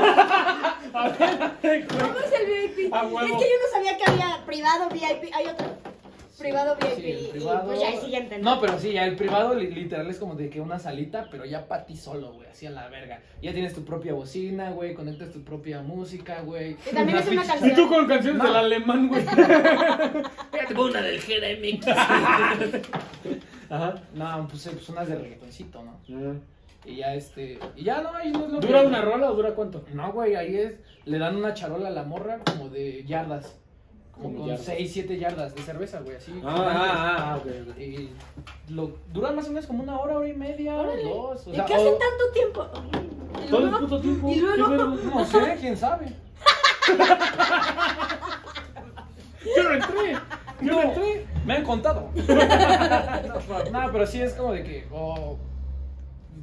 A 0.94 1.10
ver, 1.18 1.54
güey. 1.64 1.88
¿Cómo 1.88 2.20
es 2.20 2.34
el 2.34 2.46
VIP? 2.76 2.94
A 2.94 3.04
huevo. 3.04 3.20
Es 3.20 3.32
que 3.32 3.50
yo 3.50 3.56
no 3.64 3.72
sabía 3.74 3.98
que 3.98 4.12
había 4.12 4.46
privado, 4.46 4.90
VIP. 4.90 5.34
Hay 5.34 5.48
otro. 5.48 5.68
Privado 6.42 6.76
VIP. 6.80 6.96
Sí, 6.96 7.12
el 7.12 7.20
y 7.26 7.28
privado. 7.30 7.66
pues 7.66 7.80
ya 7.80 7.90
el 7.94 8.00
siguiente, 8.00 8.38
No, 8.40 8.60
pero 8.62 8.80
sí, 8.80 8.92
ya 8.94 9.06
el 9.06 9.16
privado 9.16 9.54
li- 9.56 9.72
literal 9.72 10.10
es 10.10 10.18
como 10.18 10.36
de 10.36 10.50
que 10.50 10.60
una 10.62 10.80
salita, 10.80 11.28
pero 11.32 11.46
ya 11.46 11.68
para 11.68 11.86
ti 11.86 11.96
solo, 11.96 12.34
güey, 12.34 12.50
así 12.50 12.66
a 12.66 12.72
la 12.72 12.88
verga. 12.90 13.22
Ya 13.42 13.54
tienes 13.54 13.74
tu 13.74 13.84
propia 13.86 14.14
bocina, 14.14 14.72
güey, 14.72 14.94
conectas 14.94 15.32
tu 15.32 15.44
propia 15.44 15.82
música, 15.82 16.42
güey. 16.42 16.76
Y 16.92 16.96
también 16.96 17.18
es 17.20 17.28
una 17.28 17.44
canción. 17.46 17.72
Y 17.72 17.74
tú 17.76 17.88
con 17.88 18.08
canciones 18.08 18.38
No. 18.42 18.48
del 18.48 18.56
alemán, 18.56 19.08
güey. 19.08 19.22
Fíjate, 20.52 20.76
pongo 20.76 20.90
una 20.90 21.02
del 21.02 21.20
GDMX. 21.20 21.88
Ajá. 23.70 23.96
no, 24.14 24.48
pues, 24.50 24.66
eh, 24.68 24.72
pues 24.74 24.90
unas 24.90 25.08
de 25.08 25.16
reggaetoncito, 25.16 25.82
¿no? 25.84 26.00
Y 26.86 26.96
ya 26.98 27.14
este. 27.14 27.60
Y 27.76 27.84
ya 27.84 28.02
no, 28.02 28.14
ahí 28.16 28.32
no 28.32 28.46
es 28.46 28.52
lo 28.52 28.60
¿Dura 28.60 28.82
que- 28.82 28.88
una 28.88 29.02
rola 29.02 29.32
o 29.32 29.36
dura 29.36 29.54
cuánto? 29.54 29.84
No, 29.94 30.12
güey, 30.12 30.36
ahí 30.36 30.56
es. 30.56 30.74
Le 31.06 31.20
dan 31.20 31.36
una 31.36 31.54
charola 31.54 31.88
a 31.88 31.92
la 31.92 32.04
morra 32.04 32.40
como 32.46 32.70
de 32.70 33.04
yardas. 33.06 33.58
Como 34.22 34.38
con 34.40 34.48
yardas. 34.48 34.66
6, 34.66 34.92
7 34.94 35.18
yardas 35.20 35.56
de 35.56 35.62
cerveza, 35.62 36.00
güey, 36.02 36.16
así. 36.18 36.32
Ah, 36.46 36.56
ah, 36.56 37.18
ah, 37.34 37.38
ok, 37.38 37.48
ok. 37.72 37.78
Y 37.80 38.10
lo, 38.70 38.92
dura 39.12 39.32
más 39.32 39.46
o 39.48 39.50
menos 39.50 39.66
como 39.68 39.84
una 39.84 40.00
hora, 40.00 40.18
hora 40.18 40.28
y 40.28 40.34
media, 40.34 40.76
Órale. 40.76 41.04
dos. 41.04 41.48
O 41.48 41.52
¿Y 41.52 41.56
sea, 41.56 41.66
qué 41.66 41.74
hacen 41.76 41.88
o- 41.94 41.98
tanto 41.98 42.32
tiempo? 42.34 42.68
Y 43.44 43.48
Todo 43.50 43.60
el 43.60 43.66
luego- 43.72 43.80
puto 43.80 44.02
tiempo. 44.02 44.30
y 44.30 44.36
luego- 44.40 44.96
Qué. 44.98 45.06
No 45.06 45.26
sé, 45.26 45.58
quién 45.60 45.78
sabe. 45.78 46.06
Yo 49.56 49.64
no 49.64 49.74
entré. 49.74 50.14
Yo 50.62 50.72
no 50.74 50.82
entré. 50.82 51.26
Me 51.46 51.54
han 51.56 51.64
contado. 51.64 52.10
no, 52.16 53.72
no, 53.82 53.92
pero 53.92 54.06
sí 54.06 54.22
es 54.22 54.34
como 54.34 54.54
de 54.54 54.64
que. 54.64 54.88
oh, 54.92 55.38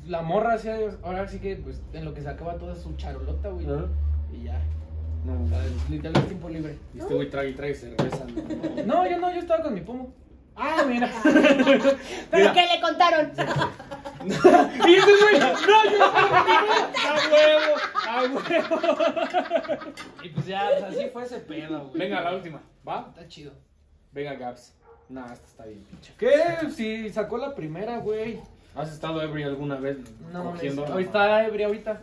la 0.07 0.23
morra, 0.23 0.59
sí, 0.59 0.69
ahora 1.03 1.29
sí 1.29 1.39
que, 1.39 1.57
pues, 1.57 1.81
en 1.93 2.05
lo 2.05 2.15
que 2.15 2.23
se 2.23 2.29
acaba 2.29 2.55
toda 2.57 2.75
su 2.75 2.97
charolota, 2.97 3.51
güey. 3.51 3.67
Ajá. 3.67 3.85
Y 4.33 4.45
ya. 4.45 4.61
No, 5.25 5.45
O 5.45 5.49
sea, 5.49 5.61
literal 5.91 6.17
es 6.23 6.27
tiempo 6.29 6.49
libre. 6.49 6.79
Y 6.95 6.99
este 7.01 7.15
güey 7.15 7.29
trae 7.31 7.51
y 7.51 7.55
trae 7.55 7.75
cerveza. 7.75 8.25
¿no? 8.85 8.85
No, 8.87 9.09
yo 9.11 9.19
no, 9.19 9.33
yo 9.33 9.41
estaba 9.41 9.63
con 9.63 9.75
mi 9.75 9.81
pomo. 9.81 10.13
Ah, 10.57 10.83
mira. 10.89 11.09
¿Pero 11.23 11.97
Mira. 12.33 12.53
qué 12.53 12.67
le 12.75 12.81
contaron? 12.81 13.33
Y 14.21 14.95
este 14.95 15.13
güey, 15.23 15.39
no, 15.39 15.53
yo 15.61 16.05
a 16.09 17.19
huevo, 17.31 17.75
a 18.09 18.23
huevo. 18.23 18.99
Y 20.25 20.29
pues 20.31 20.47
ya, 20.47 20.71
pues, 20.81 20.83
así 20.83 21.09
fue 21.13 21.23
ese 21.23 21.39
pedo, 21.39 21.87
güey. 21.87 22.01
Venga, 22.01 22.21
la 22.23 22.35
última, 22.35 22.61
¿va? 22.87 23.07
Está 23.15 23.29
chido. 23.29 23.53
Venga, 24.11 24.35
Gaps. 24.35 24.75
Nah, 25.09 25.33
esta 25.33 25.47
está 25.47 25.65
bien, 25.67 25.85
pinche. 25.85 26.13
¿Qué? 26.19 26.69
Si 26.75 27.11
sacó 27.11 27.39
la 27.39 27.55
primera, 27.55 27.99
güey. 27.99 28.41
¿Has 28.75 28.93
estado 28.93 29.23
ebrio 29.23 29.47
alguna 29.47 29.77
vez 29.77 29.99
No, 30.33 30.51
cogiendo? 30.51 30.83
mames, 30.83 30.93
ahorita 30.95 31.11
está 31.25 31.47
ebria 31.47 31.67
ahorita. 31.69 32.03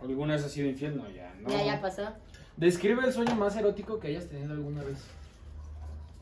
¿Alguna 0.00 0.34
vez 0.34 0.44
has 0.44 0.52
sido 0.52 0.68
infiel? 0.68 0.96
No, 0.96 1.08
ya, 1.10 1.34
no. 1.40 1.48
Ya, 1.50 1.64
ya 1.64 1.80
pasó. 1.80 2.12
Describe 2.56 3.04
el 3.04 3.12
sueño 3.12 3.34
más 3.34 3.56
erótico 3.56 3.98
que 3.98 4.08
hayas 4.08 4.28
tenido 4.28 4.52
alguna 4.52 4.82
vez. 4.82 4.98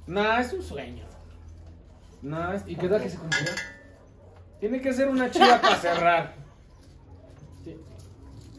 Nah, 0.07 0.41
es 0.41 0.53
un 0.53 0.63
sueño. 0.63 1.05
Nah, 2.23 2.55
es... 2.55 2.63
¿Y 2.67 2.77
qué 2.77 2.89
tal 2.89 3.03
que 3.03 3.11
se 3.11 3.19
cumplió? 3.19 3.51
Tiene 4.61 4.81
que 4.81 4.93
ser 4.93 5.09
una 5.09 5.31
chida 5.31 5.61
para 5.61 5.77
cerrar. 5.77 6.35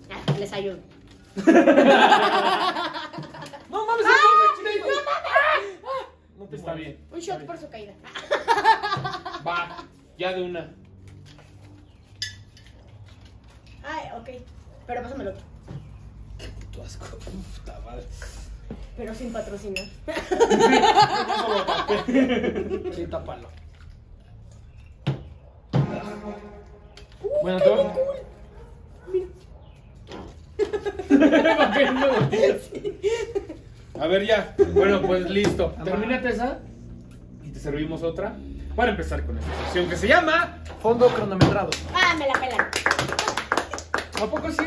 Ah, 0.09 0.34
les 0.39 0.53
ayudo. 0.53 0.78
No 3.70 3.86
mames, 3.86 4.05
no 6.38 6.45
te 6.45 6.55
Está 6.55 6.74
bien. 6.74 6.97
Un 7.11 7.20
shot 7.20 7.45
por 7.45 7.57
su 7.57 7.70
caída. 7.70 7.93
Va, 9.45 9.84
ya 10.18 10.34
de 10.34 10.43
una. 10.43 10.74
Ay, 13.84 14.09
ok. 14.15 14.30
Pero 14.88 15.03
pásamelo. 15.03 15.33
Tu 16.71 16.81
asco, 16.81 17.05
puta 17.17 17.79
madre. 17.85 18.03
Pero 18.95 19.13
sin 19.13 19.33
patrocinar. 19.33 19.83
Sí, 22.95 23.05
tápalo. 23.07 23.49
Bueno, 27.41 27.59
todo. 27.59 27.93
Va 30.59 31.71
cayendo 31.71 32.07
gotitas. 32.07 32.69
A 33.99 34.07
ver, 34.07 34.25
ya. 34.25 34.55
Bueno, 34.73 35.01
pues 35.01 35.29
listo. 35.29 35.75
Termínate 35.83 36.29
esa. 36.29 36.59
Y 37.43 37.49
te 37.49 37.59
servimos 37.59 38.03
otra. 38.03 38.35
Para 38.75 38.91
empezar 38.91 39.25
con 39.25 39.38
esta 39.38 39.51
sección 39.63 39.89
que 39.89 39.97
se 39.97 40.07
llama. 40.07 40.59
Fondo 40.81 41.07
cronometrado. 41.07 41.69
Ah, 41.93 42.15
me 42.17 42.27
la 42.27 42.33
pelan. 42.33 42.67
¿A 44.22 44.26
poco 44.26 44.49
sí? 44.51 44.63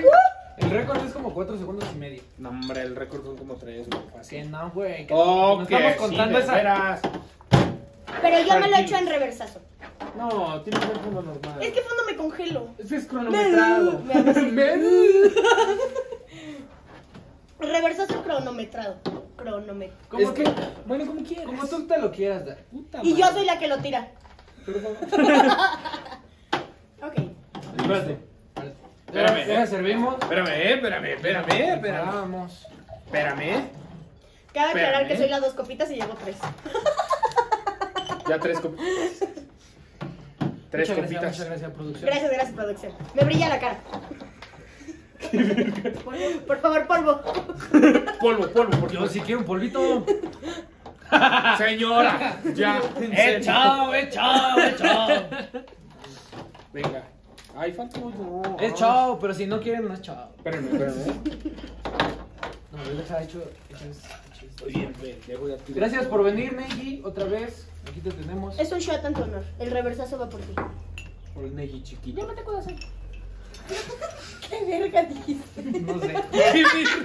El 0.59 0.71
récord 0.71 1.05
es 1.05 1.13
como 1.13 1.33
4 1.33 1.57
segundos 1.59 1.89
y 1.95 1.99
medio. 1.99 2.23
No, 2.39 2.51
hombre, 2.51 2.83
el 2.83 2.95
récord 2.95 3.25
son 3.25 3.37
como 3.37 3.55
tres, 3.55 3.89
güey. 3.89 4.03
Que 4.05 4.11
Fácil. 4.19 4.51
no, 4.51 4.71
güey. 4.71 5.07
que 5.07 5.15
Oh, 5.15 5.61
no 5.61 5.67
que 5.67 5.75
estamos 5.75 5.93
sí, 5.95 5.99
contando 5.99 6.39
esa. 6.39 6.55
veras. 6.55 7.01
Pero 8.23 8.39
yo 8.47 8.61
me 8.61 8.69
lo 8.69 8.77
hecho 8.77 8.97
en 8.97 9.07
reversazo. 9.07 9.61
No, 10.17 10.61
tiene 10.63 10.79
que 10.81 10.87
ser 10.87 10.99
fondo 10.99 11.23
normal. 11.23 11.63
Es 11.63 11.73
que 11.73 11.81
fondo 11.81 12.03
me 12.07 12.17
congelo. 12.17 12.69
Es 12.79 13.07
cronometrado. 13.07 14.01
Me 14.01 14.15
hago 14.15 14.31
así. 14.31 14.51
¿Ves? 14.51 15.33
Reversazo 17.59 18.23
cronometrado. 18.23 18.97
Cronometrado. 19.37 20.03
¿Cómo 20.09 20.23
Es 20.23 20.31
que, 20.31 20.45
tú- 20.45 20.53
bueno, 20.87 21.07
como 21.07 21.23
quieras. 21.23 21.47
Como 21.47 21.67
tú 21.67 21.87
te 21.87 21.99
lo 21.99 22.11
quieras 22.11 22.47
dar. 22.47 22.59
Puta 22.71 23.01
Y 23.03 23.15
yo 23.15 23.21
madre. 23.21 23.35
soy 23.37 23.47
la 23.47 23.59
que 23.59 23.69
lo 23.69 23.79
tira. 23.79 24.09
Perdón. 24.67 24.97
Ok. 27.03 27.15
Espérate. 27.79 28.19
Espérame, 29.13 29.47
Ya 29.47 29.67
servimos. 29.67 30.15
Espérame, 30.23 30.49
espérame, 30.73 31.05
espérame, 31.15 31.51
espérame. 31.75 32.07
Vamos. 32.07 32.67
Espérame. 33.07 33.69
Cabe 34.53 34.71
aclarar 34.71 35.03
Espérame. 35.03 35.09
que 35.09 35.17
soy 35.17 35.29
las 35.29 35.41
dos 35.41 35.55
copitas 35.55 35.91
y 35.91 35.95
llevo 35.97 36.15
tres. 36.25 36.37
Ya 38.29 38.39
tres 38.39 38.61
copitas. 38.61 38.87
Tres 40.71 40.89
muchas 40.89 40.97
gracias, 40.97 40.97
copitas. 40.97 41.31
muchas 41.33 41.47
gracias, 41.47 41.71
producción. 41.73 42.07
Gracias, 42.07 42.31
gracias, 42.31 42.55
producción. 42.55 42.93
Me 43.15 43.25
brilla 43.25 43.49
la 43.49 43.59
cara. 43.59 43.79
Por 46.47 46.61
favor, 46.61 46.87
polvo. 46.87 47.21
Polvo, 48.21 48.49
polvo, 48.53 48.71
por 48.81 48.93
Yo 48.93 49.09
sí 49.09 49.21
quiero 49.21 49.41
un 49.41 49.47
polvito. 49.47 50.07
Señora, 51.59 52.37
ya. 52.55 52.81
en 52.99 53.13
¡Eh, 53.13 53.17
serio. 53.17 53.41
chao, 53.43 53.95
eh, 53.95 54.09
chao, 54.13 54.59
eh, 54.61 54.75
chao! 54.79 55.09
Venga. 56.73 57.03
Ay, 57.61 57.73
falta. 57.73 58.01
Es 58.59 58.73
chao, 58.75 59.19
pero 59.21 59.35
si 59.35 59.45
no 59.45 59.61
quieren, 59.61 59.87
no 59.87 59.93
es 59.93 60.01
chao. 60.01 60.31
Espérame, 60.39 60.65
espérame. 60.73 60.97
No, 62.73 62.85
yo 62.87 62.93
les 62.95 63.11
ha 63.11 63.23
hecho. 63.23 63.43
hecho 63.69 63.85
es- 63.85 63.99
hecho 63.99 64.47
es- 64.47 64.51
Estoy 64.51 64.73
bien, 64.73 64.93
pendejo, 64.95 65.47
Gracias 65.69 66.07
por 66.07 66.25
venir, 66.25 66.55
Neji, 66.55 67.03
otra 67.05 67.25
vez. 67.25 67.67
Aquí 67.87 68.01
te 68.01 68.11
tenemos. 68.13 68.59
Es 68.59 68.73
un 68.73 68.79
shot 68.79 69.05
en 69.05 69.13
tu 69.13 69.23
honor. 69.25 69.45
El 69.59 69.71
reversazo 69.73 70.19
va 70.19 70.31
por 70.31 70.41
ti. 70.41 70.55
Por 71.35 71.45
el 71.45 71.55
Neji 71.55 71.83
chiquito. 71.83 72.23
Ya 72.23 72.27
no 72.27 72.33
te 72.35 72.43
puedo 72.43 72.57
hacer. 72.59 72.77
¿Qué 74.49 74.65
verga 74.65 75.03
dijiste? 75.03 75.63
No 75.63 76.01
sé. 76.01 76.15
¡Qué 76.33 76.65
bien! 76.75 77.05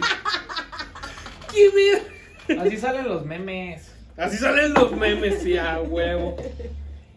¡Qué 1.52 1.70
bien! 1.76 2.60
Así 2.62 2.78
salen 2.78 3.10
los 3.10 3.26
memes. 3.26 3.92
Así 4.16 4.38
salen 4.38 4.74
los 4.74 4.94
memes, 4.94 5.44
sí, 5.44 5.58
a 5.58 5.82
huevo. 5.82 6.38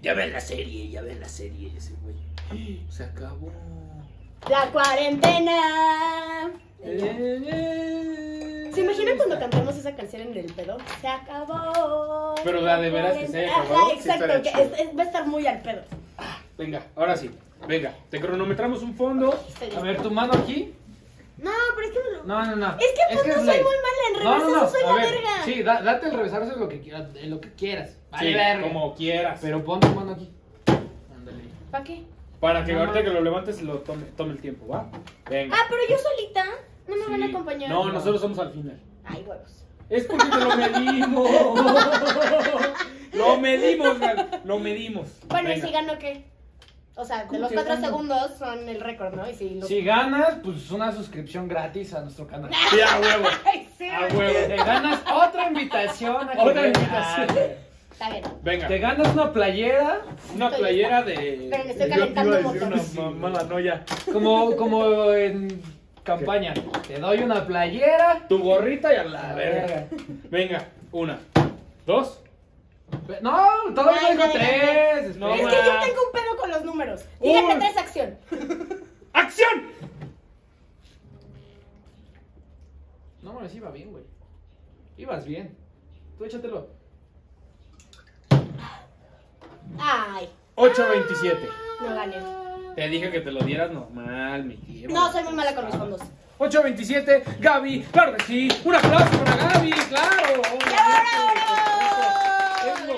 Ya 0.02 0.14
ven 0.14 0.32
la 0.32 0.40
serie, 0.40 0.90
ya 0.90 1.02
ven 1.02 1.20
la 1.20 1.28
serie 1.28 1.72
ese 1.76 1.92
güey. 2.02 2.16
Se 2.88 3.04
acabó. 3.04 3.52
La 4.48 4.66
cuarentena. 4.70 6.50
¿Se 8.72 8.80
imaginan 8.80 9.16
cuando 9.16 9.38
cantamos 9.38 9.76
esa 9.76 9.94
canción 9.94 10.22
en 10.22 10.36
el 10.36 10.52
pedo? 10.52 10.78
Se 11.00 11.08
acabó. 11.08 12.34
Pero 12.44 12.60
la 12.60 12.80
de 12.80 12.90
veras 12.90 13.16
que 13.18 13.26
se 13.28 13.40
haya 13.40 13.50
Ajá, 13.52 13.62
acabado, 13.62 13.90
sí 13.90 13.96
exacto, 13.96 14.42
que 14.42 14.48
es- 14.48 14.80
es- 14.80 14.96
va 14.98 15.02
a 15.02 15.06
estar 15.06 15.26
muy 15.26 15.46
al 15.46 15.60
pedo. 15.60 15.82
Venga, 16.56 16.82
ahora 16.96 17.16
sí. 17.16 17.30
Venga, 17.66 17.92
te 18.10 18.20
cronometramos 18.20 18.82
un 18.82 18.94
fondo. 18.94 19.38
A 19.76 19.80
ver, 19.80 20.00
tu 20.00 20.10
mano 20.10 20.32
aquí. 20.34 20.72
No, 21.38 21.50
pero 21.76 21.86
es 21.88 21.92
que 21.92 21.98
me 22.02 22.16
lo- 22.16 22.24
No, 22.24 22.44
no, 22.46 22.56
no. 22.56 22.68
Es 22.78 22.86
que 22.92 23.14
pues, 23.14 23.26
no 23.28 23.34
soy 23.34 23.44
ley. 23.46 23.62
muy 23.62 23.74
mala 23.76 24.02
en 24.08 24.24
No, 24.24 24.38
no, 24.38 24.44
reversazo, 24.46 24.64
no. 24.64 24.70
soy 24.70 24.82
A 24.82 24.86
la 24.86 24.94
ver, 24.94 25.12
verga. 25.14 25.44
sí, 25.44 25.62
da- 25.62 25.82
date 25.82 26.06
el 26.06 26.12
reversazo 26.12 26.52
en 26.54 26.60
lo 26.60 26.68
que 26.68 26.80
quieras. 26.80 27.08
En 27.16 27.30
lo 27.30 27.40
que 27.40 27.52
quieras. 27.52 27.96
Vale, 28.10 28.28
Sí, 28.28 28.34
verga. 28.34 28.62
como 28.62 28.94
quieras. 28.94 29.38
Pero 29.42 29.64
pon 29.64 29.80
tu 29.80 29.88
mano 29.88 30.12
aquí. 30.12 30.30
Ándale. 30.66 31.42
¿Para 31.70 31.84
qué? 31.84 32.02
Para 32.40 32.64
que 32.64 32.72
No, 32.72 32.80
ahorita 32.80 32.98
no. 33.00 33.04
que 33.04 33.10
lo 33.10 33.20
levantes 33.20 33.62
lo 33.62 33.78
tome, 33.78 34.04
tome 34.16 34.32
el 34.32 34.40
tiempo, 34.40 34.66
¿va? 34.68 34.88
Venga. 35.28 35.56
Ah, 35.58 35.66
pero 35.68 35.82
yo 35.88 35.96
solita. 35.98 36.44
No 36.86 36.96
me 36.96 37.06
van 37.08 37.22
a 37.22 37.26
acompañar. 37.26 37.70
No, 37.70 37.92
nosotros 37.92 38.20
somos 38.20 38.38
al 38.38 38.52
final. 38.52 38.80
Ay, 39.04 39.24
huevos. 39.26 39.64
Es 39.90 40.04
porque 40.04 40.26
te 40.26 40.36
lo 40.38 40.56
medimos. 40.56 41.30
lo 43.14 43.38
medimos, 43.38 43.96
lo 44.44 44.58
medimos. 44.58 45.06
Bueno, 45.28 45.52
¿y 45.52 45.60
si 45.60 45.70
gano 45.70 45.98
qué? 45.98 46.24
O 46.94 47.04
sea, 47.04 47.22
de 47.22 47.26
¿Cómo 47.28 47.40
los 47.40 47.52
cuatro 47.52 47.74
gano? 47.74 47.86
segundos 47.86 48.32
son 48.38 48.68
el 48.68 48.80
récord, 48.80 49.14
¿no? 49.14 49.28
Y 49.30 49.34
si 49.34 49.50
los... 49.50 49.68
Si 49.68 49.82
ganas, 49.84 50.36
pues 50.42 50.70
una 50.72 50.90
suscripción 50.92 51.46
gratis 51.46 51.94
a 51.94 52.00
nuestro 52.02 52.26
canal. 52.26 52.50
Sí, 52.70 52.80
a 52.80 52.98
huevo. 53.00 53.28
Ay, 53.44 53.68
sí. 53.78 53.88
A 53.88 54.08
Te 54.08 54.16
huevo. 54.16 54.64
ganas 54.64 55.00
otra 55.10 55.48
invitación 55.48 56.28
a 56.28 56.42
Otra 56.42 56.66
invitación. 56.66 57.67
Está 57.98 58.10
bien. 58.10 58.22
Venga. 58.44 58.68
Te 58.68 58.78
ganas 58.78 59.12
una 59.12 59.32
playera 59.32 60.02
Una 60.32 60.46
Estoy 60.46 60.60
playera 60.60 61.00
lista. 61.00 61.20
de. 61.20 61.48
Pero 61.50 61.62
estoy 61.64 61.74
yo 61.74 61.76
te 61.78 61.84
iba 61.86 61.94
a 61.94 61.98
calentando 62.14 62.36
decir. 62.76 62.98
Una 63.00 63.10
mamada, 63.10 63.42
no 63.48 63.58
ya. 63.60 63.84
como, 64.12 64.56
como 64.56 65.12
en 65.12 65.62
campaña. 66.04 66.54
Te 66.86 67.00
doy 67.00 67.18
una 67.18 67.44
playera. 67.44 68.24
Tu 68.28 68.38
gorrita 68.38 68.92
y 68.92 68.96
a 68.98 69.04
la 69.04 69.34
verga. 69.34 69.66
ver. 69.66 69.88
Venga, 70.30 70.68
una, 70.92 71.18
dos, 71.86 72.22
No, 73.20 73.48
todavía 73.74 74.00
Ay, 74.10 74.16
no 74.16 74.22
digo 74.22 74.26
no, 74.26 74.32
tres. 74.32 75.16
no, 75.16 75.34
es 75.34 75.40
que 75.40 75.56
yo 75.56 75.80
tengo 75.80 76.02
un 76.06 76.12
pedo 76.12 76.36
con 76.38 76.50
los 76.50 76.64
números. 76.64 77.04
Dígame 77.20 77.54
Uy. 77.54 77.60
tres 77.60 77.76
acción. 77.76 78.18
¡Acción! 79.12 79.62
No 83.22 83.32
mames, 83.32 83.52
iba 83.56 83.70
bien, 83.72 83.90
güey. 83.90 84.04
Ibas 84.96 85.24
bien. 85.26 85.56
Tú 86.16 86.24
échatelo. 86.24 86.77
Ay, 89.78 90.28
8.27. 90.56 91.38
no 91.80 91.94
gané. 91.94 92.16
Te 92.76 92.88
dije 92.88 93.10
que 93.10 93.20
te 93.20 93.30
lo 93.32 93.40
dieras 93.40 93.70
normal, 93.72 94.44
mi 94.44 94.56
tío. 94.56 94.88
No, 94.88 95.10
soy 95.12 95.24
muy 95.24 95.34
mala 95.34 95.54
con 95.54 95.64
los 95.64 95.74
fondos. 95.76 96.00
8.27, 96.38 97.38
Gaby, 97.40 97.82
claro 97.90 98.16
que 98.16 98.24
sí. 98.24 98.48
Un 98.64 98.74
aplauso 98.76 99.24
para 99.24 99.36
Gaby, 99.54 99.70
claro. 99.72 100.42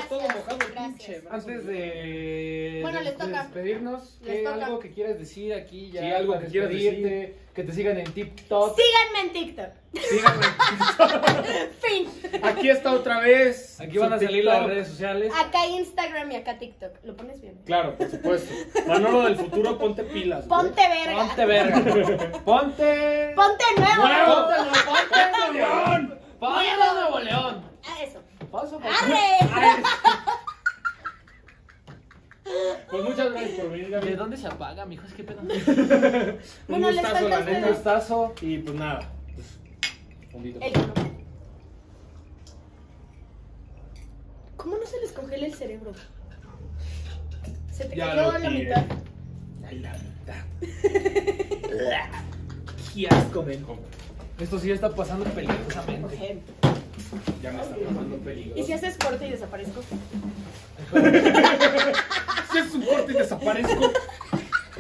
Todo 0.08 0.20
mojado 0.22 0.58
pinche. 0.76 1.22
Antes 1.30 1.66
de, 1.66 2.78
Bueno, 2.82 2.98
de- 2.98 3.04
les 3.04 3.16
de 3.18 3.24
toca. 3.24 3.42
despedirnos, 3.44 4.18
Les 4.22 4.36
¿qué- 4.38 4.42
toca. 4.42 4.64
algo 4.66 4.78
que 4.80 4.90
quieras 4.90 5.18
decir 5.18 5.54
aquí 5.54 5.90
ya 5.92 6.00
Sí, 6.00 6.10
algo 6.10 6.32
para 6.34 6.44
que 6.46 6.50
quieras 6.50 6.70
despedirte, 6.70 7.36
que 7.54 7.62
te 7.62 7.72
sigan 7.72 7.98
en 7.98 8.12
TikTok. 8.12 8.76
Síganme 8.76 9.20
en 9.28 9.32
TikTok. 9.32 9.68
Síganme. 10.02 10.46
Fin. 11.80 11.99
Aquí 12.60 12.68
está 12.70 12.92
otra 12.92 13.20
vez. 13.20 13.80
Aquí 13.80 13.96
van 13.98 14.12
a 14.12 14.18
salir 14.18 14.42
TikTok. 14.42 14.52
las 14.52 14.66
redes 14.66 14.88
sociales. 14.88 15.32
Acá 15.34 15.66
Instagram 15.66 16.30
y 16.30 16.36
acá 16.36 16.58
TikTok. 16.58 16.92
¿Lo 17.04 17.16
pones 17.16 17.40
bien? 17.40 17.58
Claro, 17.64 17.96
por 17.96 18.10
supuesto. 18.10 18.52
Manolo 18.86 19.22
del 19.22 19.36
futuro, 19.36 19.78
ponte 19.78 20.04
pilas. 20.04 20.46
güey. 20.46 20.60
Ponte 20.62 20.82
verga. 20.88 21.24
Ponte 21.26 21.46
verga. 21.46 21.80
Ponte. 22.44 23.32
Ponte 23.34 23.64
nuevo. 23.78 24.02
¡Nuevo! 24.06 24.34
Ponte 24.34 24.56
Nuevo- 24.56 24.84
Ponte 24.86 25.30
Nuevo 25.30 25.52
León. 25.54 26.20
Ponte 26.38 26.66
Nuevo 26.94 27.18
León. 27.20 27.64
Ah, 27.86 28.02
eso. 28.02 28.20
Paso, 28.50 28.78
paso. 28.78 29.04
¡Arre! 29.04 29.82
Pues 32.90 33.04
muchas 33.04 33.30
gracias 33.30 33.60
por 33.60 33.70
venir, 33.70 33.90
Gaby. 33.90 34.08
¿De 34.08 34.16
dónde 34.16 34.36
se 34.36 34.46
apaga, 34.48 34.84
mijo? 34.84 35.06
Es 35.06 35.14
que 35.14 35.22
pedo. 35.22 35.40
Un 35.40 35.48
Bueno, 36.68 36.88
gustazo, 36.88 37.28
la 37.28 37.36
a 37.36 37.40
Un 37.40 37.46
neta. 37.46 37.52
ustedes. 37.52 37.68
gustazo. 37.74 38.34
Y 38.40 38.58
pues 38.58 38.76
nada. 38.76 39.00
Pues, 39.34 39.58
fondito. 40.32 40.58
El 40.60 40.72
¿Cómo 44.62 44.76
no 44.76 44.84
se 44.86 45.00
les 45.00 45.10
congela 45.12 45.46
el 45.46 45.54
cerebro? 45.54 45.92
Se 47.72 47.86
te 47.86 47.96
Ya 47.96 48.10
cayó 48.10 48.30
a 48.30 48.38
la 48.38 48.50
mitad. 48.50 48.84
Ay, 49.66 49.78
la 49.78 49.94
mitad. 49.94 50.44
Qué 52.94 53.08
asco, 53.08 53.42
men. 53.42 53.64
Esto 54.38 54.58
sí 54.58 54.70
está 54.70 54.90
pasando 54.90 55.24
peligrosamente. 55.24 56.42
Ya 57.42 57.52
me 57.52 57.62
está 57.62 57.74
pasando 57.74 58.18
peligro. 58.18 58.58
¿Y 58.58 58.62
si 58.64 58.74
haces 58.74 58.98
corte 58.98 59.28
y 59.28 59.30
desaparezco? 59.30 59.80
Si 62.52 62.58
es 62.58 62.74
un 62.74 62.82
corte 62.82 63.12
y 63.12 63.14
desaparezco. 63.14 63.92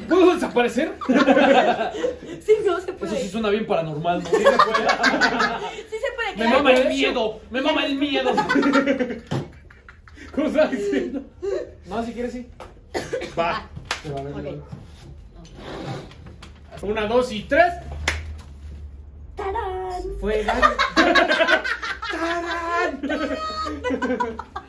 ¿Puedo 0.08 0.34
desaparecer? 0.34 0.92
Sí, 2.44 2.52
no 2.66 2.80
se 2.80 2.92
puede. 2.92 3.14
Eso 3.14 3.22
sí 3.22 3.28
suena 3.30 3.48
bien 3.48 3.66
paranormal, 3.66 4.22
¿no? 4.22 4.28
Sí 4.28 4.36
se 4.36 4.42
puede. 4.42 4.52
Me 6.36 6.36
claro. 6.36 6.50
mama 6.50 6.72
el 6.72 6.88
miedo. 6.88 7.40
Me 7.50 7.62
mama 7.62 7.86
el 7.86 7.94
miedo. 7.96 8.30
¿Cómo 10.34 10.46
estás 10.46 10.70
diciendo? 10.70 11.22
No, 11.86 12.04
si 12.04 12.12
quieres 12.12 12.32
sí. 12.32 12.48
Va. 13.38 13.68
Se 14.02 14.10
va 14.10 14.20
a 14.20 14.22
ver. 14.24 14.34
Ok. 14.34 14.64
Una, 16.82 17.06
dos 17.06 17.30
y 17.32 17.42
tres. 17.42 17.74
¡Tarán! 19.36 20.02
Fue 20.20 20.42
Gaby. 20.44 20.62
¡Tarán! 22.12 23.00